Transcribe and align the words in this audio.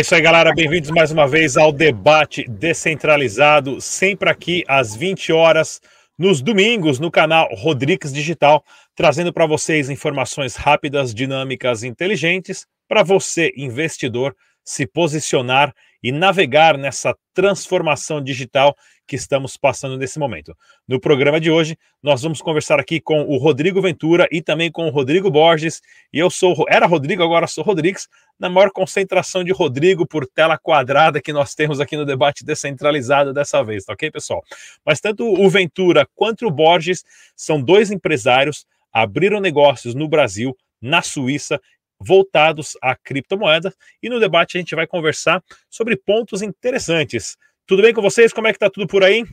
É 0.00 0.02
isso 0.02 0.14
aí, 0.14 0.22
galera. 0.22 0.54
Bem-vindos 0.54 0.90
mais 0.90 1.10
uma 1.10 1.28
vez 1.28 1.58
ao 1.58 1.70
debate 1.70 2.42
descentralizado, 2.48 3.82
sempre 3.82 4.30
aqui 4.30 4.64
às 4.66 4.96
20 4.96 5.30
horas, 5.30 5.78
nos 6.18 6.40
domingos, 6.40 6.98
no 6.98 7.10
canal 7.10 7.46
Rodrigues 7.54 8.10
Digital, 8.10 8.64
trazendo 8.94 9.30
para 9.30 9.44
vocês 9.44 9.90
informações 9.90 10.56
rápidas, 10.56 11.12
dinâmicas, 11.12 11.84
inteligentes, 11.84 12.66
para 12.88 13.02
você, 13.02 13.52
investidor, 13.54 14.34
se 14.64 14.86
posicionar 14.86 15.74
e 16.02 16.10
navegar 16.10 16.78
nessa 16.78 17.14
transformação 17.34 18.24
digital 18.24 18.74
que 19.10 19.16
estamos 19.16 19.56
passando 19.56 19.98
nesse 19.98 20.20
momento. 20.20 20.56
No 20.86 21.00
programa 21.00 21.40
de 21.40 21.50
hoje, 21.50 21.76
nós 22.00 22.22
vamos 22.22 22.40
conversar 22.40 22.78
aqui 22.78 23.00
com 23.00 23.22
o 23.22 23.38
Rodrigo 23.38 23.82
Ventura 23.82 24.28
e 24.30 24.40
também 24.40 24.70
com 24.70 24.86
o 24.86 24.90
Rodrigo 24.90 25.28
Borges. 25.28 25.82
E 26.12 26.20
eu 26.20 26.30
sou, 26.30 26.64
era 26.68 26.86
Rodrigo, 26.86 27.20
agora 27.20 27.48
sou 27.48 27.64
Rodrigues, 27.64 28.06
na 28.38 28.48
maior 28.48 28.70
concentração 28.70 29.42
de 29.42 29.50
Rodrigo 29.50 30.06
por 30.06 30.28
tela 30.28 30.56
quadrada 30.56 31.20
que 31.20 31.32
nós 31.32 31.56
temos 31.56 31.80
aqui 31.80 31.96
no 31.96 32.06
debate 32.06 32.44
descentralizado 32.44 33.34
dessa 33.34 33.64
vez, 33.64 33.84
tá 33.84 33.94
ok, 33.94 34.12
pessoal? 34.12 34.44
Mas 34.86 35.00
tanto 35.00 35.24
o 35.24 35.50
Ventura 35.50 36.06
quanto 36.14 36.46
o 36.46 36.50
Borges 36.52 37.02
são 37.34 37.60
dois 37.60 37.90
empresários, 37.90 38.64
abriram 38.92 39.40
negócios 39.40 39.92
no 39.92 40.08
Brasil, 40.08 40.56
na 40.80 41.02
Suíça 41.02 41.60
voltados 41.98 42.78
a 42.80 42.94
criptomoedas 42.94 43.74
e 44.00 44.08
no 44.08 44.20
debate 44.20 44.56
a 44.56 44.60
gente 44.60 44.74
vai 44.74 44.86
conversar 44.86 45.42
sobre 45.68 45.96
pontos 45.96 46.42
interessantes 46.42 47.36
tudo 47.70 47.82
bem 47.82 47.94
com 47.94 48.02
vocês? 48.02 48.32
Como 48.32 48.48
é 48.48 48.52
que 48.52 48.58
tá 48.58 48.68
tudo 48.68 48.84
por 48.88 49.04
aí? 49.04 49.24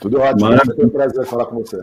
Tudo 0.00 0.20
ótimo. 0.20 0.48
Maravilha. 0.48 0.76
Foi 0.76 0.86
um 0.86 0.88
prazer 0.88 1.26
falar 1.26 1.46
com 1.46 1.56
você. 1.56 1.82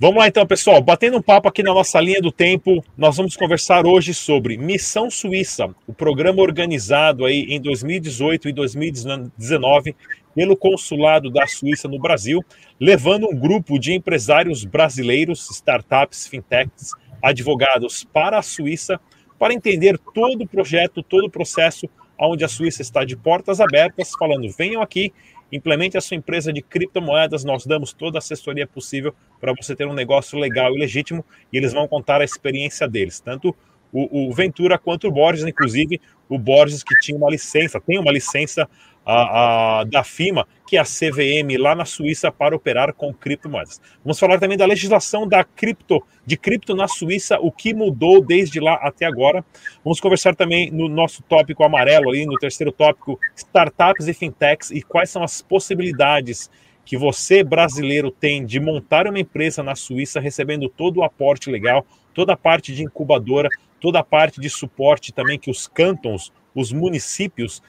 Vamos 0.00 0.16
lá 0.16 0.26
então, 0.26 0.44
pessoal. 0.44 0.82
Batendo 0.82 1.16
um 1.16 1.22
papo 1.22 1.48
aqui 1.48 1.62
na 1.62 1.72
nossa 1.72 2.00
linha 2.00 2.20
do 2.20 2.32
tempo, 2.32 2.84
nós 2.98 3.16
vamos 3.16 3.36
conversar 3.36 3.86
hoje 3.86 4.12
sobre 4.12 4.56
Missão 4.56 5.08
Suíça, 5.08 5.72
o 5.86 5.94
programa 5.94 6.42
organizado 6.42 7.24
aí 7.24 7.46
em 7.50 7.60
2018 7.60 8.48
e 8.48 8.52
2019 8.52 9.94
pelo 10.34 10.56
Consulado 10.56 11.30
da 11.30 11.46
Suíça 11.46 11.86
no 11.86 12.00
Brasil, 12.00 12.44
levando 12.80 13.28
um 13.28 13.38
grupo 13.38 13.78
de 13.78 13.92
empresários 13.92 14.64
brasileiros, 14.64 15.48
startups, 15.52 16.26
fintechs, 16.26 16.90
advogados 17.22 18.02
para 18.02 18.38
a 18.40 18.42
Suíça 18.42 19.00
para 19.38 19.54
entender 19.54 19.96
todo 20.12 20.42
o 20.42 20.48
projeto, 20.48 21.00
todo 21.00 21.26
o 21.26 21.30
processo 21.30 21.88
onde 22.28 22.44
a 22.44 22.48
Suíça 22.48 22.82
está 22.82 23.04
de 23.04 23.16
portas 23.16 23.60
abertas, 23.60 24.12
falando: 24.18 24.48
venham 24.56 24.82
aqui, 24.82 25.12
implemente 25.50 25.96
a 25.96 26.00
sua 26.00 26.16
empresa 26.16 26.52
de 26.52 26.62
criptomoedas, 26.62 27.44
nós 27.44 27.66
damos 27.66 27.92
toda 27.92 28.18
a 28.18 28.20
assessoria 28.20 28.66
possível 28.66 29.14
para 29.40 29.52
você 29.52 29.74
ter 29.74 29.86
um 29.86 29.94
negócio 29.94 30.38
legal 30.38 30.74
e 30.74 30.78
legítimo, 30.78 31.24
e 31.52 31.56
eles 31.56 31.72
vão 31.72 31.86
contar 31.86 32.20
a 32.20 32.24
experiência 32.24 32.88
deles, 32.88 33.20
tanto 33.20 33.54
o, 33.92 34.28
o 34.28 34.32
Ventura 34.32 34.78
quanto 34.78 35.06
o 35.06 35.12
Borges, 35.12 35.44
inclusive 35.44 36.00
o 36.28 36.38
Borges 36.38 36.82
que 36.82 36.98
tinha 37.00 37.16
uma 37.16 37.30
licença, 37.30 37.80
tem 37.80 37.98
uma 37.98 38.10
licença 38.10 38.68
a, 39.04 39.80
a, 39.80 39.84
da 39.84 40.04
FIMA, 40.04 40.46
que 40.66 40.76
é 40.76 40.80
a 40.80 40.84
CVM 40.84 41.58
lá 41.58 41.74
na 41.74 41.84
Suíça 41.84 42.30
para 42.30 42.54
operar 42.54 42.94
com 42.94 43.12
criptomoedas. 43.12 43.80
Vamos 44.04 44.18
falar 44.18 44.38
também 44.38 44.56
da 44.56 44.64
legislação 44.64 45.26
da 45.26 45.44
cripto, 45.44 46.02
de 46.24 46.36
cripto 46.36 46.74
na 46.74 46.88
Suíça, 46.88 47.38
o 47.40 47.50
que 47.50 47.74
mudou 47.74 48.24
desde 48.24 48.60
lá 48.60 48.74
até 48.74 49.04
agora. 49.04 49.44
Vamos 49.84 50.00
conversar 50.00 50.34
também 50.34 50.70
no 50.70 50.88
nosso 50.88 51.22
tópico 51.22 51.64
amarelo 51.64 52.10
ali, 52.10 52.24
no 52.24 52.38
terceiro 52.38 52.72
tópico, 52.72 53.18
startups 53.36 54.08
e 54.08 54.14
fintechs 54.14 54.70
e 54.70 54.82
quais 54.82 55.10
são 55.10 55.22
as 55.22 55.42
possibilidades 55.42 56.50
que 56.84 56.96
você 56.96 57.44
brasileiro 57.44 58.10
tem 58.10 58.44
de 58.44 58.58
montar 58.58 59.06
uma 59.06 59.18
empresa 59.18 59.62
na 59.62 59.74
Suíça 59.74 60.20
recebendo 60.20 60.68
todo 60.68 60.98
o 60.98 61.04
aporte 61.04 61.50
legal, 61.50 61.86
toda 62.12 62.32
a 62.32 62.36
parte 62.36 62.74
de 62.74 62.82
incubadora, 62.82 63.48
toda 63.80 64.00
a 64.00 64.04
parte 64.04 64.40
de 64.40 64.48
suporte 64.50 65.12
também 65.12 65.38
que 65.38 65.50
os 65.50 65.66
cantons, 65.68 66.32
os 66.54 66.72
municípios 66.72 67.62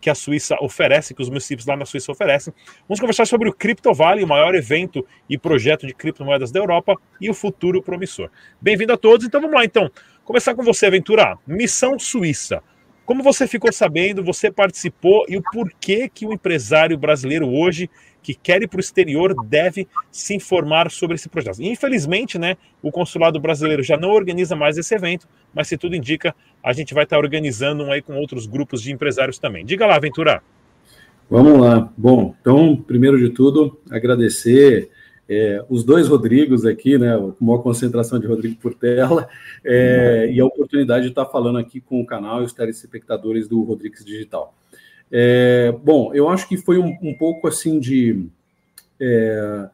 que 0.00 0.10
a 0.10 0.14
Suíça 0.14 0.56
oferece, 0.60 1.14
que 1.14 1.22
os 1.22 1.28
municípios 1.28 1.66
lá 1.66 1.76
na 1.76 1.84
Suíça 1.84 2.10
oferecem. 2.10 2.52
Vamos 2.88 3.00
conversar 3.00 3.26
sobre 3.26 3.48
o 3.48 3.52
Crypto 3.52 3.92
Valley, 3.92 4.24
o 4.24 4.28
maior 4.28 4.54
evento 4.54 5.06
e 5.28 5.36
projeto 5.36 5.86
de 5.86 5.94
criptomoedas 5.94 6.50
da 6.50 6.60
Europa 6.60 6.94
e 7.20 7.28
o 7.28 7.34
futuro 7.34 7.82
promissor. 7.82 8.30
Bem-vindo 8.60 8.92
a 8.92 8.96
todos. 8.96 9.26
Então 9.26 9.40
vamos 9.40 9.56
lá, 9.56 9.64
então. 9.64 9.90
Começar 10.24 10.54
com 10.54 10.62
você, 10.62 10.86
Aventura. 10.86 11.38
Missão 11.46 11.98
Suíça. 11.98 12.62
Como 13.06 13.22
você 13.22 13.46
ficou 13.46 13.72
sabendo, 13.72 14.22
você 14.24 14.50
participou 14.50 15.24
e 15.28 15.36
o 15.36 15.42
porquê 15.52 16.10
que 16.12 16.26
o 16.26 16.32
empresário 16.32 16.98
brasileiro 16.98 17.48
hoje 17.48 17.88
que 18.20 18.34
quer 18.34 18.60
ir 18.60 18.66
para 18.66 18.78
o 18.78 18.80
exterior 18.80 19.32
deve 19.46 19.86
se 20.10 20.34
informar 20.34 20.90
sobre 20.90 21.14
esse 21.14 21.28
projeto. 21.28 21.62
Infelizmente, 21.62 22.36
né, 22.36 22.56
o 22.82 22.90
consulado 22.90 23.38
brasileiro 23.38 23.84
já 23.84 23.96
não 23.96 24.10
organiza 24.10 24.56
mais 24.56 24.76
esse 24.76 24.92
evento, 24.92 25.28
mas 25.54 25.68
se 25.68 25.78
tudo 25.78 25.94
indica, 25.94 26.34
a 26.60 26.72
gente 26.72 26.92
vai 26.92 27.04
estar 27.04 27.18
organizando 27.18 27.84
um 27.84 27.92
aí 27.92 28.02
com 28.02 28.16
outros 28.16 28.44
grupos 28.44 28.82
de 28.82 28.90
empresários 28.90 29.38
também. 29.38 29.64
Diga 29.64 29.86
lá, 29.86 29.96
Ventura. 30.00 30.42
Vamos 31.30 31.60
lá. 31.60 31.88
Bom, 31.96 32.34
então, 32.40 32.76
primeiro 32.76 33.16
de 33.16 33.30
tudo, 33.30 33.80
agradecer 33.88 34.90
é, 35.28 35.64
os 35.68 35.82
dois 35.82 36.08
Rodrigos 36.08 36.64
aqui, 36.64 36.96
né, 36.98 37.16
com 37.16 37.44
maior 37.44 37.58
concentração 37.58 38.18
de 38.18 38.26
Rodrigo 38.26 38.56
por 38.56 38.74
tela, 38.74 39.28
é, 39.64 40.30
e 40.32 40.40
a 40.40 40.46
oportunidade 40.46 41.04
de 41.04 41.10
estar 41.10 41.26
falando 41.26 41.58
aqui 41.58 41.80
com 41.80 42.00
o 42.00 42.06
canal 42.06 42.42
e 42.42 42.44
os 42.44 42.52
telespectadores 42.52 43.48
do 43.48 43.62
Rodrigues 43.62 44.04
Digital. 44.04 44.54
É, 45.10 45.72
bom, 45.82 46.12
eu 46.14 46.28
acho 46.28 46.48
que 46.48 46.56
foi 46.56 46.78
um, 46.78 46.96
um 47.02 47.14
pouco 47.14 47.46
assim 47.48 47.78
de 47.78 48.26
é, 49.00 49.68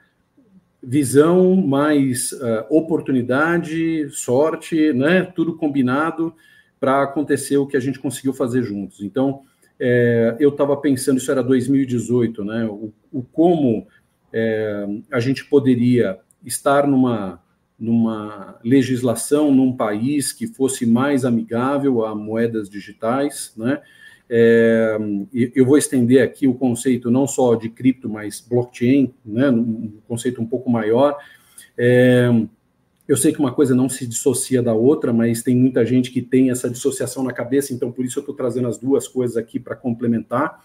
visão, 0.82 1.54
mais 1.56 2.32
uh, 2.32 2.66
oportunidade, 2.69 4.10
sorte, 4.10 4.92
né? 4.92 5.22
Tudo 5.22 5.56
combinado 5.56 6.34
para 6.80 7.02
acontecer 7.02 7.56
o 7.56 7.66
que 7.66 7.76
a 7.76 7.80
gente 7.80 8.00
conseguiu 8.00 8.32
fazer 8.32 8.62
juntos. 8.64 9.00
Então, 9.00 9.42
é, 9.78 10.36
eu 10.40 10.48
estava 10.48 10.76
pensando, 10.76 11.19
isso 11.19 11.30
era 11.30 11.42
2018, 11.42 12.44
né? 12.44 12.64
O, 12.64 12.92
o 13.12 13.22
como 13.22 13.86
é, 14.32 14.87
a 15.10 15.20
gente 15.20 15.44
poderia 15.44 16.19
estar 16.44 16.87
numa 16.87 17.41
numa 17.78 18.60
legislação 18.62 19.53
num 19.53 19.76
país 19.76 20.32
que 20.32 20.47
fosse 20.47 20.87
mais 20.87 21.25
amigável 21.25 22.04
a 22.04 22.15
moedas 22.15 22.70
digitais, 22.70 23.53
né? 23.56 23.81
É, 24.31 24.97
eu 25.32 25.66
vou 25.66 25.76
estender 25.76 26.22
aqui 26.22 26.47
o 26.47 26.54
conceito 26.54 27.10
não 27.10 27.26
só 27.26 27.56
de 27.56 27.69
cripto, 27.69 28.09
mas 28.09 28.41
blockchain, 28.41 29.12
né, 29.25 29.50
um 29.50 29.94
conceito 30.06 30.41
um 30.41 30.47
pouco 30.47 30.70
maior. 30.70 31.19
É, 31.76 32.31
eu 33.06 33.16
sei 33.16 33.32
que 33.32 33.41
uma 33.41 33.53
coisa 33.53 33.75
não 33.75 33.88
se 33.88 34.06
dissocia 34.06 34.62
da 34.62 34.72
outra, 34.72 35.12
mas 35.12 35.43
tem 35.43 35.54
muita 35.54 35.84
gente 35.84 36.10
que 36.10 36.22
tem 36.22 36.50
essa 36.50 36.70
dissociação 36.70 37.25
na 37.25 37.32
cabeça, 37.32 37.75
então 37.75 37.91
por 37.91 38.04
isso 38.04 38.20
eu 38.20 38.22
estou 38.22 38.34
trazendo 38.34 38.69
as 38.69 38.78
duas 38.78 39.09
coisas 39.09 39.37
aqui 39.37 39.59
para 39.59 39.76
complementar. 39.76 40.64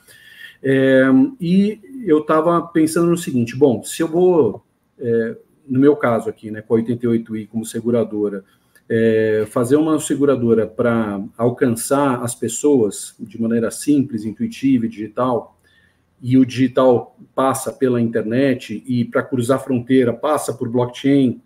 É, 0.61 1.03
e 1.39 1.79
eu 2.05 2.19
estava 2.19 2.61
pensando 2.61 3.09
no 3.09 3.17
seguinte: 3.17 3.55
bom, 3.55 3.83
se 3.83 4.01
eu 4.01 4.07
vou, 4.07 4.63
é, 4.99 5.37
no 5.67 5.79
meu 5.79 5.95
caso 5.95 6.29
aqui, 6.29 6.51
né, 6.51 6.61
com 6.61 6.75
a 6.75 6.79
88i 6.79 7.47
como 7.47 7.65
seguradora, 7.65 8.43
é, 8.89 9.45
fazer 9.49 9.75
uma 9.75 9.99
seguradora 9.99 10.65
para 10.65 11.21
alcançar 11.37 12.23
as 12.23 12.33
pessoas 12.33 13.15
de 13.19 13.41
maneira 13.41 13.69
simples, 13.69 14.25
intuitiva 14.25 14.85
e 14.85 14.89
digital, 14.89 15.59
e 16.21 16.37
o 16.37 16.45
digital 16.45 17.15
passa 17.35 17.71
pela 17.71 18.01
internet, 18.01 18.83
e 18.87 19.05
para 19.05 19.21
cruzar 19.21 19.63
fronteira 19.63 20.13
passa 20.13 20.53
por 20.53 20.69
blockchain, 20.69 21.41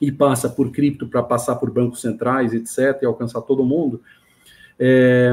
e 0.00 0.10
passa 0.10 0.48
por 0.48 0.70
cripto 0.70 1.06
para 1.06 1.22
passar 1.22 1.56
por 1.56 1.70
bancos 1.70 2.00
centrais, 2.00 2.52
etc., 2.52 3.02
e 3.02 3.06
alcançar 3.06 3.40
todo 3.42 3.64
mundo. 3.64 4.00
É, 4.78 5.30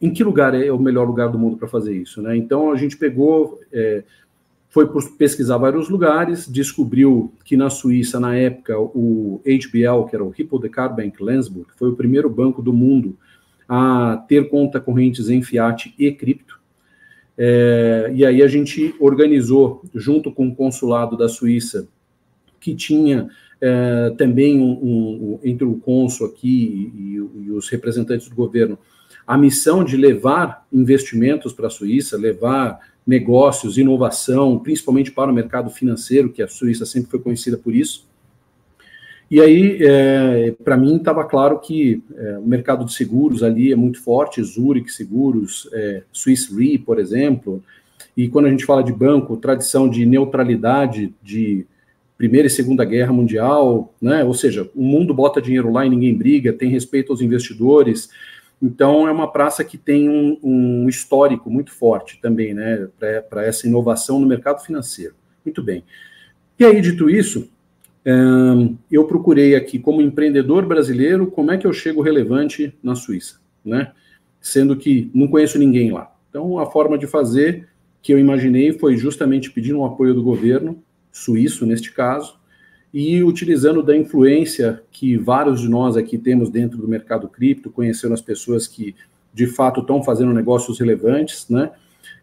em 0.00 0.12
que 0.12 0.24
lugar 0.24 0.54
é 0.54 0.72
o 0.72 0.78
melhor 0.78 1.06
lugar 1.06 1.28
do 1.28 1.38
mundo 1.38 1.56
para 1.56 1.68
fazer 1.68 1.94
isso? 1.94 2.22
Né? 2.22 2.36
Então 2.36 2.72
a 2.72 2.76
gente 2.76 2.96
pegou 2.96 3.60
é, 3.72 4.02
foi 4.72 4.88
pesquisar 5.18 5.58
vários 5.58 5.90
lugares, 5.90 6.48
descobriu 6.48 7.30
que 7.44 7.58
na 7.58 7.68
Suíça, 7.68 8.18
na 8.18 8.34
época, 8.34 8.80
o 8.80 9.38
HBL, 9.44 10.08
que 10.08 10.16
era 10.16 10.24
o 10.24 10.30
Hypothecar 10.30 10.88
Bank 10.96 11.22
Lensburg, 11.22 11.68
foi 11.76 11.90
o 11.90 11.94
primeiro 11.94 12.30
banco 12.30 12.62
do 12.62 12.72
mundo 12.72 13.14
a 13.68 14.24
ter 14.26 14.48
conta 14.48 14.80
correntes 14.80 15.28
em 15.28 15.42
fiat 15.42 15.94
e 15.98 16.10
cripto. 16.10 16.58
É, 17.36 18.10
e 18.14 18.24
aí 18.24 18.42
a 18.42 18.48
gente 18.48 18.94
organizou, 18.98 19.82
junto 19.94 20.32
com 20.32 20.48
o 20.48 20.54
consulado 20.54 21.18
da 21.18 21.28
Suíça, 21.28 21.86
que 22.58 22.74
tinha 22.74 23.28
é, 23.62 24.10
também 24.18 24.58
um, 24.58 24.72
um, 24.72 25.40
entre 25.44 25.64
o 25.64 25.76
cônsul 25.76 26.26
aqui 26.26 26.92
e, 26.98 27.46
e 27.46 27.50
os 27.52 27.68
representantes 27.68 28.28
do 28.28 28.34
governo, 28.34 28.76
a 29.24 29.38
missão 29.38 29.84
de 29.84 29.96
levar 29.96 30.66
investimentos 30.72 31.52
para 31.52 31.68
a 31.68 31.70
Suíça, 31.70 32.18
levar 32.18 32.80
negócios, 33.06 33.78
inovação, 33.78 34.58
principalmente 34.58 35.12
para 35.12 35.30
o 35.30 35.34
mercado 35.34 35.70
financeiro, 35.70 36.32
que 36.32 36.42
a 36.42 36.48
Suíça 36.48 36.84
sempre 36.84 37.08
foi 37.08 37.20
conhecida 37.20 37.56
por 37.56 37.72
isso. 37.72 38.10
E 39.30 39.40
aí, 39.40 39.78
é, 39.80 40.54
para 40.62 40.76
mim, 40.76 40.96
estava 40.96 41.24
claro 41.24 41.60
que 41.60 42.02
é, 42.16 42.38
o 42.38 42.46
mercado 42.46 42.84
de 42.84 42.92
seguros 42.92 43.44
ali 43.44 43.72
é 43.72 43.76
muito 43.76 44.02
forte, 44.02 44.42
Zurich 44.42 44.90
Seguros, 44.90 45.68
é, 45.72 46.02
Swiss 46.12 46.52
Re, 46.54 46.78
por 46.78 46.98
exemplo, 46.98 47.62
e 48.16 48.28
quando 48.28 48.46
a 48.46 48.50
gente 48.50 48.66
fala 48.66 48.82
de 48.82 48.92
banco, 48.92 49.36
tradição 49.36 49.88
de 49.88 50.04
neutralidade 50.04 51.14
de 51.22 51.64
Primeira 52.22 52.46
e 52.46 52.50
Segunda 52.50 52.84
Guerra 52.84 53.12
Mundial, 53.12 53.92
né? 54.00 54.22
ou 54.22 54.32
seja, 54.32 54.70
o 54.76 54.84
mundo 54.84 55.12
bota 55.12 55.42
dinheiro 55.42 55.72
lá 55.72 55.84
e 55.84 55.90
ninguém 55.90 56.16
briga, 56.16 56.52
tem 56.52 56.70
respeito 56.70 57.10
aos 57.10 57.20
investidores, 57.20 58.10
Então, 58.62 59.08
é 59.08 59.10
uma 59.10 59.26
praça 59.26 59.64
que 59.64 59.76
tem 59.76 60.08
um, 60.08 60.38
um 60.40 60.88
histórico 60.88 61.50
muito 61.50 61.72
forte 61.72 62.20
também, 62.22 62.54
né, 62.54 62.86
para 63.28 63.44
essa 63.44 63.66
inovação 63.66 64.20
no 64.20 64.26
mercado 64.28 64.62
financeiro. 64.62 65.16
Muito 65.44 65.60
bem. 65.64 65.82
E 66.56 66.64
aí, 66.64 66.80
dito 66.80 67.10
isso, 67.10 67.50
eu 68.88 69.04
procurei 69.04 69.56
aqui, 69.56 69.80
como 69.80 70.00
empreendedor 70.00 70.64
brasileiro, 70.64 71.26
como 71.26 71.50
é 71.50 71.58
que 71.58 71.66
eu 71.66 71.72
chego 71.72 72.02
relevante 72.02 72.72
na 72.80 72.94
Suíça, 72.94 73.40
né? 73.64 73.90
Sendo 74.40 74.76
que 74.76 75.10
não 75.12 75.26
conheço 75.26 75.58
ninguém 75.58 75.90
lá. 75.90 76.14
Então, 76.30 76.56
a 76.60 76.66
forma 76.70 76.96
de 76.96 77.08
fazer 77.08 77.66
que 78.00 78.14
eu 78.14 78.18
imaginei 78.20 78.72
foi 78.72 78.96
justamente 78.96 79.50
pedir 79.50 79.74
um 79.74 79.84
apoio 79.84 80.14
do 80.14 80.22
governo 80.22 80.80
suíço, 81.12 81.66
neste 81.66 81.92
caso, 81.92 82.40
e 82.92 83.22
utilizando 83.22 83.82
da 83.82 83.96
influência 83.96 84.82
que 84.90 85.16
vários 85.16 85.60
de 85.60 85.68
nós 85.68 85.96
aqui 85.96 86.18
temos 86.18 86.50
dentro 86.50 86.78
do 86.78 86.88
mercado 86.88 87.28
cripto, 87.28 87.70
conhecendo 87.70 88.14
as 88.14 88.20
pessoas 88.20 88.66
que 88.66 88.94
de 89.32 89.46
fato 89.46 89.80
estão 89.80 90.02
fazendo 90.02 90.32
negócios 90.32 90.78
relevantes, 90.78 91.48
né? 91.48 91.70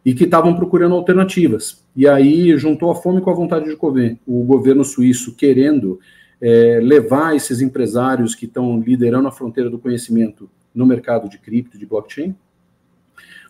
E 0.05 0.13
que 0.13 0.25
estavam 0.25 0.55
procurando 0.55 0.95
alternativas. 0.95 1.83
E 1.95 2.07
aí 2.07 2.55
juntou 2.57 2.91
a 2.91 2.95
fome 2.95 3.21
com 3.21 3.29
a 3.29 3.33
vontade 3.33 3.65
de 3.65 3.75
comer. 3.75 4.17
O 4.25 4.43
governo 4.43 4.85
suíço 4.85 5.35
querendo 5.35 5.99
é, 6.39 6.79
levar 6.81 7.35
esses 7.35 7.61
empresários 7.61 8.35
que 8.35 8.45
estão 8.45 8.79
liderando 8.79 9.27
a 9.27 9.31
fronteira 9.31 9.69
do 9.69 9.79
conhecimento 9.79 10.49
no 10.73 10.85
mercado 10.85 11.27
de 11.27 11.37
cripto, 11.39 11.77
de 11.77 11.85
blockchain, 11.85 12.35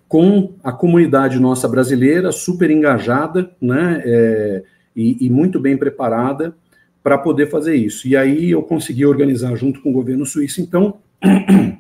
com 0.07 0.53
a 0.63 0.71
comunidade 0.71 1.38
nossa 1.38 1.68
brasileira 1.68 2.31
super 2.31 2.71
engajada, 2.71 3.51
né? 3.62 4.01
É, 4.06 4.63
e, 5.00 5.25
e 5.25 5.30
muito 5.30 5.60
bem 5.60 5.78
preparada 5.78 6.54
para 7.01 7.18
poder 7.18 7.50
fazer 7.50 7.75
isso. 7.75 8.07
E 8.07 8.18
aí 8.18 8.51
eu 8.51 8.62
consegui 8.62 9.06
organizar 9.06 9.56
junto 9.56 9.81
com 9.81 9.90
o 9.90 9.94
governo 9.94 10.25
suíço, 10.25 10.62
então, 10.62 11.00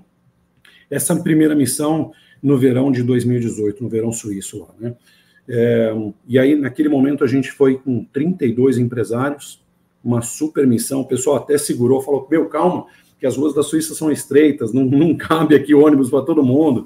essa 0.89 1.15
primeira 1.17 1.53
missão 1.53 2.11
no 2.41 2.57
verão 2.57 2.89
de 2.91 3.03
2018, 3.03 3.83
no 3.83 3.89
verão 3.89 4.13
suíço 4.13 4.59
lá, 4.59 4.69
né? 4.79 4.95
É, 5.51 5.91
e 6.27 6.37
aí, 6.37 6.55
naquele 6.55 6.89
momento, 6.89 7.23
a 7.23 7.27
gente 7.27 7.51
foi 7.51 7.75
com 7.75 8.05
32 8.13 8.77
empresários, 8.77 9.61
uma 10.03 10.21
super 10.21 10.65
missão. 10.67 11.01
O 11.01 11.07
pessoal 11.07 11.37
até 11.37 11.57
segurou, 11.57 12.01
falou: 12.03 12.27
Meu, 12.29 12.45
calma, 12.45 12.85
que 13.19 13.25
as 13.25 13.35
ruas 13.35 13.55
da 13.55 13.63
Suíça 13.63 13.95
são 13.95 14.11
estreitas, 14.11 14.71
não, 14.71 14.85
não 14.85 15.17
cabe 15.17 15.55
aqui 15.55 15.73
ônibus 15.73 16.11
para 16.11 16.21
todo 16.21 16.43
mundo, 16.43 16.85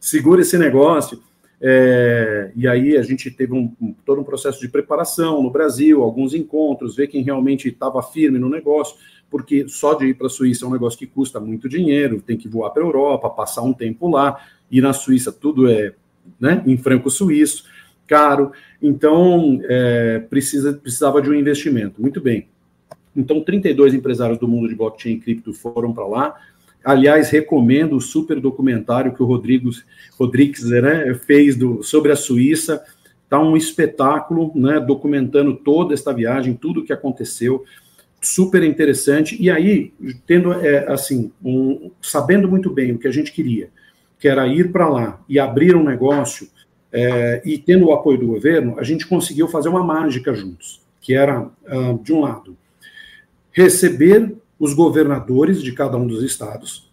segura 0.00 0.42
esse 0.42 0.56
negócio. 0.56 1.20
É, 1.66 2.52
e 2.54 2.68
aí 2.68 2.94
a 2.94 3.02
gente 3.02 3.30
teve 3.30 3.54
um, 3.54 3.72
um, 3.80 3.94
todo 4.04 4.20
um 4.20 4.24
processo 4.24 4.60
de 4.60 4.68
preparação 4.68 5.42
no 5.42 5.50
Brasil, 5.50 6.02
alguns 6.02 6.34
encontros, 6.34 6.94
ver 6.94 7.06
quem 7.06 7.22
realmente 7.22 7.68
estava 7.68 8.02
firme 8.02 8.38
no 8.38 8.50
negócio, 8.50 8.98
porque 9.30 9.66
só 9.66 9.94
de 9.94 10.08
ir 10.08 10.14
para 10.14 10.26
a 10.26 10.30
Suíça 10.30 10.66
é 10.66 10.68
um 10.68 10.72
negócio 10.72 10.98
que 10.98 11.06
custa 11.06 11.40
muito 11.40 11.66
dinheiro, 11.66 12.20
tem 12.20 12.36
que 12.36 12.48
voar 12.48 12.68
para 12.68 12.82
a 12.82 12.86
Europa, 12.86 13.30
passar 13.30 13.62
um 13.62 13.72
tempo 13.72 14.10
lá, 14.10 14.38
e 14.70 14.78
na 14.82 14.92
Suíça 14.92 15.32
tudo 15.32 15.66
é 15.66 15.94
né, 16.38 16.62
em 16.66 16.76
franco 16.76 17.08
suíço, 17.08 17.64
caro, 18.06 18.52
então 18.82 19.58
é, 19.64 20.18
precisa, 20.18 20.74
precisava 20.74 21.22
de 21.22 21.30
um 21.30 21.34
investimento. 21.34 21.98
Muito 21.98 22.20
bem. 22.20 22.46
Então, 23.16 23.40
32 23.40 23.94
empresários 23.94 24.38
do 24.38 24.46
mundo 24.46 24.68
de 24.68 24.74
blockchain 24.74 25.14
e 25.14 25.20
cripto 25.20 25.54
foram 25.54 25.94
para 25.94 26.06
lá, 26.06 26.34
Aliás, 26.84 27.30
recomendo 27.30 27.96
o 27.96 28.00
super 28.00 28.38
documentário 28.38 29.14
que 29.14 29.22
o 29.22 29.26
Rodrigo 29.26 29.70
Rodrigues 30.18 30.64
né, 30.64 31.14
fez 31.14 31.56
do, 31.56 31.82
sobre 31.82 32.12
a 32.12 32.16
Suíça. 32.16 32.84
Está 33.24 33.40
um 33.40 33.56
espetáculo, 33.56 34.52
né, 34.54 34.78
documentando 34.78 35.56
toda 35.56 35.94
esta 35.94 36.12
viagem, 36.12 36.54
tudo 36.54 36.80
o 36.80 36.84
que 36.84 36.92
aconteceu, 36.92 37.64
super 38.20 38.62
interessante. 38.62 39.40
E 39.40 39.50
aí, 39.50 39.92
tendo 40.26 40.52
é, 40.52 40.92
assim, 40.92 41.32
um, 41.42 41.90
sabendo 42.02 42.48
muito 42.48 42.70
bem 42.70 42.92
o 42.92 42.98
que 42.98 43.08
a 43.08 43.12
gente 43.12 43.32
queria, 43.32 43.70
que 44.18 44.28
era 44.28 44.46
ir 44.46 44.70
para 44.70 44.88
lá 44.88 45.20
e 45.28 45.38
abrir 45.38 45.74
um 45.74 45.82
negócio, 45.82 46.48
é, 46.92 47.42
e 47.44 47.58
tendo 47.58 47.86
o 47.86 47.92
apoio 47.92 48.18
do 48.18 48.26
governo, 48.26 48.78
a 48.78 48.84
gente 48.84 49.06
conseguiu 49.06 49.48
fazer 49.48 49.68
uma 49.68 49.82
mágica 49.82 50.32
juntos, 50.32 50.80
que 51.00 51.12
era, 51.12 51.42
uh, 51.42 51.98
de 52.02 52.12
um 52.12 52.20
lado, 52.20 52.56
receber 53.50 54.32
os 54.64 54.72
governadores 54.72 55.62
de 55.62 55.72
cada 55.72 55.98
um 55.98 56.06
dos 56.06 56.22
estados, 56.22 56.90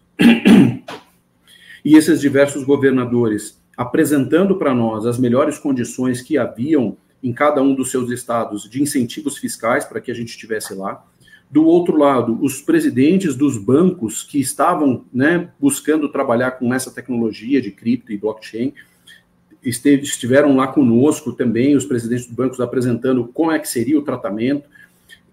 e 1.82 1.96
esses 1.96 2.20
diversos 2.20 2.64
governadores 2.64 3.58
apresentando 3.74 4.56
para 4.56 4.74
nós 4.74 5.06
as 5.06 5.18
melhores 5.18 5.58
condições 5.58 6.20
que 6.20 6.36
haviam 6.36 6.98
em 7.22 7.32
cada 7.32 7.62
um 7.62 7.74
dos 7.74 7.90
seus 7.90 8.10
estados 8.10 8.68
de 8.68 8.82
incentivos 8.82 9.38
fiscais 9.38 9.86
para 9.86 10.02
que 10.02 10.10
a 10.10 10.14
gente 10.14 10.28
estivesse 10.28 10.74
lá. 10.74 11.02
Do 11.50 11.64
outro 11.64 11.96
lado, 11.96 12.38
os 12.42 12.60
presidentes 12.60 13.34
dos 13.34 13.56
bancos 13.56 14.22
que 14.22 14.38
estavam 14.38 15.06
né, 15.10 15.48
buscando 15.58 16.10
trabalhar 16.10 16.50
com 16.50 16.74
essa 16.74 16.90
tecnologia 16.90 17.58
de 17.62 17.70
cripto 17.70 18.12
e 18.12 18.18
blockchain, 18.18 18.74
estiveram 19.64 20.54
lá 20.56 20.66
conosco 20.66 21.32
também, 21.32 21.74
os 21.74 21.86
presidentes 21.86 22.26
dos 22.26 22.36
bancos 22.36 22.60
apresentando 22.60 23.30
como 23.32 23.50
é 23.50 23.58
que 23.58 23.68
seria 23.68 23.98
o 23.98 24.02
tratamento, 24.02 24.68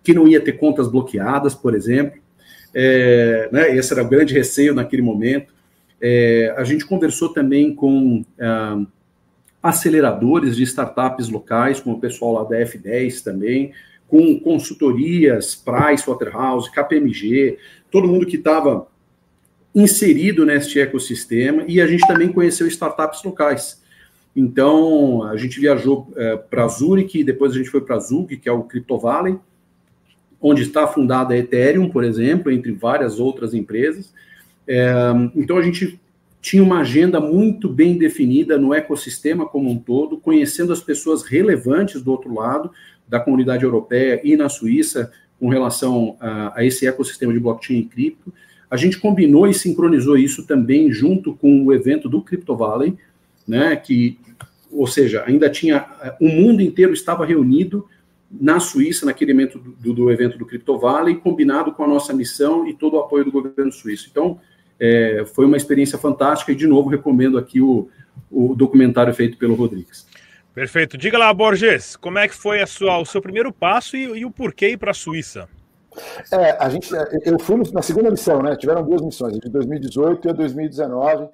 que 0.01 0.13
não 0.13 0.25
ia 0.25 0.39
ter 0.39 0.53
contas 0.53 0.87
bloqueadas, 0.87 1.53
por 1.53 1.75
exemplo. 1.75 2.28
É, 2.73 3.49
né, 3.51 3.75
esse 3.75 3.91
era 3.93 4.03
o 4.03 4.07
grande 4.07 4.33
receio 4.33 4.73
naquele 4.73 5.01
momento. 5.01 5.53
É, 6.01 6.53
a 6.57 6.63
gente 6.63 6.85
conversou 6.85 7.29
também 7.29 7.75
com 7.75 8.23
ah, 8.39 8.81
aceleradores 9.61 10.55
de 10.55 10.63
startups 10.63 11.29
locais, 11.29 11.79
com 11.79 11.91
o 11.91 11.99
pessoal 11.99 12.33
lá 12.33 12.43
da 12.43 12.57
F10 12.57 13.21
também, 13.21 13.73
com 14.07 14.39
consultorias, 14.39 15.55
Price, 15.55 16.07
Waterhouse, 16.07 16.71
KPMG, 16.71 17.57
todo 17.91 18.07
mundo 18.07 18.25
que 18.25 18.37
estava 18.37 18.87
inserido 19.75 20.45
neste 20.45 20.79
ecossistema, 20.79 21.63
e 21.67 21.79
a 21.79 21.85
gente 21.85 22.07
também 22.07 22.31
conheceu 22.31 22.67
startups 22.67 23.23
locais. 23.23 23.81
Então, 24.35 25.23
a 25.23 25.35
gente 25.37 25.59
viajou 25.59 26.11
é, 26.15 26.37
para 26.37 26.67
Zurich, 26.67 27.23
depois 27.23 27.51
a 27.51 27.57
gente 27.57 27.69
foi 27.69 27.81
para 27.81 27.99
Zug, 27.99 28.37
que 28.37 28.47
é 28.47 28.51
o 28.51 28.63
Crypto 28.63 28.97
Valley, 28.97 29.37
onde 30.41 30.63
está 30.63 30.87
fundada 30.87 31.33
a 31.33 31.37
Ethereum, 31.37 31.89
por 31.89 32.03
exemplo, 32.03 32.51
entre 32.51 32.71
várias 32.71 33.19
outras 33.19 33.53
empresas. 33.53 34.13
É, 34.67 34.91
então 35.35 35.57
a 35.57 35.61
gente 35.61 35.99
tinha 36.41 36.63
uma 36.63 36.79
agenda 36.79 37.19
muito 37.19 37.67
bem 37.67 37.97
definida 37.97 38.57
no 38.57 38.73
ecossistema 38.73 39.45
como 39.45 39.69
um 39.69 39.77
todo, 39.77 40.17
conhecendo 40.17 40.71
as 40.71 40.79
pessoas 40.79 41.23
relevantes 41.23 42.01
do 42.01 42.11
outro 42.11 42.33
lado, 42.33 42.71
da 43.07 43.19
comunidade 43.19 43.63
europeia 43.63 44.21
e 44.23 44.37
na 44.37 44.47
Suíça, 44.47 45.11
com 45.39 45.49
relação 45.49 46.15
a, 46.19 46.59
a 46.59 46.65
esse 46.65 46.87
ecossistema 46.87 47.33
de 47.33 47.39
blockchain 47.39 47.79
e 47.79 47.85
cripto. 47.85 48.33
A 48.69 48.77
gente 48.77 48.99
combinou 48.99 49.47
e 49.47 49.53
sincronizou 49.53 50.17
isso 50.17 50.45
também 50.45 50.91
junto 50.91 51.33
com 51.33 51.65
o 51.65 51.73
evento 51.73 52.07
do 52.07 52.21
Crypto 52.21 52.55
Valley, 52.55 52.95
né, 53.47 53.75
que, 53.75 54.17
ou 54.71 54.85
seja, 54.85 55.23
ainda 55.25 55.49
tinha, 55.49 55.87
o 56.21 56.27
mundo 56.27 56.61
inteiro 56.61 56.93
estava 56.93 57.25
reunido 57.25 57.85
na 58.31 58.59
Suíça, 58.59 59.05
naquele 59.05 59.31
evento 59.31 59.57
do, 59.57 59.93
do, 59.93 60.11
evento 60.11 60.37
do 60.37 60.45
Crypto 60.45 60.77
Valley, 60.77 61.15
combinado 61.15 61.71
com 61.71 61.83
a 61.83 61.87
nossa 61.87 62.13
missão 62.13 62.67
e 62.67 62.73
todo 62.73 62.95
o 62.95 62.99
apoio 62.99 63.25
do 63.25 63.31
governo 63.31 63.71
suíço. 63.71 64.07
Então, 64.11 64.39
é, 64.79 65.23
foi 65.33 65.45
uma 65.45 65.57
experiência 65.57 65.97
fantástica 65.97 66.51
e, 66.51 66.55
de 66.55 66.67
novo, 66.67 66.89
recomendo 66.89 67.37
aqui 67.37 67.59
o, 67.59 67.89
o 68.31 68.55
documentário 68.55 69.13
feito 69.13 69.37
pelo 69.37 69.55
Rodrigues. 69.55 70.07
Perfeito. 70.53 70.97
Diga 70.97 71.17
lá, 71.17 71.33
Borges, 71.33 71.95
como 71.95 72.19
é 72.19 72.27
que 72.27 72.35
foi 72.35 72.65
sua, 72.65 72.97
o 72.97 73.05
seu 73.05 73.21
primeiro 73.21 73.51
passo 73.51 73.97
e, 73.97 74.03
e 74.19 74.25
o 74.25 74.31
porquê 74.31 74.69
ir 74.69 74.77
para 74.77 74.91
a 74.91 74.93
Suíça? 74.93 75.47
É, 76.31 76.51
a 76.59 76.69
gente, 76.69 76.89
eu 77.23 77.39
fui 77.39 77.61
na 77.73 77.81
segunda 77.81 78.11
missão, 78.11 78.41
né? 78.41 78.55
Tiveram 78.55 78.83
duas 78.83 79.01
missões, 79.01 79.37
de 79.37 79.49
2018 79.49 80.27
e 80.27 80.29
a 80.29 80.33
2019. 80.33 81.29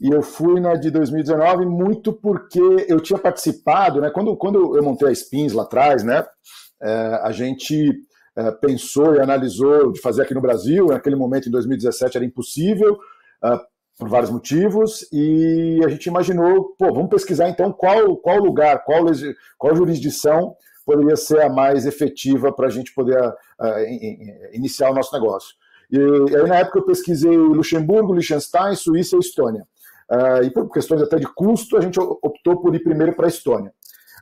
E 0.00 0.10
eu 0.10 0.22
fui 0.22 0.60
na 0.60 0.74
de 0.74 0.90
2019 0.90 1.66
muito 1.66 2.12
porque 2.12 2.60
eu 2.88 3.00
tinha 3.00 3.18
participado, 3.18 4.00
né? 4.00 4.10
Quando, 4.10 4.36
quando 4.36 4.76
eu 4.76 4.82
montei 4.82 5.08
a 5.08 5.14
Spins 5.14 5.52
lá 5.52 5.62
atrás, 5.62 6.02
né? 6.02 6.24
É, 6.82 7.20
a 7.22 7.32
gente 7.32 7.92
é, 8.36 8.50
pensou 8.50 9.14
e 9.14 9.20
analisou 9.20 9.92
de 9.92 10.00
fazer 10.00 10.22
aqui 10.22 10.34
no 10.34 10.40
Brasil. 10.40 10.86
Naquele 10.86 11.16
momento, 11.16 11.48
em 11.48 11.52
2017, 11.52 12.16
era 12.16 12.26
impossível. 12.26 12.98
É, 13.44 13.58
por 14.00 14.08
vários 14.08 14.30
motivos, 14.30 15.06
e 15.12 15.78
a 15.84 15.88
gente 15.90 16.06
imaginou, 16.06 16.74
pô, 16.78 16.86
vamos 16.86 17.10
pesquisar 17.10 17.50
então 17.50 17.70
qual, 17.70 18.16
qual 18.16 18.38
lugar, 18.38 18.82
qual, 18.82 19.04
qual 19.58 19.76
jurisdição 19.76 20.56
poderia 20.90 21.16
ser 21.16 21.40
a 21.40 21.48
mais 21.48 21.86
efetiva 21.86 22.52
para 22.52 22.66
a 22.66 22.70
gente 22.70 22.92
poder 22.92 23.22
uh, 23.22 23.34
iniciar 24.52 24.90
o 24.90 24.94
nosso 24.94 25.14
negócio. 25.14 25.54
E 25.88 25.98
aí, 25.98 26.48
na 26.48 26.56
época, 26.56 26.80
eu 26.80 26.84
pesquisei 26.84 27.36
Luxemburgo, 27.36 28.12
Liechtenstein, 28.12 28.74
Suíça 28.74 29.14
e 29.14 29.20
Estônia. 29.20 29.64
Uh, 30.10 30.42
e 30.42 30.50
por 30.50 30.68
questões 30.68 31.00
até 31.00 31.16
de 31.16 31.26
custo, 31.26 31.76
a 31.76 31.80
gente 31.80 32.00
optou 32.00 32.60
por 32.60 32.74
ir 32.74 32.80
primeiro 32.80 33.14
para 33.14 33.26
a 33.26 33.28
Estônia. 33.28 33.72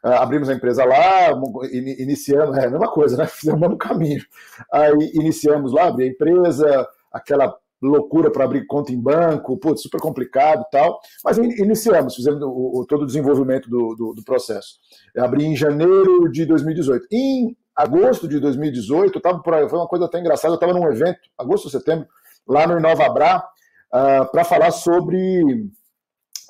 Uh, 0.04 0.08
abrimos 0.08 0.50
a 0.50 0.54
empresa 0.54 0.84
lá, 0.84 1.30
iniciamos, 1.72 2.58
é 2.58 2.66
a 2.66 2.70
mesma 2.70 2.90
coisa, 2.90 3.16
né? 3.16 3.26
Fizemos 3.32 3.58
o 3.58 3.60
mesmo 3.60 3.78
caminho. 3.78 4.22
Aí 4.70 4.92
iniciamos 5.14 5.72
lá, 5.72 5.88
abri 5.88 6.04
a 6.04 6.08
empresa, 6.08 6.86
aquela 7.10 7.56
loucura 7.80 8.30
para 8.30 8.44
abrir 8.44 8.66
conta 8.66 8.92
em 8.92 9.00
banco, 9.00 9.56
putz, 9.56 9.82
super 9.82 10.00
complicado 10.00 10.64
e 10.66 10.70
tal. 10.70 11.00
Mas 11.24 11.38
iniciamos, 11.38 12.14
fizemos 12.14 12.42
o, 12.42 12.80
o, 12.80 12.86
todo 12.86 13.02
o 13.02 13.06
desenvolvimento 13.06 13.68
do, 13.68 13.94
do, 13.94 14.14
do 14.14 14.24
processo. 14.24 14.78
Eu 15.14 15.24
abri 15.24 15.44
em 15.44 15.56
janeiro 15.56 16.30
de 16.30 16.44
2018. 16.44 17.06
Em 17.12 17.56
agosto 17.74 18.26
de 18.26 18.40
2018, 18.40 19.16
eu 19.16 19.22
tava 19.22 19.40
por, 19.40 19.54
foi 19.68 19.78
uma 19.78 19.86
coisa 19.86 20.06
até 20.06 20.18
engraçada, 20.18 20.52
eu 20.52 20.56
estava 20.56 20.74
num 20.74 20.90
evento, 20.90 21.20
agosto 21.38 21.66
ou 21.66 21.70
setembro, 21.70 22.08
lá 22.46 22.66
no 22.66 22.78
Inovabra, 22.78 23.38
uh, 23.38 24.30
para 24.30 24.44
falar 24.44 24.72
sobre 24.72 25.70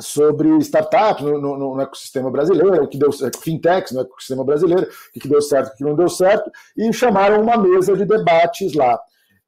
sobre 0.00 0.48
startups 0.58 1.24
no, 1.24 1.40
no, 1.40 1.74
no, 1.74 1.80
ecossistema 1.80 2.30
brasileiro, 2.30 2.84
o 2.84 2.88
que 2.88 2.96
deu 2.96 3.10
fintechs 3.42 3.92
no 3.92 4.02
ecossistema 4.02 4.44
brasileiro, 4.44 4.88
o 5.14 5.20
que 5.20 5.28
deu 5.28 5.42
certo, 5.42 5.72
o 5.72 5.76
que 5.76 5.82
não 5.82 5.96
deu 5.96 6.08
certo, 6.08 6.50
e 6.76 6.92
chamaram 6.92 7.42
uma 7.42 7.56
mesa 7.56 7.96
de 7.96 8.04
debates 8.04 8.74
lá. 8.74 8.98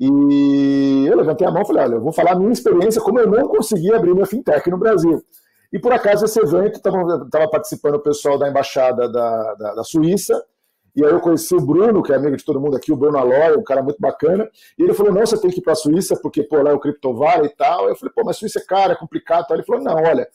E 0.00 1.06
eu 1.06 1.14
levantei 1.14 1.46
a 1.46 1.50
mão 1.50 1.60
e 1.60 1.66
falei: 1.66 1.84
olha, 1.84 1.94
eu 1.96 2.00
vou 2.00 2.12
falar 2.12 2.32
a 2.32 2.34
minha 2.34 2.50
experiência, 2.50 3.02
como 3.02 3.20
eu 3.20 3.26
não 3.26 3.46
consegui 3.46 3.92
abrir 3.92 4.14
minha 4.14 4.24
fintech 4.24 4.70
no 4.70 4.78
Brasil. 4.78 5.22
E 5.70 5.78
por 5.78 5.92
acaso 5.92 6.24
esse 6.24 6.40
evento 6.40 6.76
estava 6.76 7.48
participando 7.50 7.96
o 7.96 8.00
pessoal 8.00 8.38
da 8.38 8.48
embaixada 8.48 9.08
da, 9.12 9.54
da, 9.54 9.74
da, 9.74 9.84
Suíça, 9.84 10.42
e 10.96 11.04
aí 11.04 11.12
eu 11.12 11.20
conheci 11.20 11.54
o 11.54 11.60
Bruno, 11.60 12.02
que 12.02 12.12
é 12.12 12.16
amigo 12.16 12.36
de 12.36 12.44
todo 12.44 12.60
mundo 12.60 12.76
aqui, 12.76 12.90
o 12.90 12.96
Bruno 12.96 13.18
Aloy, 13.18 13.56
um 13.56 13.62
cara 13.62 13.82
muito 13.82 14.00
bacana, 14.00 14.48
e 14.78 14.82
ele 14.82 14.94
falou: 14.94 15.12
não, 15.12 15.20
você 15.20 15.38
tem 15.38 15.50
que 15.50 15.60
ir 15.60 15.62
para 15.62 15.74
a 15.74 15.76
Suíça, 15.76 16.18
porque 16.20 16.42
pô, 16.42 16.62
lá 16.62 16.70
é 16.70 16.74
o 16.74 16.80
Criptovale 16.80 17.46
e 17.46 17.54
tal. 17.54 17.86
Eu 17.86 17.94
falei: 17.94 18.12
pô, 18.14 18.22
mas 18.24 18.38
Suíça 18.38 18.58
é 18.58 18.64
cara, 18.64 18.94
é 18.94 18.96
complicado. 18.96 19.46
Ele 19.50 19.62
falou: 19.62 19.84
não, 19.84 19.96
olha, 19.96 20.26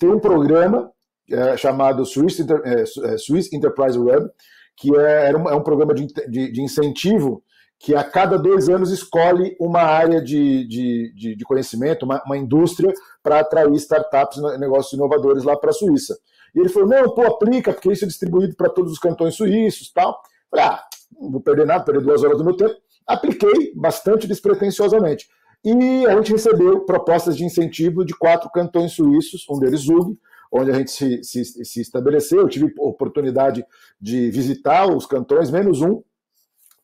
tem 0.00 0.10
um 0.10 0.18
programa 0.18 0.90
é, 1.30 1.56
chamado 1.56 2.04
Swiss, 2.04 2.40
Inter, 2.40 2.60
é, 2.64 2.82
é, 2.82 3.18
Swiss 3.18 3.52
Enterprise 3.52 3.98
Web, 3.98 4.28
que 4.76 4.96
é, 4.96 5.30
é, 5.30 5.36
um, 5.36 5.48
é 5.48 5.54
um 5.54 5.62
programa 5.62 5.94
de, 5.94 6.06
de, 6.06 6.50
de 6.50 6.60
incentivo 6.60 7.42
que 7.78 7.94
a 7.94 8.02
cada 8.02 8.38
dois 8.38 8.68
anos 8.68 8.90
escolhe 8.90 9.56
uma 9.60 9.80
área 9.80 10.20
de, 10.20 10.66
de, 10.66 11.12
de, 11.14 11.36
de 11.36 11.44
conhecimento, 11.44 12.04
uma, 12.04 12.22
uma 12.24 12.36
indústria, 12.36 12.92
para 13.22 13.40
atrair 13.40 13.72
startups 13.74 14.38
e 14.38 14.58
negócios 14.58 14.92
inovadores 14.92 15.44
lá 15.44 15.56
para 15.56 15.70
a 15.70 15.74
Suíça. 15.74 16.16
E 16.54 16.60
ele 16.60 16.70
falou: 16.70 16.88
não, 16.88 17.14
pô, 17.14 17.22
aplica, 17.26 17.72
porque 17.72 17.92
isso 17.92 18.04
é 18.04 18.08
distribuído 18.08 18.56
para 18.56 18.70
todos 18.70 18.92
os 18.92 18.98
cantões 18.98 19.34
suíços 19.34 19.92
tal. 19.92 20.18
Falei, 20.50 20.66
ah, 20.66 20.82
não 21.20 21.30
vou 21.30 21.40
perder 21.40 21.66
nada, 21.66 21.84
perder 21.84 22.02
duas 22.02 22.22
horas 22.24 22.38
do 22.38 22.44
meu 22.44 22.56
tempo. 22.56 22.74
Apliquei 23.06 23.72
bastante 23.74 24.26
despretensiosamente. 24.26 25.28
E 25.64 26.06
a 26.06 26.16
gente 26.16 26.32
recebeu 26.32 26.80
propostas 26.84 27.36
de 27.36 27.44
incentivo 27.44 28.04
de 28.04 28.14
quatro 28.14 28.50
cantões 28.50 28.92
suíços, 28.92 29.44
um 29.50 29.58
deles 29.58 29.80
Zug, 29.80 30.16
onde 30.52 30.70
a 30.70 30.74
gente 30.74 30.90
se, 30.90 31.22
se, 31.22 31.44
se 31.44 31.80
estabeleceu. 31.80 32.40
Eu 32.40 32.48
tive 32.48 32.72
oportunidade 32.78 33.64
de 34.00 34.30
visitar 34.30 34.86
os 34.86 35.06
cantões, 35.06 35.50
menos 35.50 35.82
um, 35.82 36.02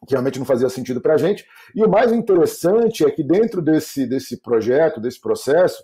que 0.07 0.15
realmente 0.15 0.39
não 0.39 0.47
fazia 0.47 0.69
sentido 0.69 1.01
para 1.01 1.15
a 1.15 1.19
gente. 1.19 1.47
E 1.75 1.85
o 1.85 1.89
mais 1.89 2.13
interessante 2.13 3.05
é 3.05 3.11
que 3.11 3.23
dentro 3.23 3.63
desse, 3.63 4.07
desse 4.07 4.41
projeto, 4.41 5.01
desse 5.01 5.21
processo, 5.21 5.83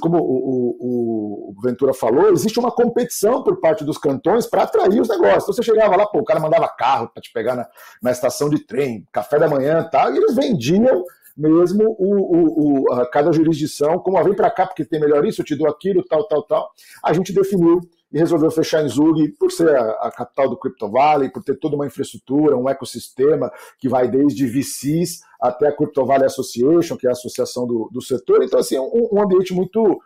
como 0.00 0.18
o, 0.18 0.20
o, 0.20 1.50
o, 1.50 1.62
Ventura 1.62 1.94
falou, 1.94 2.32
existe 2.32 2.58
uma 2.58 2.70
competição 2.70 3.42
por 3.42 3.60
parte 3.60 3.84
dos 3.84 3.98
cantões 3.98 4.46
para 4.46 4.64
atrair 4.64 5.00
os 5.00 5.08
negócios. 5.08 5.44
Então 5.44 5.54
você 5.54 5.62
chegava 5.62 5.96
lá, 5.96 6.06
pô, 6.06 6.18
o 6.18 6.24
cara 6.24 6.40
mandava 6.40 6.68
carro 6.68 7.08
para 7.08 7.22
te 7.22 7.32
pegar 7.32 7.54
na, 7.54 7.66
na 8.02 8.10
estação 8.10 8.48
de 8.50 8.58
trem, 8.58 9.06
café 9.12 9.38
da 9.38 9.48
manhã 9.48 9.88
tal, 9.90 10.12
e 10.12 10.18
eles 10.18 10.34
vendiam 10.34 11.04
mesmo 11.36 11.96
o, 11.98 12.84
o, 12.84 12.92
a 12.92 13.08
cada 13.08 13.32
jurisdição, 13.32 13.98
como 13.98 14.18
ah, 14.18 14.22
vem 14.22 14.34
para 14.34 14.50
cá 14.50 14.66
porque 14.66 14.84
tem 14.84 15.00
melhor 15.00 15.24
isso, 15.24 15.40
eu 15.40 15.46
te 15.46 15.56
dou 15.56 15.68
aquilo, 15.68 16.04
tal, 16.04 16.26
tal, 16.28 16.42
tal. 16.42 16.70
A 17.02 17.12
gente 17.12 17.32
definiu 17.32 17.80
e 18.12 18.18
resolveu 18.18 18.50
fechar 18.50 18.84
em 18.84 18.88
Zug 18.88 19.26
por 19.38 19.50
ser 19.50 19.74
a, 19.74 19.92
a, 20.02 20.12
capital 20.12 20.50
do 20.50 20.56
Crypto 20.56 20.90
Valley, 20.90 21.30
por 21.30 21.42
ter 21.42 21.58
toda 21.58 21.76
uma 21.76 21.86
infraestrutura, 21.86 22.56
um 22.56 22.68
ecossistema 22.68 23.50
que 23.78 23.88
vai 23.88 24.06
desde 24.06 24.46
VCs 24.46 25.20
até 25.40 25.68
a 25.68 25.76
Crypto 25.76 26.04
Valley 26.04 26.26
Association, 26.26 26.96
que 26.96 27.06
é 27.06 27.10
a 27.10 27.12
associação 27.12 27.66
do, 27.66 27.88
do 27.90 28.02
setor. 28.02 28.42
Então, 28.42 28.60
assim, 28.60 28.78
um, 28.78 29.08
um 29.12 29.22
ambiente 29.22 29.54
muito, 29.54 30.00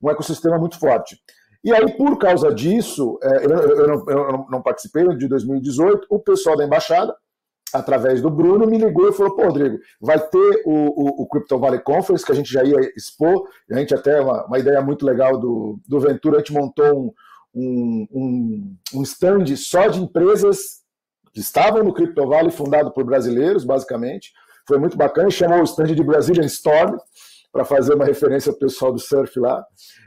um 0.00 0.08
ecossistema 0.08 0.56
muito 0.56 0.78
forte. 0.78 1.20
E 1.64 1.72
aí, 1.72 1.96
por 1.96 2.16
causa 2.16 2.54
disso, 2.54 3.18
é, 3.20 3.44
eu, 3.44 3.88
não, 3.88 4.04
eu, 4.08 4.46
não, 4.48 4.62
participei 4.62 5.06
de 5.16 5.26
2018, 5.26 6.06
o 6.08 6.20
pessoal 6.20 6.56
da 6.56 6.64
embaixada, 6.64 7.12
através 7.74 8.22
do 8.22 8.30
Bruno, 8.30 8.68
me 8.68 8.78
ligou 8.78 9.08
e 9.08 9.12
falou: 9.12 9.34
pô, 9.34 9.42
Rodrigo, 9.42 9.78
vai 10.00 10.20
ter 10.20 10.62
o, 10.64 10.72
o, 10.72 11.22
o 11.22 11.26
Crypto 11.26 11.58
Valley 11.58 11.80
Conference, 11.80 12.24
que 12.24 12.30
a 12.30 12.34
gente 12.36 12.52
já 12.52 12.62
ia 12.62 12.78
expor, 12.96 13.48
a 13.68 13.78
gente 13.80 13.92
até, 13.92 14.20
uma, 14.20 14.46
uma 14.46 14.58
ideia 14.60 14.80
muito 14.80 15.04
legal 15.04 15.36
do, 15.36 15.80
do 15.88 15.98
Ventura, 15.98 16.36
a 16.36 16.38
gente 16.38 16.52
montou 16.52 17.06
um 17.06 17.12
um, 17.60 18.76
um, 18.94 19.02
stand 19.02 19.44
só 19.56 19.88
de 19.88 20.00
empresas 20.00 20.82
que 21.32 21.40
estavam 21.40 21.82
no 21.82 21.92
Crypto 21.92 22.26
Valley, 22.26 22.50
fundado 22.50 22.92
por 22.92 23.04
brasileiros, 23.04 23.64
basicamente. 23.64 24.32
Foi 24.66 24.78
muito 24.78 24.96
bacana, 24.96 25.30
chamou 25.30 25.60
o 25.60 25.64
stand 25.64 25.94
de 25.94 26.02
Brazilian 26.02 26.46
Storm, 26.46 26.96
para 27.52 27.64
fazer 27.64 27.94
uma 27.94 28.04
referência 28.04 28.50
ao 28.50 28.58
pessoal 28.58 28.92
do 28.92 28.98
surf 28.98 29.38
lá. 29.40 29.64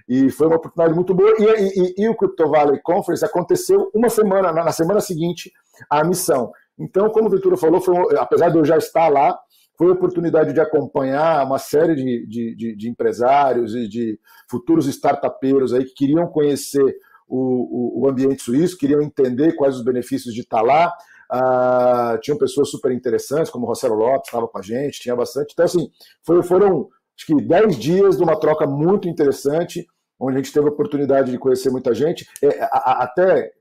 E 0.08 0.30
foi 0.30 0.48
uma 0.48 0.58
oportunidade 0.58 0.96
muito 0.96 1.14
boa. 1.14 1.34
E, 1.40 1.44
e, 1.44 2.04
e 2.04 2.10
o 2.10 2.16
Crypto 2.16 2.50
Valley 2.50 2.80
Conference 2.82 3.26
aconteceu 3.26 3.90
uma 3.94 4.10
semana, 4.10 4.52
na, 4.52 4.72
semana 4.72 5.02
seguinte, 5.02 5.52
a 5.90 6.04
missão. 6.04 6.52
Então, 6.78 7.10
como 7.10 7.28
o 7.28 7.32
Ventura 7.32 7.58
falou, 7.58 7.82
foi, 7.82 7.96
apesar 8.18 8.50
de 8.50 8.58
eu 8.58 8.66
já 8.66 8.78
estar 8.78 9.10
lá, 9.10 9.38
foi 9.78 9.90
a 9.90 9.94
oportunidade 9.94 10.54
de 10.54 10.60
acompanhar 10.60 11.46
uma 11.46 11.58
série 11.58 11.96
de, 11.96 12.28
de, 12.28 12.56
de, 12.56 12.76
de 12.76 12.90
empresários 12.90 13.76
e 13.76 13.88
de 13.88 14.20
futuros 14.50 14.86
startupeiros 14.88 15.74
aí 15.74 15.86
que 15.86 15.94
queriam 15.94 16.28
conhecer 16.28 16.96
o, 17.32 18.02
o, 18.02 18.04
o 18.04 18.10
ambiente 18.10 18.42
suíço, 18.42 18.78
queriam 18.78 19.02
entender 19.02 19.54
quais 19.54 19.78
os 19.78 19.84
benefícios 19.84 20.34
de 20.34 20.42
estar 20.42 20.62
lá. 20.62 20.94
Ah, 21.32 22.20
tinham 22.22 22.38
pessoas 22.38 22.70
super 22.70 22.92
interessantes, 22.92 23.50
como 23.50 23.66
o 23.66 23.70
Rossello 23.70 23.96
Lopes 23.96 24.28
estava 24.28 24.50
com 24.50 24.58
a 24.60 24.62
gente, 24.62 25.00
tinha 25.00 25.16
bastante. 25.16 25.54
Então, 25.54 25.64
assim, 25.64 25.90
foi, 26.26 26.44
foram 26.44 26.90
acho 27.18 27.26
que 27.26 27.42
10 27.42 27.78
dias 27.78 28.18
de 28.18 28.24
uma 28.24 28.38
troca 28.38 28.68
muito 28.68 29.08
interessante, 29.08 29.88
onde 30.20 30.36
a 30.36 30.42
gente 30.42 30.52
teve 30.52 30.68
a 30.68 30.72
oportunidade 30.72 31.32
de 31.32 31.38
conhecer 31.38 31.70
muita 31.70 31.94
gente. 31.94 32.28
É, 32.44 32.62
a, 32.64 32.68
a, 32.68 33.04
até 33.04 33.54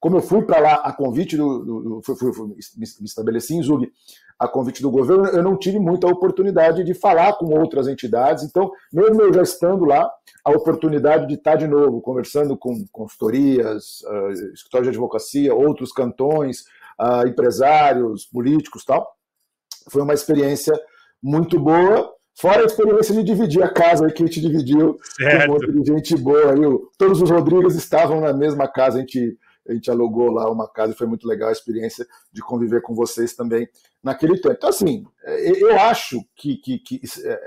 como 0.00 0.16
eu 0.16 0.22
fui 0.22 0.42
para 0.42 0.58
lá 0.58 0.74
a 0.76 0.92
convite 0.92 1.36
do. 1.36 1.58
do, 1.64 2.02
fui, 2.02 2.16
fui, 2.16 2.32
fui, 2.32 2.46
me 2.48 3.04
estabeleci 3.04 3.54
em 3.54 3.62
Zug 3.62 3.92
a 4.40 4.48
convite 4.48 4.80
do 4.80 4.90
governo, 4.90 5.26
eu 5.26 5.42
não 5.42 5.54
tive 5.54 5.78
muita 5.78 6.06
oportunidade 6.06 6.82
de 6.82 6.94
falar 6.94 7.34
com 7.34 7.44
outras 7.60 7.86
entidades. 7.86 8.42
Então, 8.42 8.70
mesmo 8.90 9.20
eu 9.20 9.34
já 9.34 9.42
estando 9.42 9.84
lá, 9.84 10.10
a 10.42 10.50
oportunidade 10.50 11.26
de 11.26 11.34
estar 11.34 11.56
de 11.56 11.66
novo 11.66 12.00
conversando 12.00 12.56
com 12.56 12.86
consultorias, 12.90 14.00
uh, 14.00 14.30
escritório 14.54 14.84
de 14.84 14.90
advocacia, 14.96 15.54
outros 15.54 15.92
cantões, 15.92 16.60
uh, 16.98 17.28
empresários, 17.28 18.24
políticos 18.24 18.82
tal, 18.82 19.14
foi 19.90 20.00
uma 20.00 20.14
experiência 20.14 20.72
muito 21.22 21.60
boa. 21.60 22.10
Fora 22.34 22.62
a 22.62 22.64
experiência 22.64 23.14
de 23.14 23.22
dividir 23.22 23.62
a 23.62 23.70
casa 23.70 24.10
que 24.10 24.22
a 24.22 24.26
gente 24.26 24.40
dividiu 24.40 24.96
certo. 25.02 25.36
com 25.36 25.50
um 25.50 25.52
monte 25.52 25.70
de 25.70 25.92
gente 25.92 26.16
boa. 26.16 26.54
Todos 26.96 27.20
os 27.20 27.28
Rodrigues 27.28 27.74
estavam 27.74 28.22
na 28.22 28.32
mesma 28.32 28.66
casa, 28.66 28.96
a 28.96 29.00
gente 29.00 29.36
a 29.68 29.72
gente 29.72 29.90
alugou 29.90 30.30
lá 30.30 30.50
uma 30.50 30.68
casa 30.68 30.92
e 30.92 30.96
foi 30.96 31.06
muito 31.06 31.26
legal 31.26 31.48
a 31.48 31.52
experiência 31.52 32.06
de 32.32 32.42
conviver 32.42 32.82
com 32.82 32.94
vocês 32.94 33.34
também 33.34 33.68
naquele 34.02 34.34
tempo. 34.40 34.54
Então, 34.56 34.70
assim, 34.70 35.04
é, 35.24 35.62
eu 35.62 35.78
acho 35.80 36.22
que, 36.34 36.56
que, 36.56 36.78
que 36.78 37.00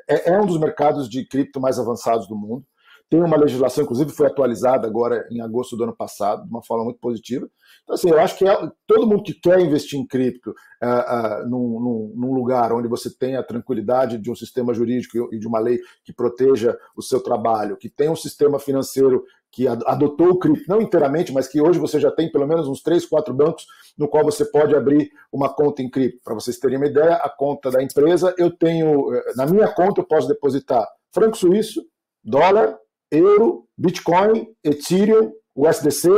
é, 0.08 0.32
é 0.32 0.40
um 0.40 0.46
dos 0.46 0.60
mercados 0.60 1.10
de 1.10 1.26
cripto 1.26 1.60
mais 1.60 1.80
avançados 1.80 2.28
do 2.28 2.36
mundo. 2.36 2.66
Tem 3.14 3.22
uma 3.22 3.38
legislação, 3.38 3.84
inclusive 3.84 4.10
foi 4.10 4.26
atualizada 4.26 4.88
agora 4.88 5.28
em 5.30 5.40
agosto 5.40 5.78
do 5.78 5.84
ano 5.84 5.96
passado, 5.96 6.46
de 6.46 6.50
uma 6.50 6.64
forma 6.64 6.86
muito 6.86 7.00
positiva. 7.00 7.48
Então, 7.84 7.94
assim, 7.94 8.10
eu 8.10 8.20
acho 8.20 8.36
que 8.36 8.44
é, 8.44 8.72
todo 8.88 9.06
mundo 9.06 9.22
que 9.22 9.36
quer 9.36 9.60
investir 9.60 10.00
em 10.00 10.08
cripto 10.08 10.50
uh, 10.50 11.44
uh, 11.44 11.48
num, 11.48 11.80
num, 11.80 12.14
num, 12.16 12.34
lugar 12.34 12.74
onde 12.74 12.88
você 12.88 13.16
tem 13.16 13.36
a 13.36 13.44
tranquilidade 13.44 14.18
de 14.18 14.32
um 14.32 14.36
sistema 14.36 14.74
jurídico 14.74 15.30
e 15.32 15.38
de 15.38 15.48
uma 15.48 15.60
lei 15.60 15.80
que 16.04 16.12
proteja 16.12 16.76
o 16.98 17.04
seu 17.04 17.22
trabalho, 17.22 17.78
que 17.78 17.88
tem 17.88 18.10
um 18.10 18.16
sistema 18.16 18.58
financeiro 18.58 19.24
que 19.52 19.68
adotou 19.68 20.30
o 20.30 20.40
cripto, 20.40 20.68
não 20.68 20.82
inteiramente, 20.82 21.32
mas 21.32 21.48
que 21.48 21.62
hoje 21.62 21.78
você 21.78 22.00
já 22.00 22.10
tem 22.10 22.32
pelo 22.32 22.48
menos 22.48 22.68
uns 22.68 22.82
três, 22.82 23.06
quatro 23.06 23.32
bancos 23.32 23.68
no 23.96 24.08
qual 24.08 24.24
você 24.24 24.44
pode 24.44 24.76
abrir 24.76 25.12
uma 25.32 25.54
conta 25.54 25.84
em 25.84 25.90
cripto. 25.92 26.24
Para 26.24 26.34
vocês 26.34 26.58
terem 26.58 26.78
uma 26.78 26.88
ideia, 26.88 27.14
a 27.18 27.30
conta 27.30 27.70
da 27.70 27.84
empresa, 27.84 28.34
eu 28.40 28.50
tenho, 28.50 29.14
eh, 29.14 29.34
na 29.36 29.46
minha 29.46 29.68
conta 29.68 30.02
eu 30.02 30.08
posso 30.08 30.28
depositar 30.28 30.88
franco 31.12 31.38
suíço, 31.38 31.86
dólar, 32.24 32.80
euro, 33.14 33.66
Bitcoin, 33.78 34.48
Ethereum, 34.64 35.32
USDC, 35.56 36.10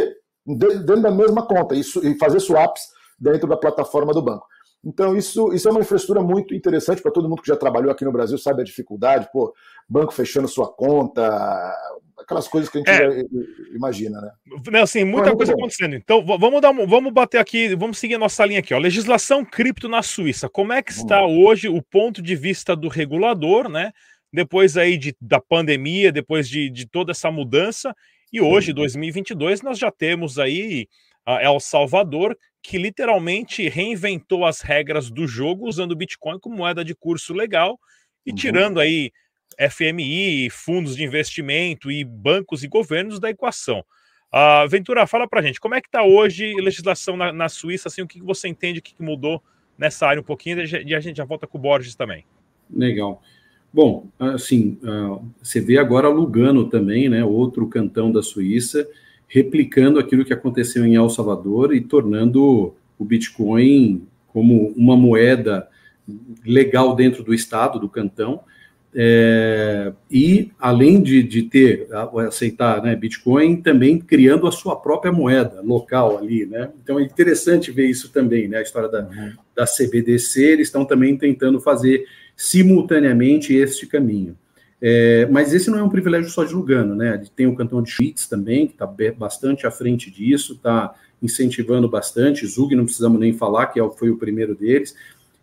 dentro 0.45 1.01
da 1.01 1.11
mesma 1.11 1.45
conta, 1.45 1.75
isso, 1.75 2.05
e 2.05 2.17
fazer 2.17 2.39
swaps 2.39 2.81
dentro 3.19 3.47
da 3.47 3.57
plataforma 3.57 4.13
do 4.13 4.21
banco. 4.21 4.45
Então, 4.83 5.17
isso, 5.17 5.51
isso 5.51 5.67
é 5.67 5.71
uma 5.71 5.81
infraestrutura 5.81 6.21
muito 6.21 6.53
interessante 6.53 7.01
para 7.01 7.11
todo 7.11 7.27
mundo 7.27 7.41
que 7.41 7.47
já 7.47 7.55
trabalhou 7.55 7.91
aqui 7.91 8.05
no 8.05 8.11
Brasil, 8.11 8.37
sabe 8.37 8.61
a 8.61 8.65
dificuldade, 8.65 9.27
pô, 9.33 9.51
banco 9.89 10.13
fechando 10.13 10.47
sua 10.47 10.71
conta, 10.71 11.75
aquelas 12.19 12.47
coisas 12.47 12.69
que 12.69 12.77
a 12.77 12.81
gente 12.81 12.89
é. 12.89 13.25
imagina, 13.75 14.21
né? 14.21 14.31
Não, 14.71 14.83
assim, 14.83 15.03
muita 15.03 15.29
é 15.29 15.35
coisa 15.35 15.53
bom. 15.53 15.59
acontecendo. 15.59 15.95
Então, 15.95 16.23
vamos 16.23 16.61
dar, 16.61 16.71
vamos 16.71 17.11
bater 17.11 17.39
aqui, 17.39 17.75
vamos 17.75 17.97
seguir 17.97 18.15
a 18.15 18.19
nossa 18.19 18.45
linha 18.45 18.59
aqui, 18.59 18.75
ó. 18.75 18.77
Legislação 18.77 19.43
cripto 19.43 19.89
na 19.89 20.03
Suíça. 20.03 20.47
Como 20.47 20.71
é 20.71 20.83
que 20.83 20.91
está 20.91 21.25
hoje 21.25 21.67
o 21.67 21.81
ponto 21.81 22.21
de 22.21 22.35
vista 22.35 22.75
do 22.75 22.87
regulador, 22.87 23.67
né? 23.67 23.91
Depois 24.35 24.75
aí 24.75 24.97
de, 24.97 25.15
da 25.19 25.39
pandemia, 25.39 26.11
depois 26.11 26.47
de, 26.47 26.69
de 26.69 26.85
toda 26.85 27.11
essa 27.11 27.31
mudança, 27.31 27.95
e 28.31 28.41
hoje, 28.41 28.73
2022, 28.73 29.61
nós 29.61 29.79
já 29.79 29.89
temos 29.89 30.37
aí 30.37 30.87
a 31.25 31.41
El 31.41 31.57
Salvador, 31.59 32.37
que 32.61 32.77
literalmente 32.77 33.69
reinventou 33.69 34.45
as 34.45 34.59
regras 34.59 35.09
do 35.09 35.25
jogo 35.25 35.67
usando 35.67 35.93
o 35.93 35.95
Bitcoin 35.95 36.37
como 36.39 36.57
moeda 36.57 36.83
de 36.83 36.93
curso 36.93 37.33
legal 37.33 37.79
e 38.25 38.31
uhum. 38.31 38.35
tirando 38.35 38.79
aí 38.79 39.11
FMI, 39.69 40.49
fundos 40.49 40.97
de 40.97 41.03
investimento 41.03 41.89
e 41.89 42.03
bancos 42.03 42.61
e 42.63 42.67
governos 42.67 43.19
da 43.19 43.29
equação. 43.29 43.85
Uh, 44.33 44.67
Ventura, 44.67 45.07
fala 45.07 45.29
para 45.29 45.41
gente, 45.41 45.61
como 45.61 45.75
é 45.75 45.81
que 45.81 45.87
está 45.87 46.03
hoje 46.03 46.59
a 46.59 46.61
legislação 46.61 47.15
na, 47.15 47.31
na, 47.31 47.47
Suíça, 47.47 47.87
assim, 47.87 48.01
o 48.01 48.07
que, 48.07 48.21
você 48.21 48.49
entende, 48.49 48.79
o 48.79 48.81
que, 48.81 49.01
mudou 49.01 49.41
nessa 49.77 50.07
área 50.07 50.19
um 50.19 50.25
pouquinho, 50.25 50.57
e 50.61 50.93
a 50.93 50.99
gente 50.99 51.17
já 51.17 51.23
volta 51.23 51.47
com 51.47 51.57
o 51.57 51.61
Borges 51.61 51.95
também. 51.95 52.25
Legal. 52.69 53.21
Bom, 53.75 54.07
assim, 54.17 54.77
uh, 54.83 55.21
você 55.43 55.59
vê 55.59 55.77
agora 55.77 56.07
Lugano 56.07 56.69
também, 56.69 57.09
né, 57.09 57.25
outro 57.25 57.67
cantão 57.67 58.09
da 58.09 58.23
Suíça, 58.23 58.87
replicando 59.27 59.99
aquilo 59.99 60.23
que 60.23 60.31
aconteceu 60.31 60.85
em 60.85 60.95
El 60.95 61.09
Salvador 61.09 61.75
e 61.75 61.81
tornando 61.81 62.73
o 62.97 63.03
Bitcoin 63.03 64.07
como 64.29 64.69
uma 64.77 64.95
moeda 64.95 65.67
legal 66.45 66.95
dentro 66.95 67.21
do 67.21 67.33
estado, 67.33 67.77
do 67.77 67.89
cantão, 67.89 68.39
é, 68.95 69.91
e 70.09 70.53
além 70.57 71.03
de, 71.03 71.21
de 71.21 71.43
ter, 71.43 71.89
aceitar 72.25 72.81
né, 72.81 72.95
Bitcoin, 72.95 73.57
também 73.57 73.99
criando 73.99 74.47
a 74.47 74.53
sua 74.53 74.77
própria 74.77 75.11
moeda 75.11 75.59
local 75.61 76.17
ali, 76.17 76.45
né? 76.45 76.71
Então 76.81 76.97
é 76.97 77.03
interessante 77.03 77.71
ver 77.71 77.87
isso 77.89 78.09
também, 78.13 78.47
né? 78.47 78.59
A 78.59 78.61
história 78.61 78.87
da, 78.87 79.01
uhum. 79.01 79.33
da 79.53 79.65
CBDC, 79.65 80.41
eles 80.41 80.67
estão 80.69 80.85
também 80.85 81.17
tentando 81.17 81.59
fazer 81.59 82.05
simultaneamente 82.35 83.53
este 83.53 83.87
caminho. 83.87 84.37
É, 84.81 85.25
mas 85.31 85.53
esse 85.53 85.69
não 85.69 85.79
é 85.79 85.83
um 85.83 85.89
privilégio 85.89 86.29
só 86.29 86.43
de 86.43 86.53
Lugano, 86.53 86.95
né? 86.95 87.21
Tem 87.35 87.47
o 87.47 87.55
cantão 87.55 87.81
de 87.81 87.89
Schwyz 87.89 88.27
também, 88.27 88.67
que 88.67 88.73
está 88.73 88.85
bastante 89.17 89.65
à 89.65 89.71
frente 89.71 90.11
disso, 90.11 90.53
está 90.53 90.93
incentivando 91.21 91.89
bastante. 91.89 92.45
Zug, 92.45 92.75
não 92.75 92.85
precisamos 92.85 93.19
nem 93.19 93.33
falar, 93.33 93.67
que 93.67 93.79
é 93.79 93.89
foi 93.91 94.09
o 94.09 94.17
primeiro 94.17 94.53
deles. 94.53 94.95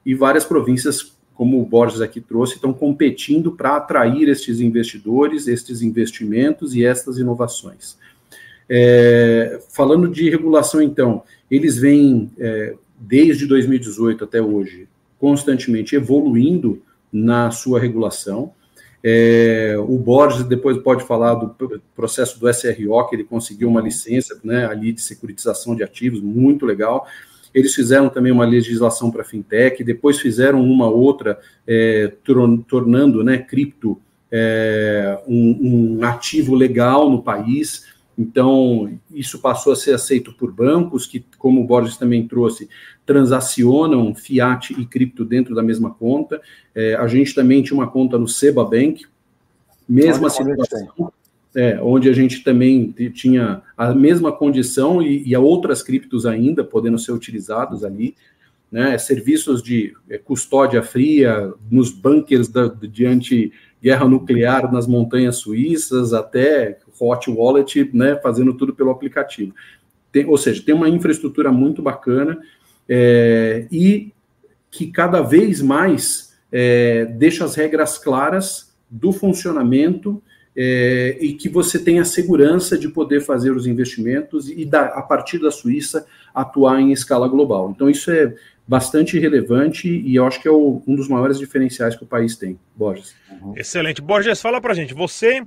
E 0.04 0.14
várias 0.14 0.44
províncias, 0.44 1.16
como 1.34 1.60
o 1.60 1.66
Borges 1.66 2.00
aqui 2.00 2.20
trouxe, 2.20 2.54
estão 2.54 2.72
competindo 2.72 3.52
para 3.52 3.76
atrair 3.76 4.28
estes 4.28 4.60
investidores, 4.60 5.48
estes 5.48 5.82
investimentos 5.82 6.74
e 6.74 6.84
estas 6.84 7.18
inovações. 7.18 7.96
É, 8.68 9.60
falando 9.70 10.08
de 10.08 10.30
regulação, 10.30 10.80
então, 10.80 11.22
eles 11.50 11.76
vêm, 11.76 12.30
é, 12.38 12.74
desde 12.98 13.46
2018 13.46 14.24
até 14.24 14.40
hoje, 14.40 14.88
constantemente 15.22 15.94
evoluindo 15.94 16.82
na 17.12 17.52
sua 17.52 17.78
regulação. 17.78 18.52
É, 19.04 19.76
o 19.78 19.96
Borges 19.96 20.42
depois 20.42 20.76
pode 20.78 21.04
falar 21.04 21.34
do 21.34 21.54
processo 21.94 22.40
do 22.40 22.52
SRO, 22.52 23.08
que 23.08 23.14
ele 23.14 23.22
conseguiu 23.22 23.68
uma 23.68 23.80
licença 23.80 24.40
né, 24.42 24.66
ali 24.66 24.92
de 24.92 25.00
securitização 25.00 25.76
de 25.76 25.84
ativos, 25.84 26.20
muito 26.20 26.66
legal. 26.66 27.06
Eles 27.54 27.72
fizeram 27.72 28.08
também 28.08 28.32
uma 28.32 28.44
legislação 28.44 29.12
para 29.12 29.22
fintech, 29.22 29.84
depois 29.84 30.18
fizeram 30.18 30.60
uma 30.60 30.88
outra, 30.88 31.38
é, 31.64 32.10
tornando 32.66 33.22
né, 33.22 33.38
cripto 33.38 34.00
é, 34.28 35.22
um, 35.28 35.98
um, 36.00 36.04
ativo 36.04 36.56
legal 36.56 37.08
no 37.08 37.22
país. 37.22 37.91
Então, 38.16 38.92
isso 39.10 39.38
passou 39.40 39.72
a 39.72 39.76
ser 39.76 39.94
aceito 39.94 40.32
por 40.32 40.52
bancos, 40.52 41.06
que, 41.06 41.24
como 41.38 41.62
o 41.62 41.66
Borges 41.66 41.96
também 41.96 42.26
trouxe, 42.26 42.68
transacionam 43.06 44.14
fiat 44.14 44.78
e 44.78 44.84
cripto 44.84 45.24
dentro 45.24 45.54
da 45.54 45.62
mesma 45.62 45.90
conta. 45.90 46.40
É, 46.74 46.94
a 46.94 47.06
gente 47.06 47.34
também 47.34 47.62
tinha 47.62 47.76
uma 47.76 47.90
conta 47.90 48.18
no 48.18 48.28
Seba 48.28 48.64
Bank, 48.64 49.06
mesma 49.88 50.28
situação, 50.30 51.12
é, 51.54 51.78
onde 51.82 52.08
a 52.08 52.12
gente 52.12 52.42
também 52.44 52.92
tinha 53.12 53.62
a 53.76 53.94
mesma 53.94 54.32
condição 54.32 55.02
e, 55.02 55.26
e 55.26 55.36
outras 55.36 55.82
criptos 55.82 56.24
ainda 56.26 56.62
podendo 56.62 56.98
ser 56.98 57.12
utilizados 57.12 57.84
ali. 57.84 58.14
Né, 58.70 58.96
serviços 58.96 59.62
de 59.62 59.92
é, 60.08 60.16
custódia 60.16 60.82
fria 60.82 61.52
nos 61.70 61.90
bunkers 61.90 62.48
da, 62.48 62.68
de 62.68 63.04
anti-guerra 63.04 64.08
nuclear 64.08 64.72
nas 64.72 64.86
montanhas 64.86 65.36
suíças, 65.36 66.14
até 66.14 66.78
hot 67.00 67.30
wallet, 67.30 67.90
né, 67.92 68.18
fazendo 68.22 68.54
tudo 68.54 68.74
pelo 68.74 68.90
aplicativo. 68.90 69.54
Tem, 70.10 70.26
ou 70.26 70.36
seja, 70.36 70.62
tem 70.64 70.74
uma 70.74 70.88
infraestrutura 70.88 71.50
muito 71.50 71.80
bacana 71.80 72.38
é, 72.88 73.66
e 73.70 74.12
que 74.70 74.88
cada 74.88 75.22
vez 75.22 75.62
mais 75.62 76.34
é, 76.50 77.06
deixa 77.06 77.44
as 77.44 77.54
regras 77.54 77.98
claras 77.98 78.74
do 78.90 79.12
funcionamento 79.12 80.22
é, 80.54 81.16
e 81.20 81.32
que 81.32 81.48
você 81.48 81.78
tenha 81.78 82.04
segurança 82.04 82.76
de 82.76 82.88
poder 82.88 83.20
fazer 83.20 83.52
os 83.52 83.66
investimentos 83.66 84.50
e, 84.50 84.64
da, 84.66 84.86
a 84.86 85.02
partir 85.02 85.38
da 85.38 85.50
Suíça, 85.50 86.06
atuar 86.34 86.80
em 86.80 86.92
escala 86.92 87.26
global. 87.26 87.70
Então, 87.74 87.88
isso 87.88 88.10
é 88.10 88.34
bastante 88.66 89.18
relevante 89.18 89.88
e 89.88 90.14
eu 90.14 90.26
acho 90.26 90.40
que 90.40 90.48
é 90.48 90.50
o, 90.50 90.82
um 90.86 90.94
dos 90.94 91.08
maiores 91.08 91.38
diferenciais 91.38 91.96
que 91.96 92.04
o 92.04 92.06
país 92.06 92.36
tem. 92.36 92.58
Borges. 92.76 93.14
Excelente. 93.56 94.00
Borges, 94.00 94.40
fala 94.40 94.60
para 94.60 94.74
gente. 94.74 94.94
Você 94.94 95.42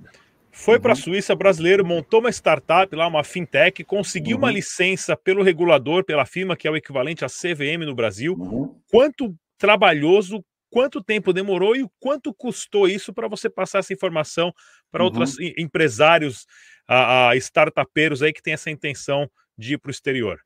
foi 0.58 0.76
uhum. 0.76 0.82
para 0.82 0.94
a 0.94 0.96
Suíça 0.96 1.36
brasileiro, 1.36 1.86
montou 1.86 2.22
uma 2.22 2.30
startup 2.30 2.96
lá, 2.96 3.06
uma 3.06 3.26
fintech, 3.26 3.84
conseguiu 3.84 4.38
uhum. 4.38 4.44
uma 4.44 4.52
licença 4.52 5.16
pelo 5.18 5.44
regulador, 5.44 6.06
pela 6.06 6.26
firma 6.26 6.56
que 6.56 6.66
é 6.66 6.72
o 6.72 6.78
equivalente 6.78 7.26
à 7.26 7.28
CVM 7.28 7.86
no 7.86 7.94
Brasil. 7.94 8.36
Uhum. 8.40 8.74
Quanto 8.90 9.36
trabalhoso, 9.58 10.42
quanto 10.72 11.04
tempo 11.04 11.34
demorou 11.34 11.76
e 11.76 11.84
o 11.84 11.92
quanto 12.00 12.34
custou 12.34 12.88
isso 12.88 13.14
para 13.14 13.28
você 13.28 13.50
passar 13.50 13.80
essa 13.80 13.92
informação 13.92 14.54
para 14.90 15.04
uhum. 15.04 15.08
outros 15.08 15.38
empresários, 15.58 16.48
a, 16.88 17.32
a 17.32 17.36
startupeiros 17.36 18.24
aí 18.24 18.32
que 18.32 18.42
tem 18.42 18.54
essa 18.54 18.72
intenção 18.72 19.30
de 19.58 19.74
ir 19.74 19.78
para 19.78 19.90
o 19.90 19.92
exterior? 19.92 20.40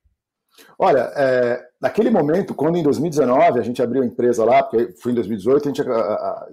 Olha, 0.78 1.12
é, 1.16 1.62
naquele 1.82 2.10
momento, 2.10 2.54
quando 2.54 2.78
em 2.78 2.84
2019 2.84 3.60
a 3.60 3.62
gente 3.62 3.82
abriu 3.82 4.02
a 4.02 4.06
empresa 4.06 4.44
lá, 4.44 4.64
porque 4.64 4.94
foi 5.02 5.12
em 5.12 5.16
2018, 5.16 5.64
a 5.64 5.72
gente 5.72 5.84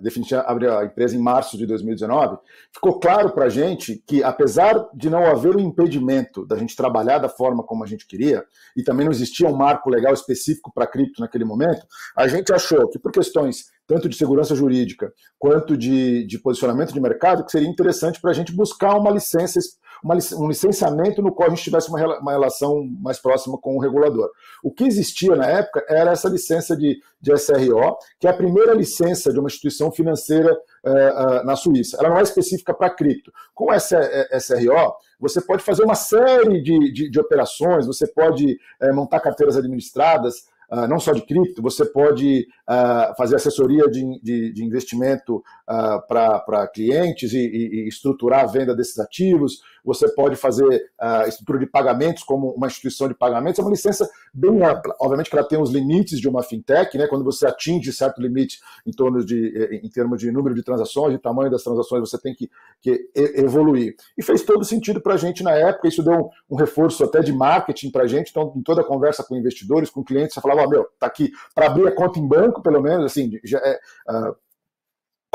definitivamente 0.01 0.51
abriu 0.51 0.79
a 0.79 0.85
empresa 0.85 1.17
em 1.17 1.21
março 1.21 1.57
de 1.57 1.67
2019, 1.67 2.39
ficou 2.73 2.99
claro 2.99 3.31
para 3.31 3.47
a 3.47 3.49
gente 3.49 4.03
que, 4.07 4.23
apesar 4.23 4.89
de 4.95 5.11
não 5.11 5.25
haver 5.25 5.57
um 5.57 5.61
impedimento 5.61 6.47
da 6.47 6.57
gente 6.57 6.77
trabalhar 6.77 7.19
da 7.19 7.29
forma 7.29 7.63
como 7.63 7.85
a 7.85 7.87
gente 7.87 8.07
queria, 8.07 8.45
e 8.77 8.83
também 8.83 9.05
não 9.05 9.13
existia 9.13 9.49
um 9.49 9.57
marco 9.57 9.91
legal 9.91 10.13
específico 10.13 10.73
para 10.73 10.87
cripto 10.87 11.21
naquele 11.21 11.45
momento, 11.45 11.87
a 12.17 12.29
gente 12.29 12.53
achou 12.53 12.89
que, 12.89 12.99
por 12.99 13.13
questões 13.13 13.76
tanto 13.87 14.09
de 14.09 14.17
segurança 14.17 14.55
jurídica 14.55 15.13
quanto 15.39 15.77
de, 15.77 16.27
de 16.27 16.39
posicionamento 16.39 16.93
de 16.93 17.01
mercado, 17.01 17.45
que 17.45 17.53
seria 17.53 17.69
interessante 17.69 18.21
para 18.21 18.31
a 18.31 18.35
gente 18.35 18.53
buscar 18.53 18.97
uma 18.97 19.11
licença 19.11 19.61
uma, 20.03 20.17
um 20.39 20.49
licenciamento 20.49 21.23
no 21.23 21.33
qual 21.33 21.49
a 21.49 21.51
gente 21.51 21.63
tivesse 21.63 21.89
uma, 21.89 22.19
uma 22.19 22.33
relação 22.33 22.85
mais 23.01 23.19
próxima 23.19 23.59
com 23.59 23.77
o 23.77 23.81
regulador. 23.81 24.31
O 24.63 24.71
que 24.71 24.85
existia 24.85 25.35
na 25.35 25.47
época 25.47 25.85
era 25.89 26.13
essa 26.13 26.29
licença 26.29 26.77
de, 26.77 27.01
de 27.21 27.33
SRO, 27.39 27.97
que 28.19 28.27
é 28.27 28.31
a 28.31 28.37
primeira 28.37 28.75
licença 28.75 29.33
de 29.33 29.39
uma 29.39 29.49
instituição 29.49 29.91
financeira 29.91 30.53
uh, 30.53 30.91
uh, 30.91 31.45
na 31.45 31.57
Suíça. 31.57 31.97
Ela 31.99 32.11
não 32.11 32.19
é 32.19 32.23
específica 32.23 32.75
para 32.75 32.91
cripto. 32.91 33.33
Com 33.55 33.73
essa 33.73 34.01
SRO, 34.39 34.95
você 35.19 35.41
pode 35.41 35.63
fazer 35.63 35.85
uma 35.85 35.95
série 35.95 36.63
de, 36.63 36.93
de, 36.93 37.11
de 37.11 37.21
operações, 37.21 37.87
você 37.87 38.07
pode 38.07 38.59
montar 38.93 39.21
carteiras 39.21 39.57
administradas, 39.57 40.45
Uh, 40.71 40.87
não 40.89 40.99
só 40.99 41.13
de 41.13 41.23
cripto, 41.23 41.63
você 41.63 41.85
pode 41.85 42.47
uh, 42.69 43.17
fazer 43.17 43.37
assessoria 43.37 43.89
de, 43.89 44.21
de, 44.21 44.53
de 44.53 44.65
investimento 44.65 45.37
uh, 45.37 46.07
para 46.09 46.69
clientes 46.69 47.33
e, 47.33 47.39
e, 47.39 47.85
e, 47.85 47.89
estruturar 47.89 48.41
a 48.41 48.47
venda 48.47 48.75
desses 48.75 48.99
ativos, 48.99 49.61
você 49.87 50.13
pode 50.13 50.35
fazer 50.35 50.91
a 50.99 51.29
estrutura 51.29 51.61
de 51.61 51.67
pagamentos 51.67 52.25
como 52.25 52.51
uma 52.51 52.67
instituição 52.67 53.07
de 53.07 53.15
pagamentos, 53.15 53.61
é 53.61 53.63
uma 53.63 53.71
licença 53.71 54.09
bem 54.35 54.63
ampla. 54.65 54.95
Obviamente 55.01 55.31
que 55.31 55.39
ela 55.39 55.47
tem 55.47 55.63
os 55.63 55.71
limites 55.71 56.21
de 56.21 56.29
uma 56.29 56.43
fintech, 56.43 56.99
né? 56.99 57.07
quando 57.07 57.25
você 57.25 57.47
atinge 57.47 57.93
certo 57.93 58.21
limite 58.21 58.59
em, 58.85 58.91
torno 58.91 59.25
de, 59.25 59.81
em 59.83 59.89
termos 59.89 60.19
de 60.19 60.33
número 60.33 60.55
de 60.55 60.63
transações, 60.65 61.13
de 61.13 61.19
tamanho 61.19 61.51
das 61.51 61.63
transações, 61.63 62.01
você 62.01 62.19
tem 62.19 62.35
que, 62.35 62.51
que 62.83 63.09
evoluir. 63.15 63.95
E 64.19 64.23
fez 64.23 64.43
todo 64.43 64.65
sentido 64.65 65.01
para 65.01 65.15
a 65.15 65.17
gente 65.17 65.45
na 65.45 65.53
época, 65.53 65.87
isso 65.87 66.03
deu 66.03 66.15
um, 66.15 66.29
um 66.51 66.57
reforço 66.57 67.05
até 67.05 67.21
de 67.21 67.33
marketing 67.33 67.91
para 67.91 68.03
a 68.03 68.07
gente, 68.09 68.31
então 68.31 68.53
em 68.57 68.63
toda 68.63 68.81
a 68.81 68.85
conversa 68.85 69.23
com 69.23 69.37
investidores, 69.37 69.89
com 69.89 70.03
clientes, 70.03 70.35
você 70.35 70.41
falava, 70.41 70.65
oh, 70.67 70.69
meu, 70.69 70.87
tá 70.99 71.07
aqui, 71.07 71.31
para 71.55 71.67
abrir 71.67 71.87
a 71.87 71.95
conta 71.95 72.19
em 72.19 72.27
banco, 72.27 72.61
pelo 72.61 72.83
menos, 72.83 73.05
assim, 73.05 73.31
já 73.45 73.59
é, 73.59 73.79
uh, 74.11 74.35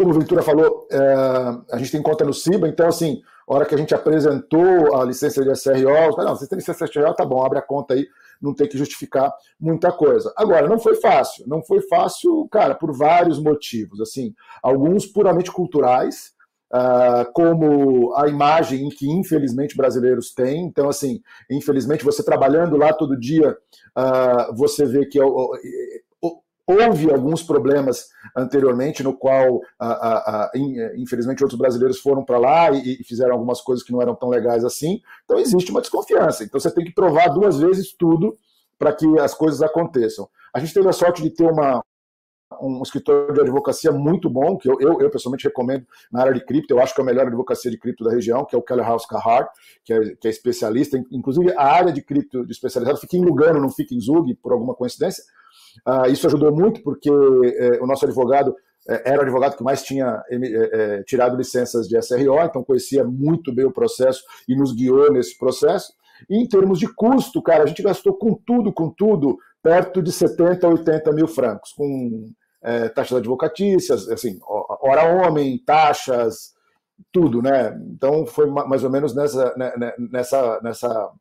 como 0.01 0.15
o 0.15 0.19
Ventura 0.19 0.41
falou, 0.41 0.87
é, 0.91 0.97
a 1.71 1.77
gente 1.77 1.91
tem 1.91 2.01
conta 2.01 2.25
no 2.25 2.33
CIBA, 2.33 2.67
então, 2.67 2.87
assim, 2.87 3.21
a 3.47 3.53
hora 3.53 3.65
que 3.65 3.75
a 3.75 3.77
gente 3.77 3.93
apresentou 3.93 4.95
a 4.95 5.05
licença 5.05 5.43
de 5.43 5.55
SRO, 5.55 6.17
não, 6.17 6.35
você 6.35 6.47
tem 6.47 6.57
licença 6.57 6.85
de 6.85 6.91
SRO, 6.91 7.13
tá 7.13 7.23
bom, 7.23 7.45
abre 7.45 7.59
a 7.59 7.61
conta 7.61 7.93
aí, 7.93 8.07
não 8.41 8.53
tem 8.55 8.67
que 8.67 8.77
justificar 8.77 9.31
muita 9.59 9.91
coisa. 9.91 10.33
Agora, 10.35 10.67
não 10.67 10.79
foi 10.79 10.95
fácil, 10.95 11.45
não 11.47 11.61
foi 11.61 11.81
fácil, 11.81 12.47
cara, 12.51 12.73
por 12.73 12.97
vários 12.97 13.39
motivos, 13.39 14.01
assim, 14.01 14.33
alguns 14.61 15.05
puramente 15.05 15.51
culturais, 15.51 16.33
Uh, 16.73 17.29
como 17.33 18.15
a 18.15 18.29
imagem 18.29 18.87
que 18.87 19.05
infelizmente 19.05 19.75
brasileiros 19.75 20.33
têm. 20.33 20.63
Então, 20.63 20.87
assim, 20.87 21.21
infelizmente 21.49 22.01
você 22.01 22.23
trabalhando 22.23 22.77
lá 22.77 22.93
todo 22.93 23.19
dia, 23.19 23.57
uh, 23.97 24.55
você 24.55 24.85
vê 24.85 25.05
que 25.05 25.19
houve 26.67 27.11
alguns 27.11 27.43
problemas 27.43 28.09
anteriormente, 28.35 29.03
no 29.03 29.13
qual, 29.13 29.61
infelizmente, 30.95 31.43
outros 31.43 31.59
brasileiros 31.59 31.99
foram 31.99 32.23
para 32.23 32.37
lá 32.37 32.71
e, 32.71 33.03
fizeram 33.03 33.33
algumas 33.33 33.61
coisas 33.61 33.83
que 33.83 33.91
não 33.91 34.01
eram 34.01 34.15
tão 34.15 34.29
legais 34.29 34.63
assim. 34.63 35.01
Então, 35.25 35.39
existe 35.39 35.71
uma 35.71 35.81
desconfiança. 35.81 36.43
Então, 36.43 36.59
você 36.59 36.71
tem 36.71 36.85
que 36.85 36.93
provar 36.93 37.29
duas 37.29 37.59
vezes 37.59 37.93
tudo 37.93 38.37
para 38.77 38.93
que 38.93 39.05
as 39.19 39.33
coisas 39.33 39.61
aconteçam. 39.61 40.27
A 40.53 40.59
gente 40.59 40.73
teve 40.73 40.87
a 40.87 40.93
sorte 40.93 41.21
de 41.21 41.29
ter 41.29 41.45
uma, 41.45 41.83
um 42.59 42.81
escritor 42.81 43.31
de 43.33 43.41
advocacia 43.41 43.91
muito 43.91 44.29
bom, 44.29 44.57
que 44.57 44.69
eu, 44.69 44.77
eu, 44.79 44.99
eu, 45.01 45.09
pessoalmente 45.09 45.45
recomendo 45.45 45.85
na 46.11 46.21
área 46.21 46.33
de 46.33 46.43
cripto, 46.43 46.73
eu 46.73 46.81
acho 46.81 46.93
que 46.93 46.99
é 46.99 47.03
a 47.03 47.05
melhor 47.05 47.27
advocacia 47.27 47.71
de 47.71 47.77
cripto 47.77 48.03
da 48.03 48.11
região, 48.11 48.43
que 48.43 48.55
é 48.55 48.57
o 48.57 48.61
Keller 48.61 48.85
House 48.85 49.05
Carhart, 49.05 49.49
que 49.83 49.93
é, 49.93 50.15
que 50.15 50.27
é 50.27 50.31
especialista, 50.31 51.01
inclusive 51.11 51.53
a 51.53 51.63
área 51.63 51.93
de 51.93 52.01
cripto 52.01 52.45
de 52.45 52.51
especializado 52.51 52.99
fica 52.99 53.15
em 53.15 53.23
Lugano, 53.23 53.59
não 53.59 53.69
fica 53.69 53.93
em 53.93 53.99
Zug, 53.99 54.33
por 54.35 54.51
alguma 54.51 54.73
coincidência, 54.73 55.23
Uh, 55.87 56.11
isso 56.11 56.27
ajudou 56.27 56.51
muito 56.51 56.81
porque 56.83 57.09
eh, 57.09 57.79
o 57.81 57.87
nosso 57.87 58.05
advogado 58.05 58.55
era 58.87 59.19
o 59.19 59.21
advogado 59.21 59.55
que 59.55 59.63
mais 59.63 59.83
tinha 59.83 60.23
é, 60.31 61.03
tirado 61.03 61.37
licenças 61.37 61.87
de 61.87 61.95
SRO, 62.01 62.39
então 62.43 62.63
conhecia 62.63 63.03
muito 63.03 63.53
bem 63.53 63.63
o 63.63 63.71
processo 63.71 64.23
e 64.49 64.55
nos 64.55 64.73
guiou 64.73 65.13
nesse 65.13 65.37
processo. 65.37 65.93
E 66.27 66.41
em 66.41 66.47
termos 66.47 66.79
de 66.79 66.91
custo, 66.91 67.43
cara, 67.43 67.63
a 67.63 67.67
gente 67.67 67.83
gastou 67.83 68.15
com 68.15 68.33
tudo, 68.33 68.73
com 68.73 68.89
tudo, 68.89 69.37
perto 69.61 70.01
de 70.01 70.11
70 70.11 70.65
a 70.65 70.69
80 70.71 71.11
mil 71.11 71.27
francos, 71.27 71.71
com 71.73 72.31
taxas 72.95 73.19
advocatícias, 73.19 74.09
assim, 74.09 74.39
hora 74.81 75.27
homem, 75.27 75.61
taxas, 75.63 76.53
tudo, 77.11 77.41
né? 77.41 77.79
Então 77.89 78.25
foi 78.25 78.47
mais 78.47 78.83
ou 78.83 78.89
menos 78.89 79.15
nessa, 79.15 79.55
né, 79.55 79.73
né, 79.77 79.93
nessa, 80.11 80.59
nessa, 80.61 81.11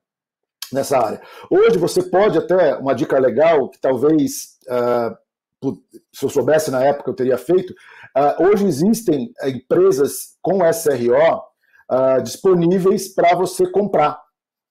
nessa 0.72 0.98
área. 0.98 1.20
Hoje 1.50 1.78
você 1.78 2.02
pode 2.02 2.38
até, 2.38 2.76
uma 2.76 2.94
dica 2.94 3.18
legal, 3.18 3.68
que 3.68 3.80
talvez, 3.80 4.58
uh, 4.68 5.76
se 6.12 6.24
eu 6.24 6.30
soubesse 6.30 6.70
na 6.70 6.84
época 6.84 7.10
eu 7.10 7.14
teria 7.14 7.38
feito, 7.38 7.72
uh, 8.16 8.44
hoje 8.44 8.66
existem 8.66 9.32
empresas 9.44 10.36
com 10.40 10.60
SRO 10.72 11.14
uh, 11.14 11.42
ah, 11.88 12.18
disponíveis 12.18 13.12
para 13.12 13.34
você 13.34 13.68
comprar. 13.70 14.18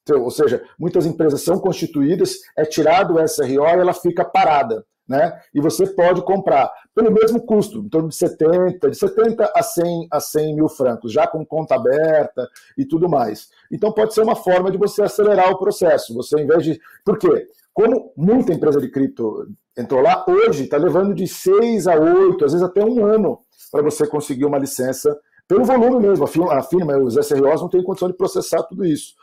Então, 0.04 0.24
ou 0.24 0.32
seja, 0.32 0.64
muitas 0.80 1.06
empresas 1.06 1.42
são 1.42 1.60
constituídas, 1.60 2.38
é 2.58 2.64
tirado 2.66 3.16
o 3.16 3.28
SRO 3.28 3.46
e 3.46 3.56
ela 3.56 3.94
fica 3.94 4.24
parada 4.24 4.86
né? 5.10 5.41
E 5.54 5.60
você 5.60 5.88
pode 5.88 6.22
comprar 6.22 6.72
pelo 6.93 7.12
mesmo 7.12 7.41
custo, 7.41 7.80
em 7.80 7.89
torno 7.89 8.10
de 8.10 8.15
70, 8.15 8.91
de 8.91 8.95
70 8.95 9.52
a 9.56 9.63
100 9.63 10.08
a 10.12 10.19
100 10.19 10.56
mil 10.56 10.69
francos, 10.69 11.12
já 11.12 11.26
com 11.26 11.43
conta 11.43 11.74
aberta 11.74 12.48
e 12.78 12.86
tudo 12.86 13.10
mais. 13.10 13.50
Então 13.72 13.91
pode 13.91 14.13
ser 14.13 14.22
uma 14.22 14.36
forma 14.36 14.69
de 14.69 14.78
você 14.78 15.02
acelerar 15.02 15.50
o 15.52 15.58
processo. 15.58 16.13
Você, 16.13 16.39
em 16.39 16.45
vez 16.45 16.63
de. 16.63 16.80
Por 17.04 17.17
quê? 17.17 17.48
Como 17.74 18.13
muita 18.15 18.54
empresa 18.54 18.80
de 18.80 18.89
cripto 18.89 19.48
entrou 19.76 20.02
lá, 20.02 20.26
hoje 20.28 20.65
está 20.65 20.78
levando 20.78 21.15
de 21.15 21.28
6 21.28 21.88
a 21.88 21.95
8, 21.95 22.45
às 22.45 22.52
vezes 22.52 22.67
até 22.67 22.84
um 22.84 23.04
ano, 23.06 23.39
para 23.72 23.82
você 23.82 24.06
conseguir 24.06 24.45
uma 24.45 24.58
licença, 24.60 25.17
pelo 25.48 25.65
volume 25.65 26.08
mesmo. 26.08 26.26
A 26.52 26.62
firma, 26.62 26.98
os 26.98 27.15
SROs 27.15 27.62
não 27.62 27.69
têm 27.69 27.84
condição 27.84 28.10
de 28.10 28.17
processar 28.17 28.62
tudo 28.63 28.86
isso. 28.86 29.13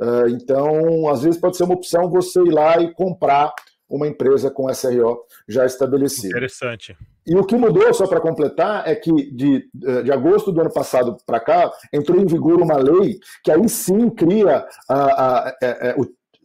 Uh, 0.00 0.28
então, 0.28 1.08
às 1.08 1.22
vezes 1.22 1.40
pode 1.40 1.56
ser 1.56 1.64
uma 1.64 1.74
opção 1.74 2.10
você 2.10 2.40
ir 2.40 2.50
lá 2.50 2.80
e 2.80 2.92
comprar 2.92 3.52
uma 3.88 4.06
empresa 4.06 4.50
com 4.50 4.72
SRO 4.72 5.20
já 5.48 5.64
estabelecida. 5.64 6.28
Interessante. 6.28 6.96
E 7.26 7.34
o 7.36 7.44
que 7.44 7.56
mudou, 7.56 7.92
só 7.94 8.06
para 8.06 8.20
completar, 8.20 8.86
é 8.88 8.94
que 8.94 9.10
de, 9.32 9.68
de 9.74 10.12
agosto 10.12 10.52
do 10.52 10.60
ano 10.60 10.72
passado 10.72 11.16
para 11.26 11.40
cá, 11.40 11.72
entrou 11.92 12.20
em 12.20 12.26
vigor 12.26 12.60
uma 12.60 12.76
lei 12.76 13.18
que 13.42 13.50
aí 13.50 13.68
sim 13.68 14.10
cria 14.10 14.66
a, 14.88 14.94
a, 14.94 15.48
a, 15.48 15.56
é, 15.62 15.88
é, 15.88 15.96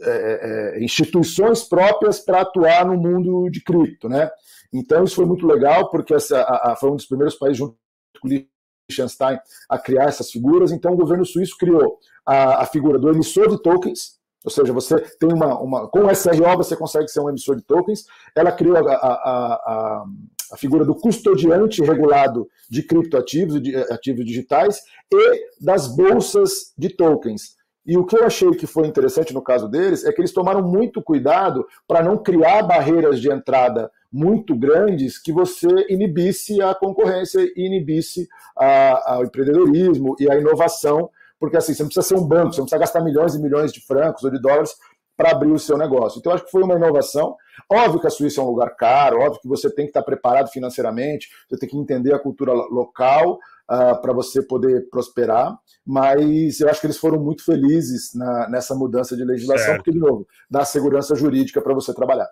é, 0.03 0.77
é, 0.79 0.83
instituições 0.83 1.63
próprias 1.63 2.19
para 2.19 2.41
atuar 2.41 2.85
no 2.85 2.97
mundo 2.97 3.49
de 3.49 3.63
cripto. 3.63 4.09
Né? 4.09 4.29
Então, 4.73 5.03
isso 5.03 5.15
foi 5.15 5.25
muito 5.25 5.45
legal, 5.45 5.89
porque 5.89 6.13
essa, 6.13 6.41
a, 6.41 6.75
foi 6.75 6.91
um 6.91 6.95
dos 6.95 7.05
primeiros 7.05 7.35
países, 7.35 7.57
junto 7.57 7.75
com 8.19 8.27
o 8.27 8.31
Liechtenstein, 8.31 9.39
a 9.69 9.77
criar 9.77 10.05
essas 10.05 10.31
figuras. 10.31 10.71
Então, 10.71 10.93
o 10.93 10.97
governo 10.97 11.25
suíço 11.25 11.55
criou 11.57 11.99
a, 12.25 12.63
a 12.63 12.65
figura 12.65 12.97
do 12.97 13.09
emissor 13.09 13.49
de 13.49 13.61
tokens, 13.61 14.19
ou 14.43 14.49
seja, 14.49 14.73
você 14.73 14.99
tem 15.19 15.31
uma, 15.31 15.59
uma. 15.59 15.87
Com 15.87 16.05
o 16.05 16.15
SRO 16.15 16.57
você 16.57 16.75
consegue 16.75 17.07
ser 17.07 17.19
um 17.19 17.29
emissor 17.29 17.55
de 17.55 17.61
tokens. 17.61 18.05
Ela 18.35 18.51
criou 18.51 18.75
a, 18.75 18.93
a, 18.93 19.13
a, 19.13 20.05
a 20.51 20.57
figura 20.57 20.83
do 20.83 20.95
custodiante 20.95 21.83
regulado 21.83 22.47
de 22.69 22.81
criptoativos, 22.81 23.61
de 23.61 23.75
ativos 23.75 24.25
digitais, 24.25 24.81
e 25.13 25.47
das 25.63 25.87
bolsas 25.95 26.73
de 26.75 26.89
tokens. 26.89 27.55
E 27.85 27.97
o 27.97 28.05
que 28.05 28.15
eu 28.15 28.25
achei 28.25 28.49
que 28.51 28.67
foi 28.67 28.87
interessante 28.87 29.33
no 29.33 29.41
caso 29.41 29.67
deles 29.67 30.05
é 30.05 30.11
que 30.11 30.21
eles 30.21 30.33
tomaram 30.33 30.61
muito 30.61 31.01
cuidado 31.01 31.65
para 31.87 32.03
não 32.03 32.17
criar 32.17 32.63
barreiras 32.63 33.19
de 33.19 33.31
entrada 33.31 33.91
muito 34.11 34.55
grandes 34.55 35.17
que 35.17 35.31
você 35.31 35.67
inibisse 35.89 36.61
a 36.61 36.75
concorrência 36.75 37.39
e 37.55 37.65
inibisse 37.65 38.27
o 38.57 39.23
empreendedorismo 39.23 40.15
e 40.19 40.29
a 40.29 40.37
inovação 40.37 41.09
porque 41.41 41.57
assim, 41.57 41.73
você 41.73 41.81
não 41.81 41.89
precisa 41.89 42.07
ser 42.07 42.21
um 42.21 42.27
banco, 42.27 42.53
você 42.53 42.61
não 42.61 42.67
precisa 42.67 42.79
gastar 42.79 43.01
milhões 43.01 43.33
e 43.33 43.41
milhões 43.41 43.73
de 43.73 43.81
francos 43.81 44.23
ou 44.23 44.29
de 44.29 44.39
dólares 44.39 44.75
para 45.17 45.31
abrir 45.31 45.51
o 45.51 45.57
seu 45.57 45.75
negócio. 45.75 46.19
Então, 46.19 46.31
acho 46.31 46.45
que 46.45 46.51
foi 46.51 46.61
uma 46.61 46.75
inovação. 46.75 47.35
Óbvio 47.67 47.99
que 47.99 48.05
a 48.05 48.11
Suíça 48.11 48.39
é 48.39 48.43
um 48.43 48.47
lugar 48.47 48.75
caro, 48.75 49.19
óbvio 49.19 49.41
que 49.41 49.47
você 49.47 49.67
tem 49.73 49.85
que 49.85 49.89
estar 49.89 50.03
preparado 50.03 50.51
financeiramente, 50.51 51.29
você 51.49 51.57
tem 51.57 51.67
que 51.67 51.75
entender 51.75 52.13
a 52.13 52.19
cultura 52.19 52.53
local 52.53 53.33
uh, 53.33 53.99
para 54.01 54.13
você 54.13 54.43
poder 54.43 54.87
prosperar, 54.91 55.57
mas 55.85 56.59
eu 56.59 56.69
acho 56.69 56.79
que 56.79 56.85
eles 56.85 56.97
foram 56.97 57.19
muito 57.19 57.43
felizes 57.43 58.13
na, 58.13 58.47
nessa 58.47 58.75
mudança 58.75 59.17
de 59.17 59.23
legislação, 59.23 59.65
certo. 59.65 59.77
porque, 59.77 59.91
de 59.91 59.99
novo, 59.99 60.27
dá 60.49 60.63
segurança 60.63 61.15
jurídica 61.15 61.59
para 61.59 61.73
você 61.73 61.91
trabalhar. 61.91 62.29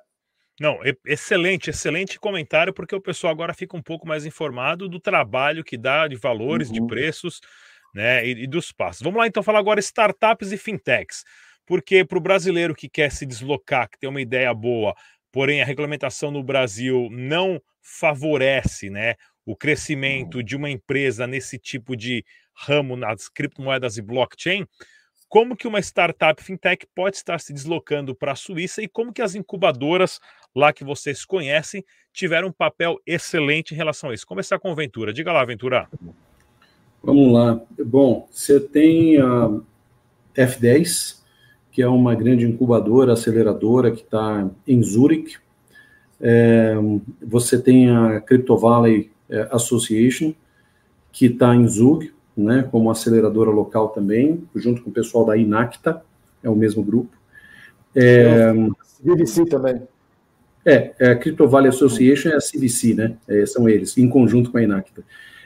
Não, 0.59 0.77
excelente, 1.05 1.71
excelente 1.71 2.19
comentário, 2.19 2.73
porque 2.73 2.95
o 2.95 3.01
pessoal 3.01 3.33
agora 3.33 3.55
fica 3.55 3.75
um 3.75 3.81
pouco 3.81 4.07
mais 4.07 4.23
informado 4.23 4.87
do 4.87 4.99
trabalho 4.99 5.63
que 5.63 5.77
dá, 5.77 6.07
de 6.07 6.15
valores, 6.15 6.67
uhum. 6.67 6.73
de 6.73 6.85
preços 6.85 7.39
né, 7.93 8.25
e, 8.25 8.43
e 8.43 8.47
dos 8.47 8.71
passos. 8.71 9.01
Vamos 9.01 9.19
lá 9.19 9.27
então 9.27 9.43
falar 9.43 9.59
agora 9.59 9.79
startups 9.79 10.51
e 10.51 10.57
fintechs, 10.57 11.23
porque 11.65 12.03
para 12.03 12.17
o 12.17 12.21
brasileiro 12.21 12.75
que 12.75 12.89
quer 12.89 13.11
se 13.11 13.25
deslocar, 13.25 13.89
que 13.89 13.99
tem 13.99 14.09
uma 14.09 14.21
ideia 14.21 14.53
boa, 14.53 14.95
porém 15.31 15.61
a 15.61 15.65
regulamentação 15.65 16.31
no 16.31 16.43
Brasil 16.43 17.07
não 17.11 17.61
favorece, 17.81 18.89
né, 18.89 19.15
o 19.45 19.55
crescimento 19.55 20.43
de 20.43 20.55
uma 20.55 20.69
empresa 20.69 21.25
nesse 21.25 21.57
tipo 21.57 21.95
de 21.95 22.23
ramo 22.55 22.95
nas 22.95 23.29
criptomoedas 23.29 23.97
e 23.97 24.01
blockchain, 24.01 24.65
como 25.27 25.55
que 25.55 25.67
uma 25.67 25.79
startup 25.79 26.43
fintech 26.43 26.87
pode 26.95 27.17
estar 27.17 27.39
se 27.39 27.53
deslocando 27.53 28.15
para 28.15 28.31
a 28.31 28.35
Suíça 28.35 28.81
e 28.81 28.87
como 28.87 29.13
que 29.13 29.21
as 29.21 29.35
incubadoras 29.35 30.19
lá 30.55 30.73
que 30.73 30.83
vocês 30.83 31.23
conhecem 31.23 31.85
tiveram 32.11 32.47
um 32.47 32.51
papel 32.51 32.97
excelente 33.05 33.73
em 33.73 33.77
relação 33.77 34.09
a 34.09 34.13
isso. 34.13 34.25
Começar 34.25 34.59
com 34.59 34.71
a 34.71 34.75
Ventura. 34.75 35.13
Diga 35.13 35.31
lá, 35.31 35.45
Ventura. 35.45 35.87
Vamos 37.01 37.31
lá. 37.31 37.61
Bom, 37.85 38.27
você 38.29 38.59
tem 38.59 39.19
a 39.19 39.59
F10, 40.35 41.19
que 41.71 41.81
é 41.81 41.87
uma 41.87 42.13
grande 42.15 42.45
incubadora, 42.45 43.13
aceleradora 43.13 43.91
que 43.91 44.01
está 44.01 44.49
em 44.67 44.83
Zurich. 44.83 45.37
É, 46.21 46.75
você 47.21 47.57
tem 47.57 47.89
a 47.89 48.19
Crypto 48.19 48.57
Valley 48.57 49.11
é, 49.29 49.47
Association, 49.51 50.33
que 51.11 51.27
está 51.27 51.55
em 51.55 51.67
Zug, 51.67 52.11
né, 52.35 52.67
como 52.69 52.91
aceleradora 52.91 53.49
local 53.49 53.89
também, 53.89 54.43
junto 54.55 54.81
com 54.81 54.89
o 54.89 54.93
pessoal 54.93 55.25
da 55.25 55.37
Inacta, 55.37 56.01
é 56.43 56.49
o 56.49 56.55
mesmo 56.55 56.83
grupo. 56.83 57.17
É, 57.95 58.53
CVC 59.03 59.45
também. 59.45 59.81
É, 60.65 60.93
é, 60.99 61.11
a 61.11 61.15
Crypto 61.15 61.47
Valley 61.47 61.69
Association 61.69 62.29
é 62.29 62.35
a 62.35 62.39
CVC, 62.39 62.93
né? 62.93 63.17
É, 63.27 63.45
são 63.45 63.67
eles, 63.67 63.97
em 63.97 64.07
conjunto 64.07 64.51
com 64.51 64.57
a 64.57 64.63
Inacta. 64.63 65.03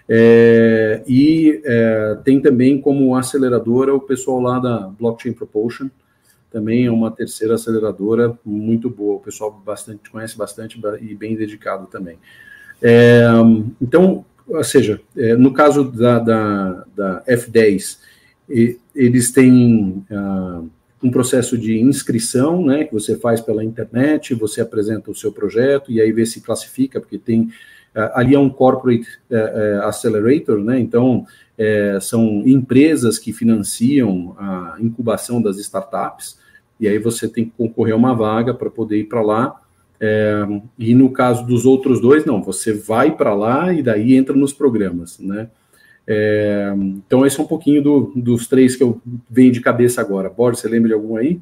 É, 0.07 1.01
e 1.07 1.61
é, 1.63 2.17
tem 2.23 2.41
também 2.41 2.79
como 2.79 3.15
aceleradora 3.15 3.93
o 3.93 4.01
pessoal 4.01 4.39
lá 4.39 4.59
da 4.59 4.87
Blockchain 4.99 5.33
Propulsion, 5.33 5.87
também 6.51 6.85
é 6.85 6.91
uma 6.91 7.09
terceira 7.09 7.55
aceleradora 7.55 8.37
muito 8.45 8.89
boa, 8.89 9.15
o 9.15 9.19
pessoal 9.19 9.51
bastante 9.51 10.09
conhece 10.09 10.37
bastante 10.37 10.79
e 11.01 11.15
bem 11.15 11.35
dedicado 11.35 11.87
também. 11.87 12.17
É, 12.81 13.23
então, 13.81 14.25
ou 14.47 14.63
seja, 14.63 15.01
é, 15.17 15.35
no 15.35 15.53
caso 15.53 15.85
da, 15.85 16.19
da, 16.19 16.85
da 16.95 17.23
F10, 17.25 17.97
e, 18.49 18.77
eles 18.93 19.31
têm 19.31 20.05
uh, 20.11 20.69
um 21.01 21.09
processo 21.09 21.57
de 21.57 21.79
inscrição, 21.79 22.63
né, 22.63 22.83
que 22.83 22.93
você 22.93 23.17
faz 23.17 23.41
pela 23.41 23.63
internet, 23.63 24.35
você 24.35 24.61
apresenta 24.61 25.09
o 25.09 25.15
seu 25.15 25.31
projeto 25.31 25.91
e 25.91 25.99
aí 25.99 26.11
vê 26.11 26.25
se 26.25 26.41
classifica, 26.41 26.99
porque 26.99 27.17
tem 27.17 27.49
ali 28.13 28.35
é 28.35 28.39
um 28.39 28.49
corporate 28.49 29.07
é, 29.29 29.35
é, 29.35 29.85
accelerator, 29.85 30.59
né? 30.59 30.79
Então 30.79 31.25
são 32.01 32.41
empresas 32.47 33.19
que 33.19 33.31
financiam 33.31 34.35
a 34.39 34.75
incubação 34.79 35.39
das 35.39 35.57
startups 35.57 36.39
e 36.79 36.87
aí 36.87 36.97
você 36.97 37.27
tem 37.27 37.45
que 37.45 37.51
concorrer 37.51 37.93
a 37.93 37.97
uma 37.97 38.15
vaga 38.15 38.55
para 38.55 38.71
poder 38.71 38.97
ir 38.97 39.03
para 39.03 39.21
lá. 39.21 39.61
e 40.77 40.95
no 40.95 41.11
caso 41.11 41.45
dos 41.45 41.63
outros 41.63 42.01
dois, 42.01 42.25
não, 42.25 42.41
você 42.41 42.73
vai 42.73 43.15
para 43.15 43.35
lá 43.35 43.71
e 43.71 43.83
daí 43.83 44.15
entra 44.15 44.35
nos 44.35 44.51
programas, 44.51 45.19
né? 45.19 45.47
É, 46.05 46.73
então, 46.75 47.25
esse 47.25 47.39
é 47.39 47.43
um 47.43 47.47
pouquinho 47.47 47.81
do, 47.81 48.11
dos 48.15 48.47
três 48.47 48.75
que 48.75 48.83
eu 48.83 49.01
venho 49.29 49.51
de 49.51 49.61
cabeça 49.61 50.01
agora. 50.01 50.29
Boris, 50.29 50.59
você 50.59 50.67
lembra 50.67 50.89
de 50.89 50.93
algum 50.93 51.15
aí? 51.15 51.39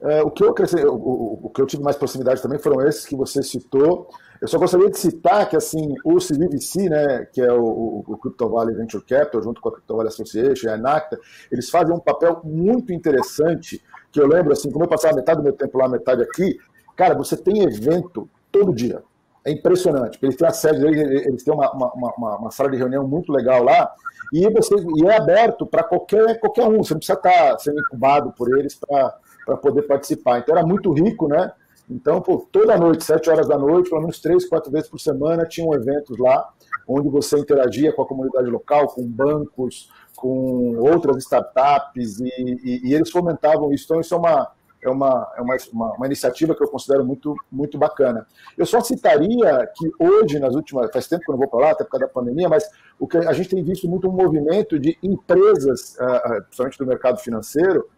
É, 0.00 0.22
o, 0.22 0.30
que 0.30 0.44
eu 0.44 0.54
cresci, 0.54 0.76
o, 0.76 1.40
o, 1.42 1.50
que 1.50 1.60
eu 1.60 1.66
tive 1.66 1.82
mais 1.82 1.96
proximidade 1.96 2.40
também 2.40 2.58
foram 2.58 2.86
esses 2.86 3.04
que 3.04 3.16
você 3.16 3.42
citou. 3.42 4.08
Eu 4.40 4.46
só 4.46 4.56
gostaria 4.56 4.88
de 4.88 4.96
citar 4.96 5.48
que 5.48 5.56
assim, 5.56 5.94
o 6.04 6.18
CVVC, 6.18 6.88
né, 6.88 7.26
que 7.32 7.40
é 7.40 7.52
o, 7.52 8.04
o 8.06 8.16
Crypto 8.16 8.48
Valley 8.48 8.76
Venture 8.76 9.04
Capital, 9.04 9.42
junto 9.42 9.60
com 9.60 9.68
a 9.68 9.72
Crypto 9.72 9.96
Valley 9.96 10.08
Association 10.08 10.70
a 10.70 10.74
Enacta, 10.74 11.18
eles 11.50 11.68
fazem 11.68 11.94
um 11.94 11.98
papel 11.98 12.40
muito 12.44 12.92
interessante, 12.92 13.82
que 14.12 14.20
eu 14.20 14.28
lembro, 14.28 14.52
assim, 14.52 14.70
como 14.70 14.84
eu 14.84 14.88
passava 14.88 15.16
metade 15.16 15.38
do 15.40 15.44
meu 15.44 15.52
tempo 15.52 15.76
lá, 15.76 15.88
metade 15.88 16.22
aqui, 16.22 16.56
cara, 16.96 17.16
você 17.16 17.36
tem 17.36 17.64
evento 17.64 18.28
todo 18.52 18.72
dia. 18.72 19.02
É 19.44 19.50
impressionante. 19.50 20.18
Eles 20.22 20.36
têm 20.36 20.46
a 20.46 20.52
sede, 20.52 20.86
eles 20.86 21.42
têm 21.42 21.54
uma, 21.54 21.72
uma, 21.72 21.92
uma, 21.94 22.36
uma 22.36 22.50
sala 22.52 22.70
de 22.70 22.76
reunião 22.76 23.06
muito 23.06 23.32
legal 23.32 23.64
lá, 23.64 23.92
e, 24.32 24.48
você, 24.50 24.74
e 24.76 25.06
é 25.06 25.16
aberto 25.16 25.66
para 25.66 25.82
qualquer, 25.82 26.38
qualquer 26.38 26.64
um, 26.64 26.82
você 26.82 26.94
não 26.94 26.98
precisa 26.98 27.18
estar 27.18 27.58
sendo 27.58 27.80
incubado 27.80 28.32
por 28.32 28.56
eles 28.58 28.74
para 28.74 29.16
poder 29.56 29.82
participar. 29.82 30.38
Então 30.38 30.56
era 30.56 30.66
muito 30.66 30.92
rico, 30.92 31.28
né? 31.28 31.52
Então, 31.90 32.20
pô, 32.20 32.46
toda 32.52 32.76
noite, 32.76 33.04
sete 33.04 33.30
horas 33.30 33.48
da 33.48 33.56
noite, 33.56 33.88
pelo 33.88 34.02
menos 34.02 34.20
três, 34.20 34.46
quatro 34.46 34.70
vezes 34.70 34.90
por 34.90 35.00
semana, 35.00 35.46
tinham 35.46 35.72
eventos 35.72 36.18
lá, 36.18 36.46
onde 36.86 37.08
você 37.08 37.38
interagia 37.38 37.92
com 37.92 38.02
a 38.02 38.06
comunidade 38.06 38.48
local, 38.50 38.88
com 38.88 39.06
bancos, 39.06 39.90
com 40.14 40.76
outras 40.76 41.16
startups, 41.18 42.20
e, 42.20 42.28
e, 42.28 42.88
e 42.88 42.94
eles 42.94 43.10
fomentavam 43.10 43.72
isso. 43.72 43.84
Então, 43.86 44.00
isso 44.00 44.14
é 44.14 44.18
uma, 44.18 44.50
é 44.82 44.90
uma, 44.90 45.32
é 45.36 45.40
uma, 45.40 45.56
uma, 45.72 46.06
iniciativa 46.06 46.54
que 46.54 46.62
eu 46.62 46.68
considero 46.68 47.04
muito, 47.04 47.34
muito 47.50 47.78
bacana. 47.78 48.26
Eu 48.56 48.66
só 48.66 48.80
citaria 48.80 49.68
que 49.74 49.90
hoje, 49.98 50.38
nas 50.38 50.54
últimas. 50.54 50.90
Faz 50.92 51.08
tempo 51.08 51.24
que 51.24 51.30
eu 51.30 51.34
não 51.34 51.40
vou 51.40 51.48
para 51.48 51.60
lá, 51.60 51.70
até 51.72 51.84
por 51.84 51.90
causa 51.90 52.06
da 52.06 52.12
pandemia, 52.12 52.48
mas 52.48 52.68
o 52.98 53.06
que 53.06 53.16
a 53.16 53.32
gente 53.32 53.48
tem 53.48 53.62
visto 53.62 53.88
muito 53.88 54.08
um 54.08 54.12
movimento 54.12 54.78
de 54.78 54.96
empresas, 55.02 55.96
ah, 55.98 56.22
ah, 56.24 56.40
principalmente 56.42 56.78
do 56.78 56.86
mercado 56.86 57.18
financeiro, 57.18 57.88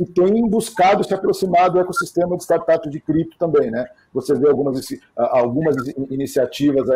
que 0.00 0.06
têm 0.06 0.48
buscado 0.48 1.04
se 1.04 1.12
aproximar 1.12 1.70
do 1.70 1.78
ecossistema 1.78 2.34
de 2.34 2.42
startups 2.42 2.90
de 2.90 3.00
cripto 3.00 3.36
também. 3.38 3.70
Né? 3.70 3.86
Você 4.14 4.34
vê 4.34 4.48
algumas, 4.48 4.86
algumas 5.14 5.76
iniciativas 6.08 6.88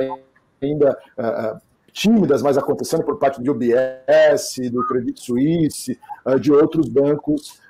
ainda 0.63 0.99
tímidas, 1.93 2.43
mas 2.43 2.57
acontecendo 2.57 3.05
por 3.05 3.19
parte 3.19 3.43
do 3.43 3.53
UBS, 3.53 4.57
do 4.73 4.87
Credit 4.87 5.21
Suisse, 5.21 5.99
de 6.41 6.51
outros 6.51 6.89
bancos 6.89 7.61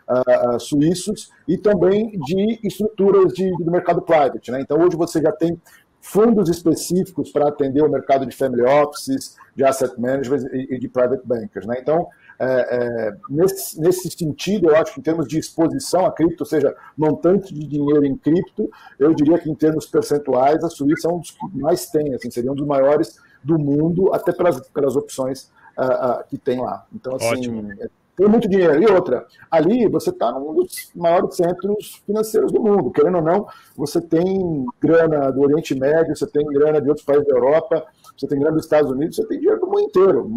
suíços 0.61 1.31
e 1.49 1.59
também 1.59 2.13
de 2.21 2.61
estruturas 2.63 3.33
de, 3.33 3.51
do 3.51 3.73
mercado 3.73 4.03
private. 4.03 4.53
Né? 4.53 4.61
Então, 4.61 4.79
hoje 4.79 4.97
você 4.97 5.21
já 5.21 5.33
tem 5.33 5.61
fundos 6.01 6.49
específicos 6.49 7.33
para 7.33 7.49
atender 7.49 7.83
o 7.83 7.91
mercado 7.91 8.25
de 8.25 8.37
family 8.37 8.63
offices, 8.63 9.37
de 9.57 9.65
asset 9.65 9.99
management 9.99 10.47
e, 10.53 10.75
e 10.75 10.79
de 10.79 10.89
private 10.89 11.27
bankers. 11.27 11.67
Né? 11.67 11.77
Então, 11.81 12.07
é, 12.39 12.47
é, 12.47 13.17
nesse, 13.29 13.81
nesse 13.81 14.11
sentido, 14.11 14.71
eu 14.71 14.77
acho 14.77 14.95
que 14.95 15.01
em 15.01 15.03
termos 15.03 15.27
de 15.27 15.39
exposição 15.39 16.05
a 16.05 16.13
cripto, 16.13 16.43
ou 16.43 16.47
seja, 16.47 16.75
montante 16.97 17.53
de 17.55 17.67
dinheiro 17.67 18.05
em 18.05 18.17
cripto, 18.17 18.71
eu 18.99 19.15
diria 19.15 19.39
que 19.39 19.51
em 19.51 19.55
termos 19.55 19.87
percentuais, 19.87 20.63
a 20.65 20.69
Suíça 20.69 21.09
é 21.09 21.13
um 21.13 21.19
dos 21.19 21.31
que 21.31 21.59
mais 21.59 21.87
tem, 21.87 22.15
assim, 22.15 22.31
seria 22.31 22.53
um 22.53 22.57
dos 22.57 22.67
maiores 22.67 23.17
do 23.43 23.59
mundo, 23.59 24.13
até 24.13 24.33
pelas, 24.33 24.61
pelas 24.69 24.97
opções 24.97 25.51
uh, 25.79 26.21
uh, 26.21 26.25
que 26.29 26.39
tem 26.39 26.61
lá. 26.61 26.87
Então, 26.93 27.15
assim, 27.17 27.27
Ótimo. 27.27 27.73
É 27.81 27.89
tem 28.17 28.29
muito 28.29 28.49
dinheiro. 28.49 28.81
E 28.81 28.87
outra, 28.87 29.27
ali 29.51 29.89
você 29.89 30.11
está 30.11 30.31
num 30.33 30.55
dos 30.55 30.91
maiores 30.95 31.37
centros 31.37 32.03
financeiros 32.07 32.53
do 32.53 32.63
mundo. 32.63 32.91
Querendo 32.91 33.17
ou 33.17 33.23
não, 33.23 33.47
você 33.77 34.01
tem 34.01 34.65
grana 34.81 35.31
do 35.31 35.41
Oriente 35.41 35.75
Médio, 35.75 36.15
você 36.15 36.27
tem 36.27 36.47
grana 36.47 36.81
de 36.81 36.89
outros 36.89 37.05
países 37.05 37.27
da 37.27 37.35
Europa, 37.35 37.85
você 38.17 38.27
tem 38.27 38.39
grana 38.39 38.55
dos 38.55 38.65
Estados 38.65 38.91
Unidos, 38.91 39.17
você 39.17 39.27
tem 39.27 39.39
dinheiro 39.39 39.61
do 39.61 39.67
mundo 39.67 39.81
inteiro. 39.81 40.31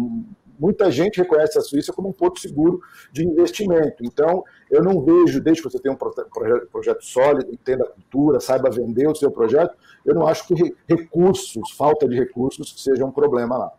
Muita 0.58 0.90
gente 0.90 1.18
reconhece 1.18 1.56
a 1.58 1.60
Suíça 1.60 1.92
como 1.92 2.08
um 2.08 2.12
porto 2.12 2.40
seguro 2.40 2.80
de 3.12 3.24
investimento. 3.24 4.02
Então, 4.02 4.42
eu 4.70 4.82
não 4.82 5.00
vejo, 5.02 5.40
desde 5.40 5.62
que 5.62 5.70
você 5.70 5.78
tenha 5.78 5.94
um 5.94 5.96
projeto, 5.96 6.68
projeto 6.70 7.04
sólido, 7.04 7.52
entenda 7.52 7.84
a 7.84 7.88
cultura, 7.88 8.40
saiba 8.40 8.70
vender 8.70 9.08
o 9.08 9.14
seu 9.14 9.30
projeto, 9.30 9.76
eu 10.04 10.14
não 10.14 10.26
acho 10.26 10.46
que 10.48 10.74
recursos, 10.88 11.70
falta 11.72 12.08
de 12.08 12.16
recursos, 12.16 12.74
seja 12.82 13.04
um 13.04 13.12
problema 13.12 13.56
lá. 13.56 13.72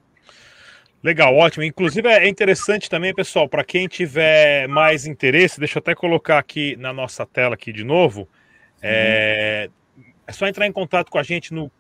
Legal, 1.04 1.34
ótimo. 1.36 1.64
Inclusive 1.64 2.08
é 2.10 2.28
interessante 2.28 2.90
também, 2.90 3.14
pessoal, 3.14 3.48
para 3.48 3.64
quem 3.64 3.88
tiver 3.88 4.68
mais 4.68 5.06
interesse, 5.06 5.60
deixa 5.60 5.78
eu 5.78 5.82
até 5.82 5.96
colocar 5.96 6.38
aqui 6.38 6.76
na 6.76 6.92
nossa 6.92 7.26
tela 7.26 7.56
aqui 7.56 7.72
de 7.72 7.84
novo. 7.84 8.28
É, 8.82 9.70
é 10.30 10.32
só 10.32 10.48
entrar 10.48 10.66
em 10.68 10.72
contato 10.72 11.10
com 11.10 11.18
a 11.18 11.24
gente 11.24 11.52
no 11.52 11.66
uh, 11.66 11.72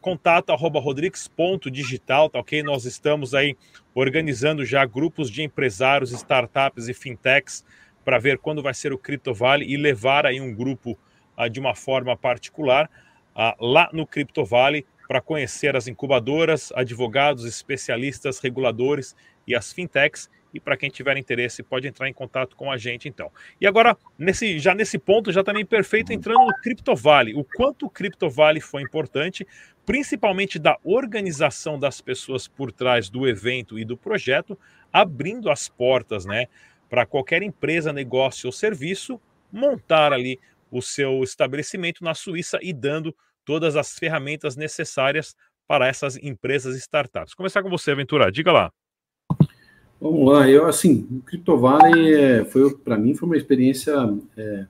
contato@rodrigues.digital, 0.00 2.28
tá 2.28 2.40
ok? 2.40 2.60
Nós 2.60 2.84
estamos 2.84 3.32
aí 3.32 3.56
organizando 3.94 4.64
já 4.64 4.84
grupos 4.84 5.30
de 5.30 5.44
empresários, 5.44 6.10
startups 6.10 6.88
e 6.88 6.94
fintechs 6.94 7.64
para 8.04 8.18
ver 8.18 8.38
quando 8.38 8.60
vai 8.60 8.74
ser 8.74 8.92
o 8.92 8.98
Crypto 8.98 9.32
Vale 9.32 9.64
e 9.64 9.76
levar 9.76 10.26
aí 10.26 10.40
um 10.40 10.52
grupo 10.52 10.98
uh, 11.38 11.48
de 11.48 11.60
uma 11.60 11.76
forma 11.76 12.16
particular 12.16 12.90
uh, 13.36 13.64
lá 13.64 13.88
no 13.92 14.04
Crypto 14.04 14.44
Vale 14.44 14.84
para 15.06 15.20
conhecer 15.20 15.76
as 15.76 15.86
incubadoras, 15.86 16.72
advogados, 16.74 17.44
especialistas, 17.44 18.40
reguladores 18.40 19.14
e 19.46 19.54
as 19.54 19.72
fintechs. 19.72 20.28
E 20.52 20.60
para 20.60 20.76
quem 20.76 20.90
tiver 20.90 21.16
interesse, 21.16 21.62
pode 21.62 21.86
entrar 21.86 22.08
em 22.08 22.12
contato 22.12 22.56
com 22.56 22.70
a 22.70 22.76
gente 22.76 23.08
então. 23.08 23.30
E 23.60 23.66
agora, 23.66 23.96
nesse, 24.18 24.58
já 24.58 24.74
nesse 24.74 24.98
ponto, 24.98 25.32
já 25.32 25.42
também 25.42 25.64
perfeito 25.64 26.12
entrando 26.12 26.46
no 26.46 26.54
CryptoVale. 26.62 27.34
O 27.34 27.44
quanto 27.44 27.86
o 27.86 27.90
CryptoVale 27.90 28.60
foi 28.60 28.82
importante, 28.82 29.46
principalmente 29.86 30.58
da 30.58 30.78
organização 30.84 31.78
das 31.78 32.00
pessoas 32.00 32.46
por 32.46 32.70
trás 32.72 33.08
do 33.08 33.26
evento 33.26 33.78
e 33.78 33.84
do 33.84 33.96
projeto, 33.96 34.58
abrindo 34.92 35.50
as 35.50 35.68
portas, 35.68 36.24
né, 36.24 36.46
para 36.88 37.06
qualquer 37.06 37.42
empresa, 37.42 37.92
negócio 37.92 38.46
ou 38.46 38.52
serviço 38.52 39.20
montar 39.50 40.12
ali 40.12 40.38
o 40.70 40.80
seu 40.80 41.22
estabelecimento 41.22 42.02
na 42.02 42.14
Suíça 42.14 42.58
e 42.62 42.72
dando 42.72 43.14
todas 43.44 43.76
as 43.76 43.98
ferramentas 43.98 44.56
necessárias 44.56 45.34
para 45.66 45.86
essas 45.86 46.16
empresas 46.16 46.76
startups. 46.76 47.34
Começar 47.34 47.62
com 47.62 47.70
você, 47.70 47.94
Ventura, 47.94 48.30
diga 48.30 48.52
lá. 48.52 48.72
Vamos 50.02 50.32
lá, 50.32 50.50
eu 50.50 50.66
assim, 50.66 51.06
o 51.12 51.20
CryptoValley 51.20 52.12
é, 52.12 52.44
foi 52.44 52.74
para 52.74 52.98
mim 52.98 53.14
foi 53.14 53.28
uma 53.28 53.36
experiência 53.36 53.94
é, 54.36 54.66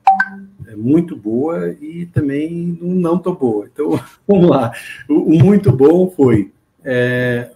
é, 0.67 0.75
muito 0.75 1.15
boa 1.15 1.75
e 1.81 2.05
também 2.05 2.77
não 2.79 3.17
tão 3.17 3.33
boa. 3.33 3.65
Então, 3.65 3.99
vamos 4.27 4.47
lá. 4.47 4.71
O, 5.09 5.33
o 5.33 5.43
muito 5.43 5.71
bom 5.71 6.07
foi 6.11 6.51
é, 6.83 7.49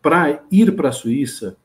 para 0.00 0.40
ir 0.52 0.76
para 0.76 0.90
a 0.90 0.92
Suíça. 0.92 1.56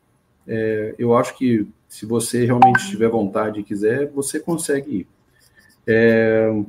É, 0.47 0.95
eu 0.97 1.15
acho 1.15 1.37
que 1.37 1.67
se 1.87 2.07
você 2.07 2.43
realmente 2.43 2.89
tiver 2.89 3.07
vontade 3.07 3.59
e 3.59 3.63
quiser, 3.63 4.09
você 4.09 4.39
consegue 4.39 5.01
ir. 5.01 5.07
É, 5.85 6.59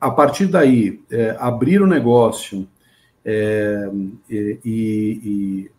a 0.00 0.10
partir 0.10 0.46
daí, 0.46 0.98
abrir 1.38 1.82
o 1.82 1.86
negócio 1.86 2.66
é, 3.22 3.86
e, 4.30 4.58
e 4.64 5.70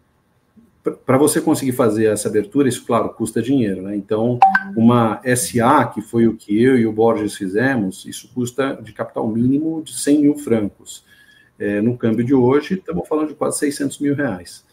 para 1.06 1.18
você 1.18 1.40
conseguir 1.40 1.72
fazer 1.72 2.08
essa 2.08 2.28
abertura, 2.28 2.68
isso, 2.68 2.86
claro, 2.86 3.10
custa 3.10 3.42
dinheiro, 3.42 3.82
né? 3.82 3.96
Então, 3.96 4.38
uma 4.76 5.22
SA, 5.36 5.86
que 5.86 6.02
foi 6.02 6.28
o 6.28 6.36
que 6.36 6.62
eu 6.62 6.78
e 6.78 6.86
o 6.86 6.92
Borges 6.92 7.36
fizemos, 7.36 8.06
isso 8.06 8.30
custa 8.34 8.78
de 8.82 8.92
capital 8.92 9.28
mínimo 9.28 9.82
de 9.82 9.94
100 9.94 10.22
mil 10.22 10.38
francos. 10.38 11.06
É, 11.58 11.80
no 11.80 11.98
câmbio 11.98 12.26
de 12.26 12.34
hoje, 12.34 12.74
estamos 12.74 13.08
falando 13.08 13.30
de 13.30 13.36
quase 13.36 13.60
600 13.60 14.00
mil 14.00 14.14
reais, 14.14 14.66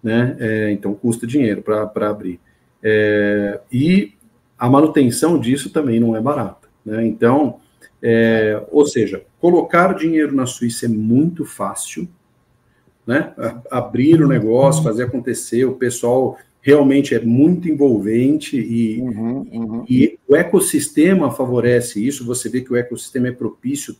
né? 0.00 0.36
É, 0.38 0.70
então, 0.70 0.94
custa 0.94 1.26
dinheiro 1.26 1.62
para 1.62 2.08
abrir. 2.08 2.38
É, 2.80 3.60
e 3.72 4.12
a 4.56 4.70
manutenção 4.70 5.38
disso 5.38 5.70
também 5.70 5.98
não 5.98 6.14
é 6.14 6.20
barata, 6.20 6.68
né? 6.84 7.04
Então, 7.04 7.58
é, 8.00 8.64
ou 8.70 8.86
seja, 8.86 9.24
colocar 9.40 9.94
dinheiro 9.94 10.32
na 10.32 10.46
Suíça 10.46 10.86
é 10.86 10.88
muito 10.88 11.44
fácil, 11.44 12.08
né? 13.06 13.32
Abrir 13.70 14.22
o 14.22 14.28
negócio, 14.28 14.82
fazer 14.82 15.04
acontecer, 15.04 15.64
o 15.64 15.76
pessoal 15.76 16.38
realmente 16.60 17.14
é 17.14 17.20
muito 17.20 17.68
envolvente 17.68 18.58
e, 18.58 19.00
uhum, 19.00 19.48
uhum. 19.52 19.84
e 19.88 20.18
o 20.26 20.34
ecossistema 20.34 21.30
favorece 21.30 22.04
isso. 22.04 22.26
Você 22.26 22.48
vê 22.48 22.60
que 22.60 22.72
o 22.72 22.76
ecossistema 22.76 23.28
é 23.28 23.32
propício 23.32 23.94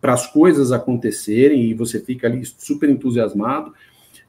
para 0.00 0.12
as 0.12 0.26
coisas 0.32 0.70
acontecerem 0.70 1.64
e 1.64 1.74
você 1.74 1.98
fica 1.98 2.28
ali 2.28 2.44
super 2.44 2.88
entusiasmado. 2.88 3.72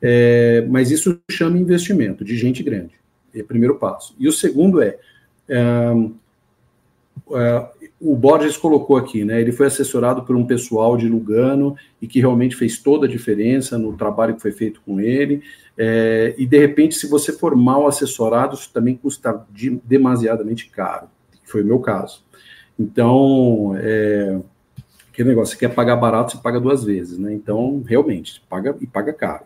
É, 0.01 0.65
mas 0.69 0.89
isso 0.89 1.19
chama 1.29 1.57
investimento 1.57 2.25
de 2.25 2.35
gente 2.35 2.63
grande. 2.63 2.95
É 3.33 3.41
o 3.41 3.45
primeiro 3.45 3.75
passo. 3.75 4.15
E 4.19 4.27
o 4.27 4.31
segundo 4.31 4.81
é, 4.81 4.97
é, 5.47 5.93
é 7.31 7.67
o 8.05 8.17
Borges 8.17 8.57
colocou 8.57 8.97
aqui, 8.97 9.23
né? 9.23 9.39
Ele 9.39 9.53
foi 9.53 9.67
assessorado 9.67 10.23
por 10.23 10.35
um 10.35 10.45
pessoal 10.45 10.97
de 10.97 11.07
Lugano 11.07 11.73
e 12.01 12.07
que 12.07 12.19
realmente 12.19 12.53
fez 12.53 12.77
toda 12.77 13.05
a 13.05 13.09
diferença 13.09 13.77
no 13.77 13.95
trabalho 13.95 14.35
que 14.35 14.41
foi 14.41 14.51
feito 14.51 14.81
com 14.85 14.99
ele. 14.99 15.41
É, 15.77 16.35
e 16.37 16.45
de 16.45 16.59
repente, 16.59 16.95
se 16.95 17.07
você 17.07 17.31
for 17.31 17.55
mal 17.55 17.87
assessorado, 17.87 18.55
isso 18.55 18.69
também 18.73 18.97
custa 18.97 19.45
de, 19.49 19.79
demasiadamente 19.85 20.69
caro. 20.69 21.07
Foi 21.45 21.63
o 21.63 21.65
meu 21.65 21.79
caso. 21.79 22.25
Então, 22.77 23.73
é, 23.77 24.37
que 25.13 25.23
negócio, 25.23 25.53
você 25.53 25.59
quer 25.59 25.73
pagar 25.73 25.95
barato, 25.95 26.33
você 26.33 26.37
paga 26.39 26.59
duas 26.59 26.83
vezes, 26.83 27.17
né? 27.17 27.33
Então, 27.33 27.81
realmente, 27.87 28.43
paga 28.49 28.75
e 28.81 28.85
paga 28.85 29.13
caro. 29.13 29.45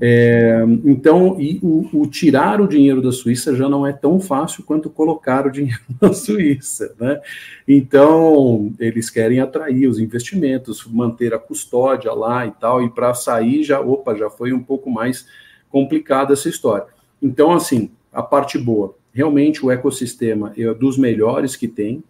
É, 0.00 0.64
então, 0.84 1.36
o, 1.62 1.88
o, 1.92 2.06
tirar 2.06 2.60
o 2.60 2.68
dinheiro 2.68 3.02
da 3.02 3.12
Suíça 3.12 3.54
já 3.54 3.68
não 3.68 3.86
é 3.86 3.92
tão 3.92 4.20
fácil 4.20 4.62
quanto 4.62 4.88
colocar 4.88 5.46
o 5.46 5.50
dinheiro 5.50 5.80
na 6.00 6.12
Suíça, 6.12 6.94
né? 6.98 7.20
Então, 7.66 8.72
eles 8.78 9.10
querem 9.10 9.40
atrair 9.40 9.86
os 9.86 9.98
investimentos, 9.98 10.86
manter 10.86 11.34
a 11.34 11.38
custódia 11.38 12.12
lá 12.12 12.46
e 12.46 12.50
tal, 12.52 12.82
e 12.82 12.90
para 12.90 13.12
sair 13.14 13.62
já, 13.62 13.80
opa, 13.80 14.14
já 14.14 14.30
foi 14.30 14.52
um 14.52 14.62
pouco 14.62 14.90
mais 14.90 15.26
complicada 15.68 16.32
essa 16.32 16.48
história. 16.48 16.86
Então, 17.20 17.52
assim, 17.52 17.90
a 18.12 18.22
parte 18.22 18.56
boa, 18.56 18.94
realmente 19.12 19.64
o 19.64 19.70
ecossistema 19.70 20.52
é 20.56 20.72
dos 20.72 20.96
melhores 20.96 21.56
que 21.56 21.68
tem, 21.68 22.02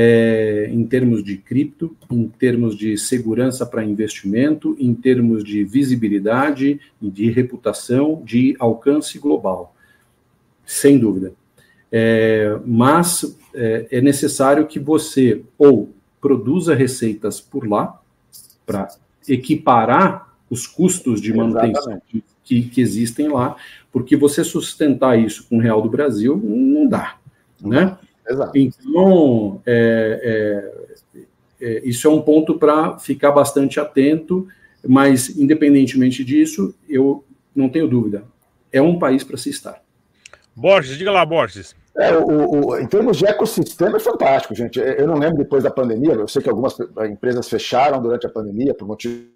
é, 0.00 0.68
em 0.70 0.84
termos 0.84 1.24
de 1.24 1.36
cripto, 1.36 1.96
em 2.08 2.28
termos 2.28 2.76
de 2.76 2.96
segurança 2.96 3.66
para 3.66 3.82
investimento, 3.82 4.76
em 4.78 4.94
termos 4.94 5.42
de 5.42 5.64
visibilidade, 5.64 6.80
de 7.02 7.28
reputação, 7.32 8.22
de 8.24 8.54
alcance 8.60 9.18
global, 9.18 9.74
sem 10.64 11.00
dúvida. 11.00 11.32
É, 11.90 12.56
mas 12.64 13.36
é, 13.52 13.88
é 13.90 14.00
necessário 14.00 14.68
que 14.68 14.78
você 14.78 15.42
ou 15.58 15.92
produza 16.20 16.76
receitas 16.76 17.40
por 17.40 17.66
lá 17.66 18.00
para 18.64 18.86
equiparar 19.28 20.32
os 20.48 20.64
custos 20.64 21.20
de 21.20 21.34
manutenção 21.34 22.00
que, 22.44 22.62
que, 22.62 22.80
existem 22.80 23.26
lá, 23.26 23.56
porque 23.90 24.16
você 24.16 24.44
sustentar 24.44 25.18
isso 25.18 25.44
com 25.48 25.56
o 25.56 25.60
real 25.60 25.82
do 25.82 25.90
Brasil 25.90 26.40
não 26.40 26.86
dá, 26.86 27.16
né? 27.60 27.98
Exato. 28.28 28.52
Então, 28.56 29.62
é, 29.66 30.72
é, 31.14 31.24
é, 31.60 31.88
isso 31.88 32.06
é 32.06 32.10
um 32.10 32.20
ponto 32.20 32.58
para 32.58 32.98
ficar 32.98 33.32
bastante 33.32 33.80
atento, 33.80 34.46
mas 34.86 35.36
independentemente 35.36 36.24
disso, 36.24 36.74
eu 36.88 37.24
não 37.54 37.68
tenho 37.68 37.88
dúvida, 37.88 38.24
é 38.72 38.80
um 38.80 38.98
país 38.98 39.24
para 39.24 39.36
se 39.36 39.50
estar. 39.50 39.82
Borges, 40.54 40.98
diga 40.98 41.10
lá, 41.10 41.24
Borges. 41.24 41.74
É, 41.96 42.16
o, 42.16 42.66
o, 42.66 42.78
em 42.78 42.86
termos 42.86 43.16
de 43.16 43.26
ecossistema 43.26 43.96
é 43.96 44.00
fantástico, 44.00 44.54
gente. 44.54 44.78
Eu 44.78 45.06
não 45.06 45.18
lembro 45.18 45.38
depois 45.38 45.64
da 45.64 45.70
pandemia, 45.70 46.12
eu 46.12 46.28
sei 46.28 46.42
que 46.42 46.48
algumas 46.48 46.76
empresas 47.10 47.48
fecharam 47.48 48.00
durante 48.00 48.26
a 48.26 48.30
pandemia 48.30 48.74
por 48.74 48.86
motivos 48.86 49.28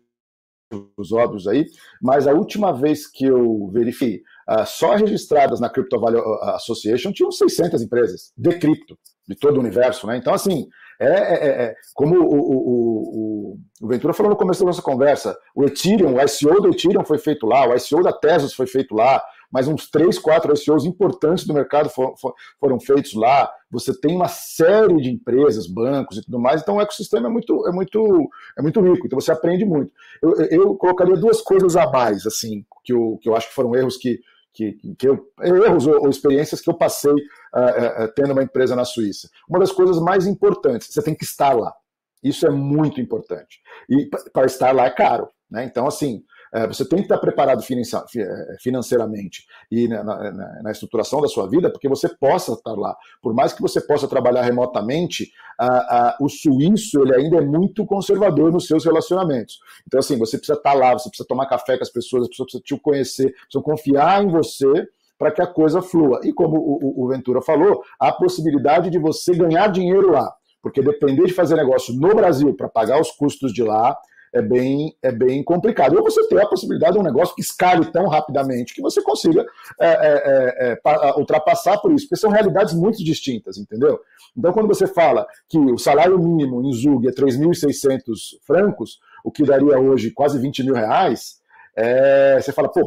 óbvios 1.13 1.49
aí, 1.49 1.67
mas 2.01 2.27
a 2.27 2.33
última 2.33 2.73
vez 2.73 3.07
que 3.07 3.25
eu 3.25 3.69
verifiquei, 3.73 4.23
uh, 4.61 4.67
só 4.67 4.95
registradas 4.95 5.61
na 5.61 5.71
Crypto 5.71 5.99
Value 5.99 6.23
Association 6.55 7.13
tinham 7.13 7.31
600 7.31 7.83
empresas 7.83 8.33
de 8.37 8.59
cripto, 8.59 8.99
de 9.29 9.37
todo 9.37 9.57
o 9.57 9.61
universo, 9.61 10.07
né? 10.07 10.17
Então, 10.17 10.35
assim, 10.35 10.67
é, 11.01 11.07
é, 11.07 11.35
é, 11.35 11.63
é 11.65 11.75
como 11.95 12.17
o, 12.17 12.39
o, 12.39 13.59
o, 13.81 13.89
Ventura 13.89 14.13
falou 14.13 14.31
no 14.31 14.37
começo 14.37 14.61
da 14.61 14.67
nossa 14.67 14.83
conversa, 14.83 15.37
o 15.55 15.65
Ethereum, 15.65 16.15
o 16.15 16.21
ICO 16.21 16.61
do 16.61 16.69
Ethereum 16.71 17.05
foi 17.05 17.19
feito 17.19 17.47
lá, 17.47 17.69
o 17.69 17.75
ICO 17.75 18.03
da 18.03 18.13
Tesos 18.13 18.55
foi 18.55 18.67
feito 18.67 18.95
lá, 18.95 19.23
mas 19.53 19.69
uns 19.69 19.91
três, 19.91 20.19
quatro 20.19 20.55
ICOs 20.55 20.87
importantes 20.87 21.45
do 21.45 21.53
mercado 21.53 21.91
for, 21.91 22.15
for, 22.19 22.35
foram 22.59 22.81
feitos 22.81 23.13
lá. 23.13 23.53
Você 23.71 23.93
tem 24.01 24.17
uma 24.17 24.29
série 24.29 24.97
de 24.97 25.11
empresas, 25.11 25.67
bancos 25.67 26.19
e 26.19 26.23
tudo 26.23 26.39
mais, 26.39 26.63
então 26.63 26.77
o 26.77 26.81
ecossistema 26.81 27.27
é 27.29 27.31
muito, 27.31 27.67
é 27.67 27.73
muito, 27.73 28.31
é 28.57 28.63
muito 28.63 28.81
rico, 28.81 29.07
então 29.07 29.21
você 29.21 29.33
aprende 29.33 29.65
muito. 29.65 29.93
Eu, 30.23 30.35
eu 30.51 30.75
colocaria 30.77 31.17
duas 31.17 31.43
coisas 31.43 31.77
a 31.77 31.91
mais, 31.91 32.27
assim, 32.27 32.65
que 32.85 32.93
eu, 32.93 33.19
que 33.21 33.29
eu 33.29 33.37
acho 33.37 33.49
que 33.49 33.55
foram 33.55 33.75
erros 33.75 33.97
que, 33.97 34.21
que, 34.53 34.73
que 34.99 35.09
eu, 35.09 35.31
erros 35.43 35.87
ou, 35.87 36.03
ou, 36.03 36.11
experiências 36.11 36.61
que 36.61 36.69
eu 36.69 36.75
passei 36.75 37.13
uh, 37.13 38.05
uh, 38.05 38.13
tendo 38.15 38.33
uma 38.33 38.43
empresa 38.43 38.77
na 38.77 38.85
Suíça. 38.85 39.29
Uma 39.49 39.59
das 39.59 39.73
coisas 39.73 39.99
mais 39.99 40.27
importantes, 40.27 40.89
você 40.93 41.03
tem 41.03 41.15
que 41.15 41.25
estar 41.25 41.53
lá. 41.53 41.75
Isso 42.23 42.47
é 42.47 42.51
muito 42.51 43.01
importante. 43.01 43.61
E 43.89 44.09
para 44.33 44.47
estar 44.47 44.73
lá 44.75 44.87
é 44.87 44.91
caro. 44.91 45.29
Né? 45.51 45.65
Então, 45.65 45.87
assim, 45.87 46.25
é, 46.53 46.67
você 46.67 46.85
tem 46.85 46.99
que 46.99 47.05
estar 47.05 47.19
preparado 47.19 47.63
é, 47.63 48.57
financeiramente 48.61 49.47
e 49.71 49.89
na, 49.89 50.05
na, 50.05 50.63
na, 50.63 50.71
estruturação 50.71 51.21
da 51.21 51.29
sua 51.29 51.49
vida, 51.49 51.71
porque 51.71 51.89
você 51.89 52.09
possa 52.09 52.53
estar 52.53 52.75
lá. 52.75 52.95
Por 53.23 53.33
mais 53.33 53.53
que 53.55 53.63
você 53.63 53.81
possa 53.81 54.07
trabalhar 54.07 54.43
remotamente, 54.43 55.33
a, 55.59 55.67
a, 55.67 56.17
o 56.21 56.29
suíço 56.29 57.01
ele 57.01 57.15
ainda 57.15 57.39
é 57.39 57.41
muito 57.41 57.87
conservador 57.87 58.53
nos 58.53 58.67
seus 58.67 58.85
relacionamentos. 58.85 59.61
Então, 59.87 59.99
assim, 59.99 60.19
você 60.19 60.37
precisa 60.37 60.59
estar 60.59 60.75
lá, 60.75 60.93
você 60.93 61.09
precisa 61.09 61.27
tomar 61.27 61.47
café 61.47 61.79
com 61.79 61.85
as 61.85 61.91
pessoas, 61.91 62.25
as 62.25 62.29
pessoas 62.29 62.53
precisam 62.53 62.65
te 62.65 62.83
conhecer, 62.83 63.33
precisam 63.33 63.63
confiar 63.63 64.23
em 64.23 64.29
você 64.29 64.87
para 65.19 65.31
que 65.31 65.41
a 65.41 65.47
coisa 65.47 65.81
flua. 65.81 66.21
E 66.25 66.33
como 66.33 66.59
o, 66.59 67.05
o 67.05 67.09
Ventura 67.09 67.41
falou, 67.41 67.83
a 67.99 68.13
possibilidade 68.13 68.91
de 68.91 68.99
você 68.99 69.35
ganhar 69.35 69.69
dinheiro 69.69 70.11
lá. 70.11 70.31
Porque 70.61 70.83
depender 70.83 71.27
de 71.27 71.33
fazer 71.33 71.57
negócio 71.57 71.95
no 71.95 72.15
Brasil 72.15 72.55
para 72.55 72.69
pagar 72.69 73.01
os 73.01 73.11
custos 73.11 73.53
de 73.53 73.63
lá, 73.63 73.97
é 74.33 74.41
bem, 74.41 74.97
é 75.03 75.13
bem 75.13 75.43
complicado. 75.45 75.97
Ou 75.97 76.03
você 76.03 76.27
ter 76.27 76.41
a 76.41 76.47
possibilidade 76.47 76.95
de 76.95 76.99
um 76.99 77.03
negócio 77.03 77.35
que 77.35 77.43
escale 77.43 77.91
tão 77.93 78.07
rapidamente 78.09 78.75
que 78.75 78.81
você 78.81 79.03
consiga 79.03 79.45
é, 79.79 79.87
é, 79.87 80.73
é, 80.75 80.81
é 80.85 81.13
ultrapassar 81.19 81.79
por 81.79 81.93
isso, 81.93 82.07
porque 82.07 82.21
são 82.21 82.31
realidades 82.31 82.75
muito 82.75 83.05
distintas, 83.05 83.59
entendeu? 83.59 84.01
Então, 84.37 84.53
quando 84.53 84.69
você 84.69 84.87
fala 84.87 85.27
que 85.49 85.59
o 85.59 85.77
salário 85.77 86.19
mínimo 86.19 86.63
em 86.63 86.73
Zug 86.73 87.07
é 87.07 87.11
3.600 87.11 88.39
francos, 88.47 88.99
o 89.25 89.31
que 89.31 89.45
daria 89.45 89.79
hoje 89.79 90.11
quase 90.11 90.39
20 90.39 90.65
mil 90.65 90.75
reais, 90.75 91.41
é, 91.77 92.41
você 92.41 92.53
fala, 92.53 92.69
pô, 92.71 92.83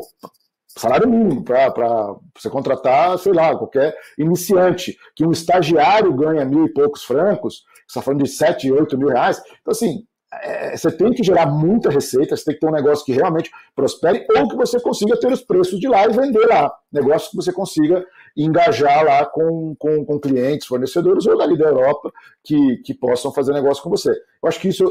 salário 0.67 1.10
mínimo 1.10 1.43
para 1.43 2.15
você 2.36 2.49
contratar, 2.49 3.17
sei 3.19 3.34
lá, 3.34 3.55
qualquer 3.55 3.95
iniciante, 4.17 4.97
que 5.15 5.25
um 5.25 5.31
estagiário 5.31 6.13
ganha 6.13 6.43
mil 6.43 6.65
e 6.65 6.73
poucos 6.73 7.03
francos, 7.03 7.63
você 7.88 7.99
está 7.99 8.01
falando 8.01 8.23
de 8.23 8.29
7, 8.29 8.71
8 8.71 8.97
mil 8.97 9.10
reais. 9.10 9.41
Então, 9.62 9.71
assim, 9.71 10.05
é, 10.41 10.78
você 10.78 10.91
tem 10.91 11.12
que 11.12 11.24
gerar 11.24 11.45
muita 11.45 11.89
receita, 11.89 12.36
você 12.36 12.45
tem 12.45 12.54
que 12.56 12.60
ter 12.60 12.67
um 12.67 12.71
negócio 12.71 13.06
que 13.06 13.12
realmente 13.12 13.52
prospere 13.76 14.26
ou 14.38 14.48
que 14.48 14.56
você 14.56 14.80
consiga 14.80 15.19
ter 15.19 15.32
os 15.32 15.41
preços 15.41 15.80
de 15.80 15.88
lá 15.88 16.06
e 16.06 16.13
vender 16.13 16.45
lá. 16.45 16.74
Negócio 16.91 17.30
que 17.32 17.36
você 17.36 17.52
consiga 17.52 18.06
engajar 18.36 19.04
lá 19.06 19.26
com, 19.26 19.76
com, 19.78 20.06
com 20.06 20.19
clientes, 20.19 20.67
fornecedores 20.67 21.26
ou 21.26 21.38
dali 21.38 21.58
da 21.58 21.65
Europa 21.65 22.12
que, 22.43 22.78
que 22.78 22.93
possam 22.93 23.32
fazer 23.32 23.54
negócio 23.54 23.84
com 23.84 23.89
você. 23.89 24.12
Eu 24.12 24.50
acho 24.50 24.60
que 24.60 24.67
isso 24.67 24.86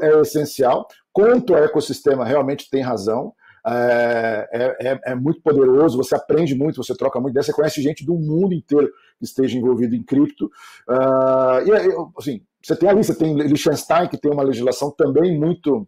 é 0.00 0.20
essencial. 0.20 0.86
Quanto 1.12 1.54
ao 1.54 1.64
ecossistema, 1.64 2.24
realmente 2.24 2.68
tem 2.68 2.82
razão. 2.82 3.32
É, 3.68 4.48
é, 4.52 4.88
é, 4.92 5.00
é, 5.06 5.14
muito 5.16 5.40
poderoso, 5.40 5.96
você 5.96 6.14
aprende 6.14 6.54
muito, 6.54 6.76
você 6.76 6.94
troca 6.94 7.18
muito, 7.18 7.34
você 7.34 7.52
conhece 7.52 7.82
gente 7.82 8.06
do 8.06 8.14
mundo 8.14 8.54
inteiro 8.54 8.92
que 9.18 9.24
esteja 9.24 9.58
envolvido 9.58 9.96
em 9.96 10.04
cripto. 10.04 10.46
Uh, 10.88 11.66
e 11.66 11.72
assim, 12.16 12.42
você 12.66 12.74
tem 12.74 12.88
ali, 12.88 13.04
você 13.04 13.14
tem 13.14 13.32
Liechtenstein, 13.32 14.08
que 14.08 14.18
tem 14.18 14.32
uma 14.32 14.42
legislação 14.42 14.90
também 14.90 15.38
muito 15.38 15.86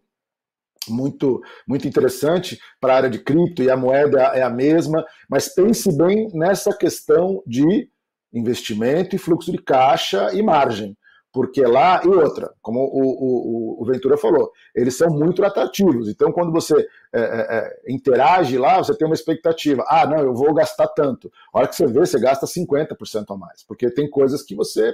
muito 0.87 1.41
muito 1.67 1.85
interessante 1.85 2.57
para 2.79 2.93
a 2.93 2.95
área 2.95 3.09
de 3.09 3.19
cripto 3.19 3.61
e 3.61 3.69
a 3.69 3.75
moeda 3.75 4.21
é 4.33 4.41
a 4.41 4.49
mesma, 4.49 5.05
mas 5.29 5.53
pense 5.53 5.95
bem 5.95 6.29
nessa 6.33 6.75
questão 6.75 7.43
de 7.45 7.89
investimento 8.33 9.13
e 9.13 9.19
fluxo 9.19 9.51
de 9.51 9.57
caixa 9.57 10.33
e 10.33 10.41
margem, 10.41 10.97
porque 11.33 11.61
lá 11.61 12.01
e 12.05 12.07
outra, 12.07 12.53
como 12.61 12.79
o, 12.79 13.79
o, 13.79 13.83
o 13.83 13.85
Ventura 13.85 14.17
falou, 14.17 14.49
eles 14.73 14.95
são 14.95 15.09
muito 15.09 15.43
atrativos. 15.43 16.07
Então, 16.07 16.31
quando 16.31 16.51
você 16.51 16.75
é, 17.13 17.19
é, 17.19 17.57
é 17.87 17.93
interage 17.93 18.57
lá, 18.57 18.77
você 18.77 18.97
tem 18.97 19.05
uma 19.05 19.13
expectativa. 19.13 19.83
Ah, 19.87 20.07
não, 20.07 20.19
eu 20.19 20.33
vou 20.33 20.53
gastar 20.53 20.87
tanto. 20.87 21.29
A 21.53 21.59
hora 21.59 21.67
que 21.67 21.75
você 21.75 21.87
vê, 21.87 21.99
você 21.99 22.19
gasta 22.19 22.45
50% 22.45 23.25
a 23.27 23.37
mais, 23.37 23.63
porque 23.63 23.91
tem 23.91 24.09
coisas 24.09 24.41
que 24.43 24.55
você 24.55 24.93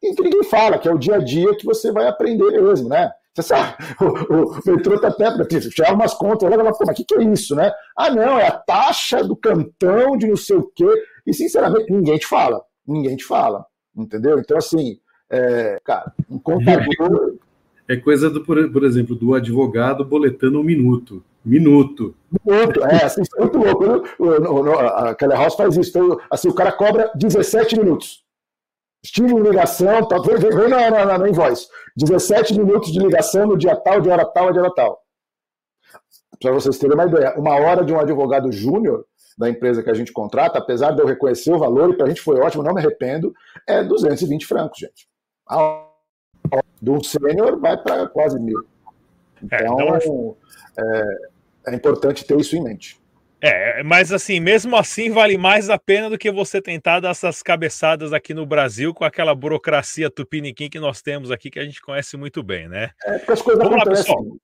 que 0.00 0.22
ninguém 0.22 0.44
fala, 0.44 0.78
que 0.78 0.88
é 0.88 0.92
o 0.92 0.98
dia 0.98 1.16
a 1.16 1.18
dia 1.18 1.54
que 1.56 1.64
você 1.64 1.92
vai 1.92 2.06
aprender 2.06 2.62
mesmo, 2.62 2.88
né? 2.88 3.10
Você 3.36 3.42
sabe, 3.42 3.74
o, 4.00 4.58
o 4.58 4.60
metrô 4.66 4.98
tá 4.98 5.08
até 5.08 5.44
tirar 5.68 5.92
umas 5.92 6.14
contas, 6.14 6.50
ela 6.50 6.72
fala, 6.72 6.86
mas 6.86 6.90
o 6.90 6.94
que, 6.94 7.04
que 7.04 7.14
é 7.16 7.22
isso, 7.22 7.54
né? 7.54 7.70
Ah, 7.96 8.10
não, 8.10 8.38
é 8.38 8.46
a 8.46 8.52
taxa 8.52 9.22
do 9.22 9.36
cantão 9.36 10.16
de 10.16 10.26
não 10.26 10.36
sei 10.36 10.56
o 10.56 10.70
quê. 10.74 10.88
E, 11.26 11.34
sinceramente, 11.34 11.92
ninguém 11.92 12.16
te 12.16 12.26
fala. 12.26 12.62
Ninguém 12.86 13.14
te 13.16 13.24
fala. 13.24 13.66
Entendeu? 13.94 14.38
Então, 14.38 14.56
assim, 14.56 14.98
é, 15.30 15.78
cara, 15.84 16.12
um 16.30 16.38
contador. 16.38 17.34
É 17.88 17.96
coisa, 17.96 18.30
do, 18.30 18.42
por, 18.42 18.84
exemplo, 18.84 19.14
do 19.14 19.34
advogado 19.34 20.04
boletando 20.04 20.58
um 20.58 20.64
minuto. 20.64 21.22
Minuto. 21.44 22.14
Minuto, 22.44 22.84
é, 22.84 23.04
assim, 23.04 23.22
é 23.36 23.40
muito 23.40 23.58
louco. 23.58 23.84
O, 24.18 24.24
o, 24.24 24.62
o, 24.64 24.78
a 24.78 25.14
Kelly 25.14 25.34
House 25.34 25.54
faz 25.54 25.76
isso. 25.76 25.90
Então, 25.90 26.18
assim, 26.30 26.48
o 26.48 26.54
cara 26.54 26.72
cobra 26.72 27.12
17 27.14 27.78
minutos. 27.78 28.25
Estive 29.06 29.32
em 29.32 29.40
ligação, 29.40 30.06
tá, 30.08 30.18
vem, 30.18 30.36
vem 30.36 30.68
na, 30.68 30.90
na, 30.90 31.18
na 31.18 31.28
invoice. 31.28 31.68
17 31.96 32.58
minutos 32.58 32.92
de 32.92 32.98
ligação 32.98 33.46
no 33.46 33.56
dia 33.56 33.76
tal, 33.76 34.00
de 34.00 34.10
hora 34.10 34.24
tal, 34.24 34.52
de 34.52 34.58
hora 34.58 34.74
tal. 34.74 35.00
Para 36.40 36.50
vocês 36.50 36.76
terem 36.76 36.94
uma 36.94 37.06
ideia, 37.06 37.34
uma 37.38 37.54
hora 37.54 37.84
de 37.84 37.92
um 37.92 38.00
advogado 38.00 38.50
júnior 38.50 39.06
da 39.38 39.48
empresa 39.48 39.80
que 39.80 39.90
a 39.90 39.94
gente 39.94 40.12
contrata, 40.12 40.58
apesar 40.58 40.90
de 40.90 41.00
eu 41.00 41.06
reconhecer 41.06 41.52
o 41.52 41.58
valor, 41.58 41.90
e 41.90 41.96
para 41.96 42.06
a 42.06 42.08
gente 42.08 42.20
foi 42.20 42.40
ótimo, 42.40 42.64
não 42.64 42.74
me 42.74 42.80
arrependo, 42.80 43.32
é 43.66 43.84
220 43.84 44.44
francos, 44.44 44.80
gente. 44.80 45.08
A 45.48 45.86
do 46.82 47.02
sênior 47.02 47.58
vai 47.60 47.76
para 47.76 48.08
quase 48.08 48.38
mil. 48.40 48.66
É, 49.50 49.62
então, 49.62 50.36
é, 50.78 51.68
é, 51.68 51.72
é 51.72 51.74
importante 51.74 52.24
ter 52.24 52.38
isso 52.38 52.56
em 52.56 52.62
mente. 52.62 53.00
É, 53.40 53.82
mas 53.82 54.12
assim, 54.12 54.40
mesmo 54.40 54.76
assim, 54.76 55.10
vale 55.10 55.36
mais 55.36 55.68
a 55.68 55.78
pena 55.78 56.08
do 56.08 56.16
que 56.16 56.30
você 56.30 56.60
tentar 56.60 57.00
dar 57.00 57.10
essas 57.10 57.42
cabeçadas 57.42 58.12
aqui 58.12 58.32
no 58.32 58.46
Brasil 58.46 58.94
com 58.94 59.04
aquela 59.04 59.34
burocracia 59.34 60.10
tupiniquim 60.10 60.70
que 60.70 60.80
nós 60.80 61.02
temos 61.02 61.30
aqui, 61.30 61.50
que 61.50 61.58
a 61.58 61.64
gente 61.64 61.82
conhece 61.82 62.16
muito 62.16 62.42
bem, 62.42 62.68
né? 62.68 62.90
É, 63.04 63.18
porque 63.18 63.32
as 63.32 63.42
coisas 63.42 63.62
Vamos 63.62 63.80
acontecem. 63.80 64.14
Lá, 64.14 64.36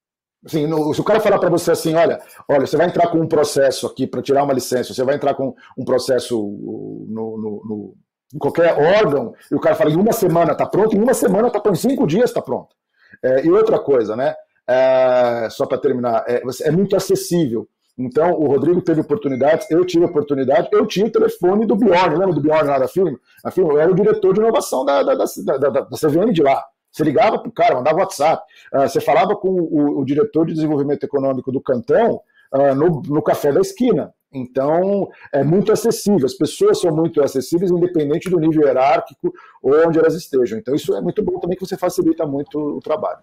assim, 0.45 0.66
no, 0.66 0.93
se 0.93 1.01
o 1.01 1.05
cara 1.05 1.20
falar 1.20 1.38
para 1.38 1.49
você 1.49 1.70
assim, 1.70 1.95
olha, 1.95 2.20
olha, 2.49 2.66
você 2.66 2.76
vai 2.76 2.86
entrar 2.86 3.09
com 3.09 3.18
um 3.18 3.26
processo 3.26 3.86
aqui 3.86 4.07
para 4.07 4.20
tirar 4.20 4.45
uma 4.45 4.53
licença, 4.53 4.93
você 4.93 5.05
vai 5.05 5.14
entrar 5.14 5.34
com 5.34 5.55
um 5.76 5.84
processo 5.84 6.36
no, 6.36 7.38
no, 7.38 7.62
no, 7.64 7.97
em 8.34 8.38
qualquer 8.38 8.74
órgão, 8.74 9.34
e 9.51 9.55
o 9.55 9.61
cara 9.61 9.74
fala, 9.74 9.90
em 9.90 9.97
uma 9.97 10.12
semana 10.12 10.53
está 10.53 10.66
pronto, 10.66 10.95
em 10.95 11.01
uma 11.01 11.14
semana 11.14 11.49
está 11.49 11.61
pronto, 11.61 11.76
em 11.76 11.80
cinco 11.80 12.07
dias 12.07 12.28
está 12.28 12.43
pronto. 12.43 12.76
É, 13.22 13.47
e 13.47 13.51
outra 13.51 13.78
coisa, 13.78 14.14
né? 14.14 14.34
É, 14.68 15.49
só 15.51 15.66
para 15.66 15.78
terminar, 15.78 16.24
é, 16.26 16.43
é 16.62 16.70
muito 16.70 16.95
acessível. 16.95 17.66
Então, 17.99 18.32
o 18.32 18.47
Rodrigo 18.47 18.80
teve 18.80 19.03
oportunidades, 19.03 19.70
eu 19.70 19.84
tive 19.84 20.05
oportunidade, 20.05 20.68
eu 20.72 20.86
tinha 20.86 21.07
o 21.07 21.11
telefone 21.11 21.66
do 21.66 21.76
Bjorn, 21.76 22.16
lembra 22.16 22.34
do 22.34 22.40
Bjorn 22.40 22.66
lá 22.66 22.78
da 22.78 22.88
firma? 22.88 23.18
A 23.45 23.51
firma 23.51 23.80
era 23.80 23.90
o 23.90 23.95
diretor 23.95 24.32
de 24.32 24.40
inovação 24.40 24.84
da, 24.84 25.03
da, 25.03 25.14
da, 25.14 25.59
da, 25.59 25.68
da 25.68 25.97
CVM 25.97 26.32
de 26.32 26.43
lá. 26.43 26.64
Você 26.90 27.05
ligava 27.05 27.38
para 27.38 27.49
o 27.49 27.53
cara, 27.53 27.74
mandava 27.74 27.99
WhatsApp, 27.99 28.43
uh, 28.74 28.80
você 28.80 29.01
falava 29.01 29.34
com 29.34 29.49
o, 29.49 30.01
o, 30.01 30.05
diretor 30.05 30.47
de 30.47 30.55
desenvolvimento 30.55 31.05
econômico 31.05 31.51
do 31.51 31.61
cantão 31.61 32.20
uh, 32.53 32.74
no, 32.74 33.03
no 33.03 33.22
café 33.22 33.51
da 33.51 33.61
esquina. 33.61 34.12
Então, 34.32 35.09
é 35.32 35.43
muito 35.45 35.72
acessível, 35.72 36.24
as 36.24 36.34
pessoas 36.34 36.80
são 36.80 36.95
muito 36.95 37.22
acessíveis, 37.22 37.70
independente 37.70 38.30
do 38.30 38.38
nível 38.38 38.62
hierárquico 38.62 39.32
ou 39.62 39.86
onde 39.86 39.99
elas 39.99 40.14
estejam. 40.14 40.59
Então, 40.59 40.74
isso 40.74 40.95
é 40.95 41.01
muito 41.01 41.22
bom 41.22 41.38
também, 41.38 41.57
que 41.57 41.66
você 41.66 41.76
facilita 41.76 42.26
muito 42.26 42.59
o 42.59 42.80
trabalho. 42.80 43.20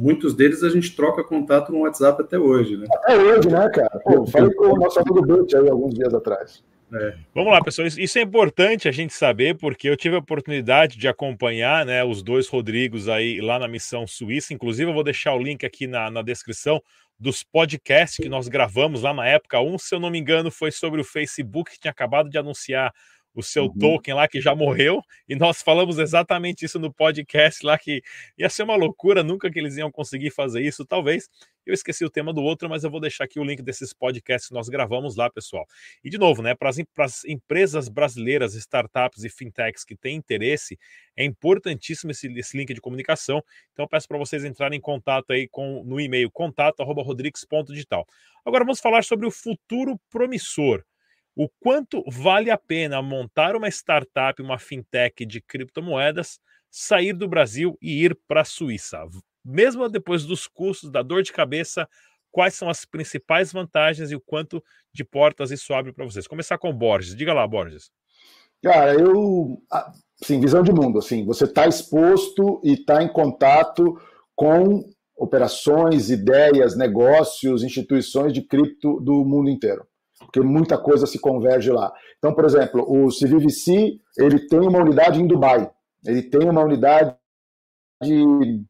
Muitos 0.00 0.34
deles 0.34 0.62
a 0.62 0.70
gente 0.70 0.96
troca 0.96 1.22
contato 1.22 1.70
no 1.70 1.80
WhatsApp 1.80 2.22
até 2.22 2.38
hoje, 2.38 2.74
né? 2.74 2.86
Até 2.90 3.18
hoje, 3.18 3.50
né, 3.50 3.68
cara? 3.68 4.00
Pô, 4.02 4.26
falei 4.26 4.50
com 4.54 4.68
o 4.68 4.78
nosso 4.78 4.98
amigo 4.98 5.20
Butch 5.20 5.52
aí 5.52 5.68
alguns 5.68 5.94
dias 5.94 6.14
atrás. 6.14 6.64
É. 6.90 7.14
Vamos 7.34 7.52
lá, 7.52 7.62
pessoal. 7.62 7.86
Isso 7.86 8.18
é 8.18 8.22
importante 8.22 8.88
a 8.88 8.92
gente 8.92 9.12
saber, 9.12 9.58
porque 9.58 9.90
eu 9.90 9.96
tive 9.98 10.16
a 10.16 10.20
oportunidade 10.20 10.96
de 10.96 11.06
acompanhar 11.06 11.84
né, 11.84 12.02
os 12.02 12.22
dois 12.22 12.48
Rodrigos 12.48 13.10
aí 13.10 13.42
lá 13.42 13.58
na 13.58 13.68
missão 13.68 14.06
Suíça. 14.06 14.54
Inclusive, 14.54 14.90
eu 14.90 14.94
vou 14.94 15.04
deixar 15.04 15.34
o 15.34 15.38
link 15.38 15.66
aqui 15.66 15.86
na, 15.86 16.10
na 16.10 16.22
descrição 16.22 16.82
dos 17.18 17.42
podcasts 17.42 18.16
que 18.16 18.28
nós 18.30 18.48
gravamos 18.48 19.02
lá 19.02 19.12
na 19.12 19.26
época. 19.26 19.60
Um, 19.60 19.78
se 19.78 19.94
eu 19.94 20.00
não 20.00 20.08
me 20.08 20.18
engano, 20.18 20.50
foi 20.50 20.72
sobre 20.72 21.02
o 21.02 21.04
Facebook, 21.04 21.72
que 21.72 21.78
tinha 21.78 21.90
acabado 21.90 22.30
de 22.30 22.38
anunciar 22.38 22.90
o 23.34 23.42
seu 23.42 23.64
uhum. 23.64 23.78
token 23.78 24.14
lá 24.14 24.28
que 24.28 24.40
já 24.40 24.54
morreu, 24.54 25.00
e 25.28 25.36
nós 25.36 25.62
falamos 25.62 25.98
exatamente 25.98 26.64
isso 26.64 26.78
no 26.78 26.92
podcast 26.92 27.64
lá, 27.64 27.78
que 27.78 28.02
ia 28.36 28.48
ser 28.48 28.64
uma 28.64 28.76
loucura, 28.76 29.22
nunca 29.22 29.50
que 29.50 29.58
eles 29.58 29.76
iam 29.76 29.90
conseguir 29.90 30.30
fazer 30.30 30.60
isso, 30.62 30.84
talvez. 30.84 31.28
Eu 31.64 31.74
esqueci 31.74 32.04
o 32.04 32.10
tema 32.10 32.32
do 32.32 32.42
outro, 32.42 32.68
mas 32.68 32.82
eu 32.84 32.90
vou 32.90 33.00
deixar 33.00 33.24
aqui 33.24 33.38
o 33.38 33.44
link 33.44 33.62
desses 33.62 33.92
podcasts 33.92 34.48
que 34.48 34.54
nós 34.54 34.68
gravamos 34.68 35.14
lá, 35.14 35.30
pessoal. 35.30 35.64
E 36.02 36.10
de 36.10 36.18
novo, 36.18 36.42
né, 36.42 36.54
para 36.54 36.70
as 36.70 37.24
empresas 37.24 37.88
brasileiras, 37.88 38.54
startups 38.54 39.24
e 39.24 39.28
fintechs 39.28 39.84
que 39.84 39.94
têm 39.94 40.16
interesse, 40.16 40.78
é 41.16 41.24
importantíssimo 41.24 42.10
esse, 42.10 42.26
esse 42.38 42.56
link 42.56 42.72
de 42.72 42.80
comunicação. 42.80 43.42
Então 43.72 43.84
eu 43.84 43.88
peço 43.88 44.08
para 44.08 44.18
vocês 44.18 44.44
entrarem 44.44 44.78
em 44.78 44.80
contato 44.80 45.32
aí 45.32 45.46
com 45.48 45.84
no 45.84 46.00
e-mail 46.00 46.30
contato@rodrigues.digital. 46.30 48.06
Agora 48.44 48.64
vamos 48.64 48.80
falar 48.80 49.04
sobre 49.04 49.26
o 49.26 49.30
futuro 49.30 50.00
promissor 50.10 50.82
o 51.34 51.48
quanto 51.60 52.02
vale 52.08 52.50
a 52.50 52.58
pena 52.58 53.00
montar 53.00 53.56
uma 53.56 53.68
startup, 53.68 54.40
uma 54.42 54.58
fintech 54.58 55.24
de 55.24 55.40
criptomoedas, 55.40 56.40
sair 56.70 57.12
do 57.12 57.28
Brasil 57.28 57.76
e 57.80 58.04
ir 58.04 58.18
para 58.28 58.42
a 58.42 58.44
Suíça. 58.44 59.04
Mesmo 59.44 59.88
depois 59.88 60.24
dos 60.24 60.46
custos, 60.46 60.90
da 60.90 61.02
dor 61.02 61.22
de 61.22 61.32
cabeça, 61.32 61.88
quais 62.30 62.54
são 62.54 62.68
as 62.68 62.84
principais 62.84 63.52
vantagens 63.52 64.10
e 64.10 64.16
o 64.16 64.20
quanto 64.20 64.62
de 64.92 65.04
portas 65.04 65.50
isso 65.50 65.72
abre 65.72 65.92
para 65.92 66.04
vocês? 66.04 66.26
Começar 66.26 66.58
com 66.58 66.70
o 66.70 66.74
Borges. 66.74 67.16
Diga 67.16 67.32
lá, 67.32 67.46
Borges. 67.46 67.90
Cara, 68.62 68.94
eu. 68.94 69.62
Sim, 70.22 70.38
visão 70.38 70.62
de 70.62 70.72
mundo. 70.72 70.98
Assim, 70.98 71.24
você 71.24 71.44
está 71.44 71.66
exposto 71.66 72.60
e 72.62 72.74
está 72.74 73.02
em 73.02 73.08
contato 73.10 73.98
com 74.36 74.84
operações, 75.16 76.10
ideias, 76.10 76.76
negócios, 76.76 77.62
instituições 77.62 78.32
de 78.32 78.42
cripto 78.42 79.00
do 79.00 79.24
mundo 79.24 79.48
inteiro 79.48 79.89
porque 80.30 80.40
muita 80.40 80.78
coisa 80.78 81.06
se 81.06 81.18
converge 81.18 81.70
lá. 81.72 81.92
Então, 82.18 82.32
por 82.32 82.44
exemplo, 82.44 82.84
o 82.88 83.08
CVVC, 83.08 83.98
ele 84.16 84.46
tem 84.46 84.60
uma 84.60 84.78
unidade 84.78 85.20
em 85.20 85.26
Dubai, 85.26 85.68
ele 86.06 86.22
tem 86.22 86.48
uma 86.48 86.62
unidade 86.62 87.14
de 88.00 88.64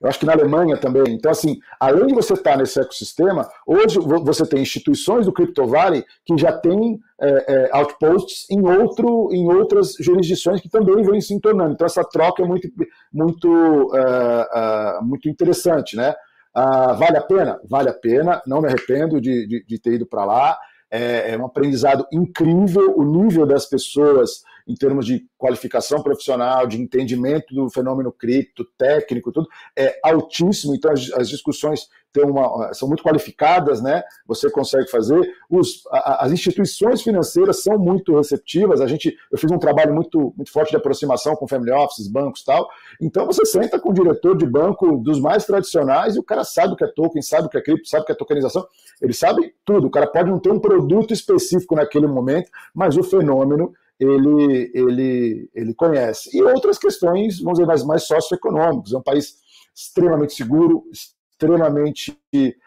eu 0.00 0.08
acho 0.08 0.18
que 0.18 0.24
na 0.24 0.32
Alemanha 0.32 0.78
também. 0.78 1.12
Então, 1.12 1.30
assim, 1.30 1.58
além 1.78 2.06
de 2.06 2.14
você 2.14 2.32
estar 2.32 2.56
nesse 2.56 2.80
ecossistema, 2.80 3.46
hoje 3.66 3.98
você 4.00 4.46
tem 4.46 4.62
instituições 4.62 5.26
do 5.26 5.32
Crypto 5.32 5.66
Valley 5.66 6.02
que 6.24 6.38
já 6.38 6.52
têm 6.52 6.98
é, 7.20 7.54
é, 7.54 7.70
outposts 7.70 8.48
em, 8.50 8.66
outro, 8.66 9.28
em 9.30 9.46
outras 9.46 9.92
jurisdições 10.00 10.62
que 10.62 10.70
também 10.70 11.02
vêm 11.02 11.20
se 11.20 11.38
tornando. 11.38 11.74
Então, 11.74 11.84
essa 11.84 12.02
troca 12.02 12.42
é 12.42 12.46
muito, 12.46 12.66
muito, 13.12 13.46
uh, 13.48 15.00
uh, 15.02 15.04
muito 15.04 15.28
interessante, 15.28 15.96
né? 15.96 16.14
Ah, 16.54 16.92
vale 16.94 17.18
a 17.18 17.22
pena? 17.22 17.60
Vale 17.68 17.90
a 17.90 17.94
pena, 17.94 18.42
não 18.46 18.60
me 18.60 18.68
arrependo 18.68 19.20
de, 19.20 19.46
de, 19.46 19.64
de 19.64 19.78
ter 19.78 19.94
ido 19.94 20.06
para 20.06 20.24
lá. 20.24 20.58
É, 20.90 21.32
é, 21.32 21.38
um 21.38 21.46
aprendizado 21.46 22.04
incrível, 22.12 22.94
o 22.96 23.04
nível 23.04 23.46
das 23.46 23.66
pessoas 23.66 24.42
em 24.66 24.74
termos 24.74 25.06
de 25.06 25.26
qualificação 25.36 26.02
profissional, 26.02 26.66
de 26.66 26.80
entendimento 26.80 27.54
do 27.54 27.70
fenômeno 27.70 28.12
cripto, 28.12 28.64
técnico, 28.76 29.32
tudo, 29.32 29.48
é 29.76 29.98
altíssimo. 30.02 30.74
Então, 30.74 30.92
as, 30.92 31.10
as 31.12 31.28
discussões 31.28 31.88
uma, 32.18 32.74
são 32.74 32.88
muito 32.88 33.04
qualificadas, 33.04 33.80
né? 33.80 34.02
Você 34.26 34.50
consegue 34.50 34.90
fazer. 34.90 35.20
Os, 35.48 35.86
a, 35.92 36.24
as 36.24 36.32
instituições 36.32 37.02
financeiras 37.02 37.62
são 37.62 37.78
muito 37.78 38.16
receptivas. 38.16 38.80
A 38.80 38.86
gente, 38.86 39.16
eu 39.30 39.38
fiz 39.38 39.50
um 39.52 39.58
trabalho 39.58 39.94
muito, 39.94 40.34
muito 40.36 40.50
forte 40.50 40.70
de 40.70 40.76
aproximação 40.76 41.36
com 41.36 41.46
family 41.46 41.70
offices, 41.70 42.08
bancos 42.08 42.42
tal. 42.42 42.68
Então, 43.00 43.26
você 43.26 43.44
senta 43.44 43.78
com 43.78 43.90
o 43.90 43.94
diretor 43.94 44.36
de 44.36 44.46
banco 44.46 44.96
dos 44.96 45.20
mais 45.20 45.44
tradicionais 45.44 46.16
e 46.16 46.18
o 46.18 46.24
cara 46.24 46.42
sabe 46.42 46.72
o 46.72 46.76
que 46.76 46.84
é 46.84 46.88
token, 46.88 47.22
sabe 47.22 47.46
o 47.46 47.50
que 47.50 47.58
é 47.58 47.62
cripto, 47.62 47.88
sabe 47.88 48.02
o 48.02 48.06
que 48.06 48.12
é 48.12 48.16
tokenização. 48.16 48.66
Ele 49.00 49.12
sabe 49.12 49.54
tudo. 49.64 49.86
O 49.86 49.90
cara 49.90 50.06
pode 50.06 50.30
não 50.30 50.40
ter 50.40 50.50
um 50.50 50.58
produto 50.58 51.14
específico 51.14 51.76
naquele 51.76 52.08
momento, 52.08 52.50
mas 52.74 52.96
o 52.96 53.04
fenômeno 53.04 53.72
ele, 54.00 54.70
ele, 54.74 55.50
ele 55.54 55.74
conhece. 55.74 56.34
E 56.36 56.42
outras 56.42 56.78
questões, 56.78 57.38
vamos 57.38 57.58
dizer, 57.58 57.66
mais, 57.66 57.84
mais 57.84 58.04
socioeconômicas. 58.04 58.92
É 58.92 58.96
um 58.96 59.02
país 59.02 59.36
extremamente 59.74 60.32
seguro, 60.32 60.84
extremamente 60.90 62.18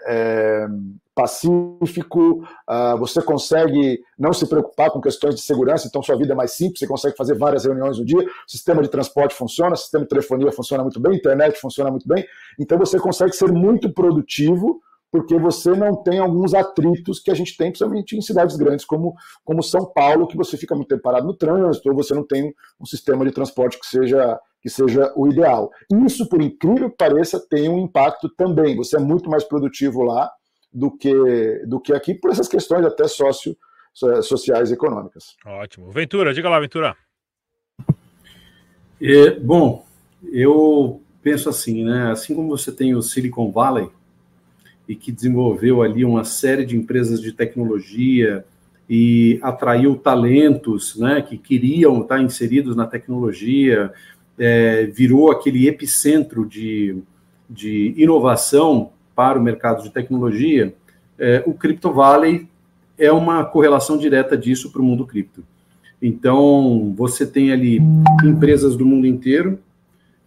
é, 0.05 0.67
pacífico, 1.15 2.43
uh, 2.67 2.97
você 2.97 3.21
consegue 3.21 4.01
não 4.17 4.33
se 4.33 4.47
preocupar 4.47 4.89
com 4.89 4.99
questões 4.99 5.35
de 5.35 5.41
segurança, 5.41 5.87
então 5.87 6.01
sua 6.01 6.17
vida 6.17 6.33
é 6.33 6.35
mais 6.35 6.53
simples, 6.53 6.79
você 6.79 6.87
consegue 6.87 7.15
fazer 7.15 7.37
várias 7.37 7.65
reuniões 7.65 7.99
no 7.99 8.05
dia, 8.05 8.19
o 8.19 8.51
sistema 8.51 8.81
de 8.81 8.89
transporte 8.89 9.35
funciona, 9.35 9.73
o 9.73 9.77
sistema 9.77 10.05
de 10.05 10.09
telefonia 10.09 10.51
funciona 10.51 10.81
muito 10.81 10.99
bem, 10.99 11.13
a 11.13 11.15
internet 11.15 11.59
funciona 11.59 11.91
muito 11.91 12.07
bem, 12.07 12.25
então 12.59 12.77
você 12.79 12.99
consegue 12.99 13.33
ser 13.33 13.51
muito 13.51 13.93
produtivo 13.93 14.81
porque 15.13 15.37
você 15.37 15.69
não 15.75 15.95
tem 15.95 16.17
alguns 16.17 16.55
atritos 16.55 17.19
que 17.19 17.29
a 17.29 17.35
gente 17.35 17.55
tem, 17.55 17.69
principalmente 17.69 18.17
em 18.17 18.21
cidades 18.21 18.55
grandes 18.55 18.83
como, 18.83 19.13
como 19.45 19.61
São 19.61 19.85
Paulo, 19.85 20.25
que 20.25 20.35
você 20.35 20.57
fica 20.57 20.73
muito 20.73 20.87
tempo 20.87 21.03
parado 21.03 21.27
no 21.27 21.37
trânsito, 21.37 21.87
ou 21.87 21.95
você 21.95 22.15
não 22.15 22.25
tem 22.25 22.51
um 22.81 22.85
sistema 22.87 23.23
de 23.23 23.31
transporte 23.31 23.79
que 23.79 23.85
seja, 23.85 24.39
que 24.59 24.71
seja 24.71 25.13
o 25.15 25.27
ideal. 25.27 25.69
Isso, 26.03 26.27
por 26.27 26.41
incrível 26.41 26.89
que 26.89 26.97
pareça, 26.97 27.39
tem 27.47 27.69
um 27.69 27.77
impacto 27.77 28.27
também. 28.27 28.75
Você 28.75 28.95
é 28.95 28.99
muito 28.99 29.29
mais 29.29 29.43
produtivo 29.43 30.01
lá 30.01 30.31
do 30.73 30.89
que, 30.89 31.13
do 31.67 31.79
que 31.79 31.93
aqui, 31.93 32.15
por 32.15 32.31
essas 32.31 32.47
questões 32.47 32.83
até 32.83 33.07
sócio, 33.07 33.55
sociais 34.23 34.71
e 34.71 34.73
econômicas. 34.73 35.35
Ótimo. 35.45 35.91
Ventura, 35.91 36.33
diga 36.33 36.49
lá, 36.49 36.59
Ventura. 36.59 36.97
É, 38.99 39.29
bom, 39.39 39.85
eu 40.23 41.03
penso 41.21 41.49
assim, 41.49 41.85
né? 41.85 42.09
Assim 42.11 42.33
como 42.33 42.49
você 42.49 42.71
tem 42.71 42.95
o 42.95 43.01
Silicon 43.03 43.51
Valley, 43.51 43.91
e 44.87 44.95
que 44.95 45.11
desenvolveu 45.11 45.81
ali 45.81 46.03
uma 46.03 46.23
série 46.23 46.65
de 46.65 46.75
empresas 46.75 47.21
de 47.21 47.31
tecnologia 47.31 48.45
e 48.89 49.39
atraiu 49.41 49.95
talentos 49.95 50.97
né, 50.97 51.21
que 51.21 51.37
queriam 51.37 52.01
estar 52.01 52.21
inseridos 52.21 52.75
na 52.75 52.85
tecnologia, 52.85 53.91
é, 54.37 54.85
virou 54.85 55.31
aquele 55.31 55.67
epicentro 55.67 56.45
de, 56.45 56.97
de 57.49 57.93
inovação 57.97 58.91
para 59.15 59.39
o 59.39 59.43
mercado 59.43 59.83
de 59.83 59.89
tecnologia, 59.89 60.73
é, 61.17 61.43
o 61.45 61.53
Crypto 61.53 61.91
Valley 61.91 62.47
é 62.97 63.11
uma 63.11 63.45
correlação 63.45 63.97
direta 63.97 64.37
disso 64.37 64.71
para 64.71 64.81
o 64.81 64.85
mundo 64.85 65.05
cripto. 65.05 65.43
Então, 66.01 66.93
você 66.97 67.25
tem 67.25 67.51
ali 67.51 67.79
empresas 68.23 68.75
do 68.75 68.85
mundo 68.85 69.07
inteiro, 69.07 69.59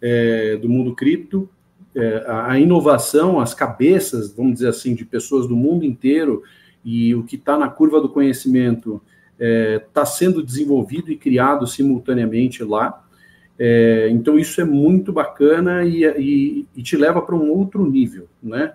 é, 0.01 0.57
do 0.57 0.69
mundo 0.69 0.95
cripto, 0.95 1.49
é, 1.97 2.25
a 2.29 2.59
inovação, 2.59 3.41
as 3.41 3.55
cabeças, 3.55 4.31
vamos 4.31 4.55
dizer 4.55 4.69
assim, 4.69 4.95
de 4.95 5.05
pessoas 5.05 5.49
do 5.49 5.57
mundo 5.57 5.83
inteiro 5.83 6.43
e 6.85 7.15
o 7.15 7.25
que 7.25 7.37
está 7.37 7.57
na 7.59 7.69
curva 7.69 8.01
do 8.01 8.09
conhecimento 8.11 9.01
está 9.39 10.03
é, 10.03 10.07
sendo 10.07 10.43
desenvolvido 10.43 11.11
e 11.11 11.17
criado 11.17 11.67
simultaneamente 11.67 12.63
lá. 12.63 13.03
É, 13.59 14.09
então 14.11 14.39
isso 14.39 14.61
é 14.61 14.65
muito 14.65 15.11
bacana 15.11 15.85
e, 15.85 16.05
e, 16.05 16.67
e 16.77 16.83
te 16.83 16.97
leva 16.97 17.23
para 17.23 17.35
um 17.35 17.51
outro 17.51 17.85
nível, 17.91 18.29
né? 18.43 18.75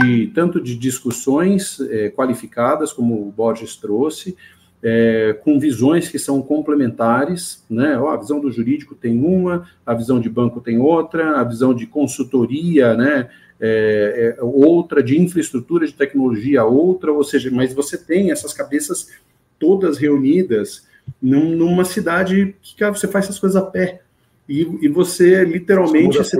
De 0.00 0.28
tanto 0.28 0.60
de 0.60 0.76
discussões 0.76 1.80
é, 1.80 2.10
qualificadas, 2.10 2.92
como 2.92 3.26
o 3.26 3.32
Borges 3.32 3.74
trouxe, 3.74 4.36
é, 4.82 5.38
com 5.44 5.58
visões 5.58 6.08
que 6.08 6.18
são 6.18 6.40
complementares, 6.40 7.64
né? 7.68 7.94
a 7.94 8.16
visão 8.16 8.40
do 8.40 8.50
jurídico 8.50 8.94
tem 8.94 9.22
uma, 9.22 9.68
a 9.84 9.94
visão 9.94 10.18
de 10.20 10.28
banco 10.28 10.60
tem 10.60 10.78
outra, 10.78 11.38
a 11.38 11.44
visão 11.44 11.74
de 11.74 11.86
consultoria, 11.86 12.94
né? 12.94 13.28
É, 13.62 14.36
é 14.38 14.42
outra, 14.42 15.02
de 15.02 15.20
infraestrutura 15.20 15.86
de 15.86 15.92
tecnologia 15.92 16.64
outra, 16.64 17.12
ou 17.12 17.22
seja, 17.22 17.50
mas 17.50 17.74
você 17.74 17.98
tem 17.98 18.30
essas 18.30 18.54
cabeças 18.54 19.10
todas 19.58 19.98
reunidas 19.98 20.88
num, 21.20 21.54
numa 21.54 21.84
cidade 21.84 22.54
que 22.62 22.74
cara, 22.76 22.94
você 22.94 23.06
faz 23.06 23.26
essas 23.26 23.38
coisas 23.38 23.60
a 23.60 23.66
pé 23.66 24.00
e, 24.48 24.62
e 24.80 24.88
você 24.88 25.44
literalmente 25.44 26.16
você, 26.16 26.38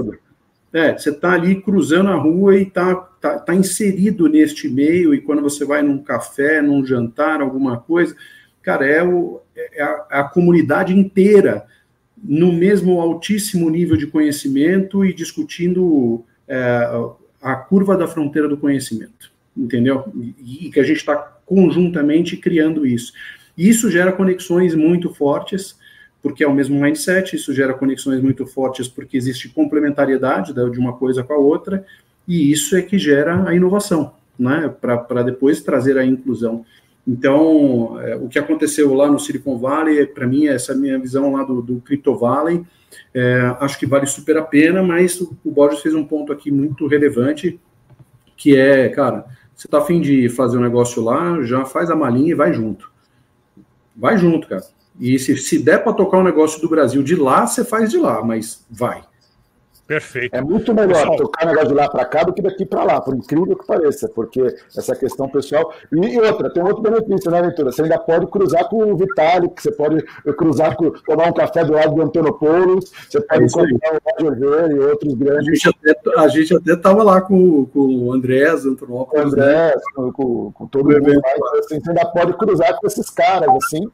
é, 0.72 0.96
você 0.96 1.10
está 1.10 1.32
ali 1.32 1.60
cruzando 1.60 2.10
a 2.10 2.16
rua 2.16 2.56
e 2.56 2.62
está 2.62 2.94
tá, 2.94 3.38
tá 3.38 3.54
inserido 3.54 4.28
neste 4.28 4.68
meio, 4.68 5.12
e 5.12 5.20
quando 5.20 5.42
você 5.42 5.64
vai 5.64 5.82
num 5.82 5.98
café, 5.98 6.62
num 6.62 6.84
jantar, 6.84 7.40
alguma 7.40 7.78
coisa, 7.78 8.14
cara, 8.62 8.86
é, 8.86 9.02
o, 9.02 9.40
é, 9.54 9.82
a, 9.82 10.06
é 10.10 10.20
a 10.20 10.24
comunidade 10.24 10.96
inteira 10.96 11.66
no 12.22 12.52
mesmo 12.52 13.00
altíssimo 13.00 13.68
nível 13.70 13.96
de 13.96 14.06
conhecimento 14.06 15.04
e 15.04 15.12
discutindo 15.12 16.24
é, 16.46 16.88
a 17.40 17.56
curva 17.56 17.96
da 17.96 18.06
fronteira 18.06 18.48
do 18.48 18.56
conhecimento, 18.56 19.32
entendeu? 19.56 20.04
E, 20.38 20.66
e 20.66 20.70
que 20.70 20.78
a 20.78 20.84
gente 20.84 20.98
está 20.98 21.16
conjuntamente 21.46 22.36
criando 22.36 22.86
isso. 22.86 23.12
Isso 23.56 23.90
gera 23.90 24.12
conexões 24.12 24.74
muito 24.74 25.12
fortes, 25.12 25.76
porque 26.22 26.44
é 26.44 26.48
o 26.48 26.54
mesmo 26.54 26.80
mindset, 26.80 27.34
isso 27.34 27.52
gera 27.52 27.74
conexões 27.74 28.20
muito 28.22 28.46
fortes 28.46 28.86
porque 28.88 29.16
existe 29.16 29.48
complementariedade 29.48 30.52
de 30.52 30.78
uma 30.78 30.92
coisa 30.94 31.22
com 31.22 31.32
a 31.32 31.38
outra, 31.38 31.84
e 32.28 32.52
isso 32.52 32.76
é 32.76 32.82
que 32.82 32.98
gera 32.98 33.48
a 33.48 33.54
inovação, 33.54 34.14
né, 34.38 34.72
para 34.80 35.22
depois 35.22 35.62
trazer 35.62 35.98
a 35.98 36.04
inclusão. 36.04 36.64
Então, 37.06 37.98
é, 38.00 38.14
o 38.14 38.28
que 38.28 38.38
aconteceu 38.38 38.92
lá 38.94 39.10
no 39.10 39.18
Silicon 39.18 39.58
Valley, 39.58 40.06
para 40.06 40.26
mim, 40.26 40.46
essa 40.46 40.74
minha 40.74 40.98
visão 40.98 41.32
lá 41.32 41.42
do, 41.42 41.62
do 41.62 41.80
Crypto 41.80 42.14
Valley, 42.14 42.62
é, 43.14 43.56
acho 43.60 43.78
que 43.78 43.86
vale 43.86 44.06
super 44.06 44.36
a 44.36 44.42
pena, 44.42 44.82
mas 44.82 45.20
o, 45.20 45.36
o 45.44 45.50
Borges 45.50 45.80
fez 45.80 45.94
um 45.94 46.04
ponto 46.04 46.32
aqui 46.32 46.50
muito 46.50 46.86
relevante, 46.86 47.58
que 48.36 48.56
é, 48.56 48.88
cara, 48.90 49.26
você 49.54 49.66
está 49.66 49.78
afim 49.78 50.00
de 50.00 50.28
fazer 50.28 50.56
um 50.56 50.62
negócio 50.62 51.02
lá, 51.02 51.42
já 51.42 51.64
faz 51.64 51.90
a 51.90 51.96
malinha 51.96 52.30
e 52.30 52.34
vai 52.34 52.52
junto. 52.52 52.90
Vai 53.96 54.16
junto, 54.16 54.48
cara. 54.48 54.64
E 54.98 55.18
se, 55.18 55.36
se 55.36 55.58
der 55.62 55.82
para 55.82 55.92
tocar 55.92 56.18
um 56.18 56.24
negócio 56.24 56.60
do 56.60 56.68
Brasil 56.68 57.02
de 57.02 57.16
lá, 57.16 57.46
você 57.46 57.64
faz 57.64 57.90
de 57.90 57.98
lá, 57.98 58.22
mas 58.22 58.64
vai. 58.70 59.02
Perfeito. 59.90 60.32
É 60.36 60.40
muito 60.40 60.72
melhor 60.72 61.00
pessoal. 61.00 61.16
tocar 61.16 61.46
negócio 61.46 61.70
de 61.70 61.74
lá 61.74 61.90
para 61.90 62.04
cá 62.04 62.22
do 62.22 62.32
que 62.32 62.40
daqui 62.40 62.64
para 62.64 62.84
lá, 62.84 63.00
por 63.00 63.12
incrível 63.12 63.56
que 63.56 63.66
pareça, 63.66 64.08
porque 64.08 64.40
essa 64.76 64.94
questão 64.94 65.28
pessoal. 65.28 65.74
E, 65.92 66.14
e, 66.14 66.20
outra, 66.20 66.48
tem 66.48 66.62
outro 66.62 66.80
benefício, 66.80 67.28
né, 67.28 67.42
Ventura? 67.42 67.72
Você 67.72 67.82
ainda 67.82 67.98
pode 67.98 68.28
cruzar 68.28 68.68
com 68.68 68.84
o 68.84 68.96
Vitalik, 68.96 69.60
você 69.60 69.72
pode 69.72 70.00
cruzar 70.36 70.76
com, 70.76 70.92
tomar 70.92 71.26
um 71.26 71.32
café 71.32 71.64
do 71.64 71.72
lado 71.72 71.92
do 71.92 72.02
Antonopoulos, 72.02 72.92
você 73.08 73.20
pode 73.20 73.42
é 73.42 73.46
encontrar 73.46 73.94
o 73.94 74.24
Roger 74.24 74.38
Ver 74.38 74.70
e 74.70 74.78
outros 74.78 75.14
grandes. 75.14 75.60
A 76.16 76.28
gente 76.28 76.54
até 76.54 76.72
estava 76.72 77.02
lá 77.02 77.20
com, 77.20 77.66
com 77.66 77.80
o 77.80 78.12
Andrés, 78.12 78.64
Antonopoulos. 78.64 79.08
Com 79.08 79.18
o 79.18 79.20
Andrés, 79.22 79.74
né? 79.74 79.82
com, 79.96 80.12
com, 80.12 80.52
com 80.52 80.66
todo 80.68 80.88
mundo. 80.88 81.20
Lá, 81.20 81.58
assim, 81.58 81.80
você 81.80 81.90
ainda 81.90 82.06
pode 82.06 82.34
cruzar 82.34 82.78
com 82.78 82.86
esses 82.86 83.10
caras, 83.10 83.48
assim. 83.56 83.90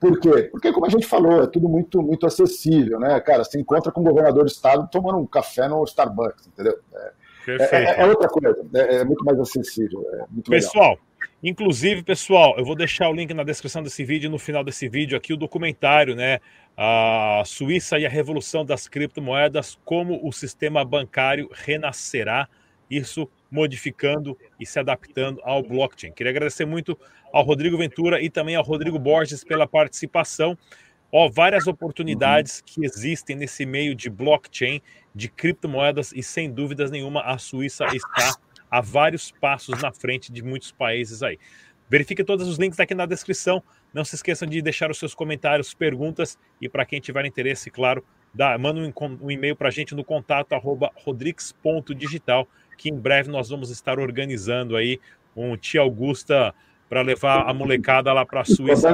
Por 0.00 0.20
quê? 0.20 0.44
Porque, 0.50 0.72
como 0.72 0.86
a 0.86 0.90
gente 0.90 1.06
falou, 1.06 1.42
é 1.42 1.46
tudo 1.46 1.68
muito, 1.68 2.00
muito 2.00 2.26
acessível, 2.26 3.00
né? 3.00 3.20
Cara, 3.20 3.44
você 3.44 3.58
encontra 3.58 3.90
com 3.90 4.00
o 4.00 4.04
governador 4.04 4.44
do 4.44 4.50
estado 4.50 4.88
tomando 4.90 5.18
um 5.18 5.26
café 5.26 5.68
no 5.68 5.82
Starbucks, 5.84 6.46
entendeu? 6.46 6.78
É. 6.94 7.18
É, 7.56 8.02
é 8.02 8.06
outra 8.06 8.28
coisa, 8.28 8.54
é, 8.74 8.96
é, 8.96 9.04
muito 9.04 9.24
mais 9.24 9.40
acessível. 9.40 10.04
É 10.12 10.24
muito 10.30 10.50
pessoal, 10.50 10.90
legal. 10.90 10.98
inclusive, 11.42 12.02
pessoal, 12.02 12.54
eu 12.58 12.64
vou 12.64 12.76
deixar 12.76 13.08
o 13.08 13.14
link 13.14 13.32
na 13.32 13.42
descrição 13.42 13.82
desse 13.82 14.04
vídeo, 14.04 14.28
no 14.28 14.38
final 14.38 14.62
desse 14.62 14.86
vídeo 14.86 15.16
aqui, 15.16 15.32
o 15.32 15.36
documentário, 15.36 16.14
né? 16.14 16.40
A 16.76 17.42
Suíça 17.46 17.98
e 17.98 18.04
a 18.04 18.08
revolução 18.08 18.64
das 18.64 18.86
criptomoedas, 18.86 19.78
como 19.84 20.20
o 20.22 20.30
sistema 20.30 20.84
bancário 20.84 21.48
renascerá. 21.52 22.48
Isso 22.90 23.28
modificando 23.50 24.36
e 24.58 24.66
se 24.66 24.78
adaptando 24.78 25.40
ao 25.42 25.62
blockchain. 25.62 26.12
Queria 26.12 26.30
agradecer 26.30 26.64
muito 26.64 26.98
ao 27.32 27.42
Rodrigo 27.42 27.76
Ventura 27.76 28.20
e 28.20 28.30
também 28.30 28.56
ao 28.56 28.64
Rodrigo 28.64 28.98
Borges 28.98 29.44
pela 29.44 29.66
participação. 29.66 30.56
Ó, 31.10 31.28
várias 31.28 31.66
oportunidades 31.66 32.60
que 32.60 32.84
existem 32.84 33.34
nesse 33.34 33.64
meio 33.64 33.94
de 33.94 34.10
blockchain, 34.10 34.82
de 35.14 35.28
criptomoedas 35.28 36.12
e 36.12 36.22
sem 36.22 36.50
dúvidas 36.50 36.90
nenhuma 36.90 37.22
a 37.22 37.38
Suíça 37.38 37.86
está 37.94 38.36
a 38.70 38.82
vários 38.82 39.30
passos 39.30 39.80
na 39.80 39.90
frente 39.90 40.30
de 40.30 40.42
muitos 40.42 40.70
países 40.70 41.22
aí. 41.22 41.38
Verifique 41.88 42.22
todos 42.22 42.46
os 42.46 42.58
links 42.58 42.78
aqui 42.78 42.94
na 42.94 43.06
descrição. 43.06 43.62
Não 43.94 44.04
se 44.04 44.14
esqueçam 44.14 44.46
de 44.46 44.60
deixar 44.60 44.90
os 44.90 44.98
seus 44.98 45.14
comentários, 45.14 45.72
perguntas 45.72 46.38
e 46.60 46.68
para 46.68 46.84
quem 46.84 47.00
tiver 47.00 47.24
interesse, 47.24 47.70
claro, 47.70 48.04
dá, 48.34 48.58
manda 48.58 48.78
um, 48.78 48.92
um 49.22 49.30
e-mail 49.30 49.56
para 49.56 49.68
a 49.68 49.70
gente 49.70 49.94
no 49.94 50.04
contato 50.04 50.52
arroba 50.52 50.90
rodrigues.digital 50.94 52.46
que 52.78 52.88
em 52.88 52.96
breve 52.96 53.30
nós 53.30 53.50
vamos 53.50 53.70
estar 53.70 53.98
organizando 53.98 54.76
aí 54.76 54.98
um 55.36 55.56
Tia 55.56 55.82
Augusta 55.82 56.54
para 56.88 57.02
levar 57.02 57.46
a 57.46 57.52
molecada 57.52 58.10
lá 58.12 58.24
para 58.24 58.40
a 58.40 58.44
Suíça, 58.44 58.88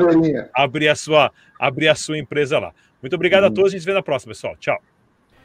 abrir 0.52 0.88
a 0.88 0.96
sua 0.96 1.30
abrir 1.60 1.88
a 1.88 1.94
sua 1.94 2.18
empresa 2.18 2.58
lá. 2.58 2.72
Muito 3.00 3.14
obrigado 3.14 3.44
a 3.44 3.50
todos, 3.50 3.70
a 3.70 3.72
gente 3.72 3.82
se 3.82 3.86
vê 3.86 3.92
na 3.92 4.02
próxima, 4.02 4.32
pessoal. 4.32 4.56
Tchau. 4.56 4.82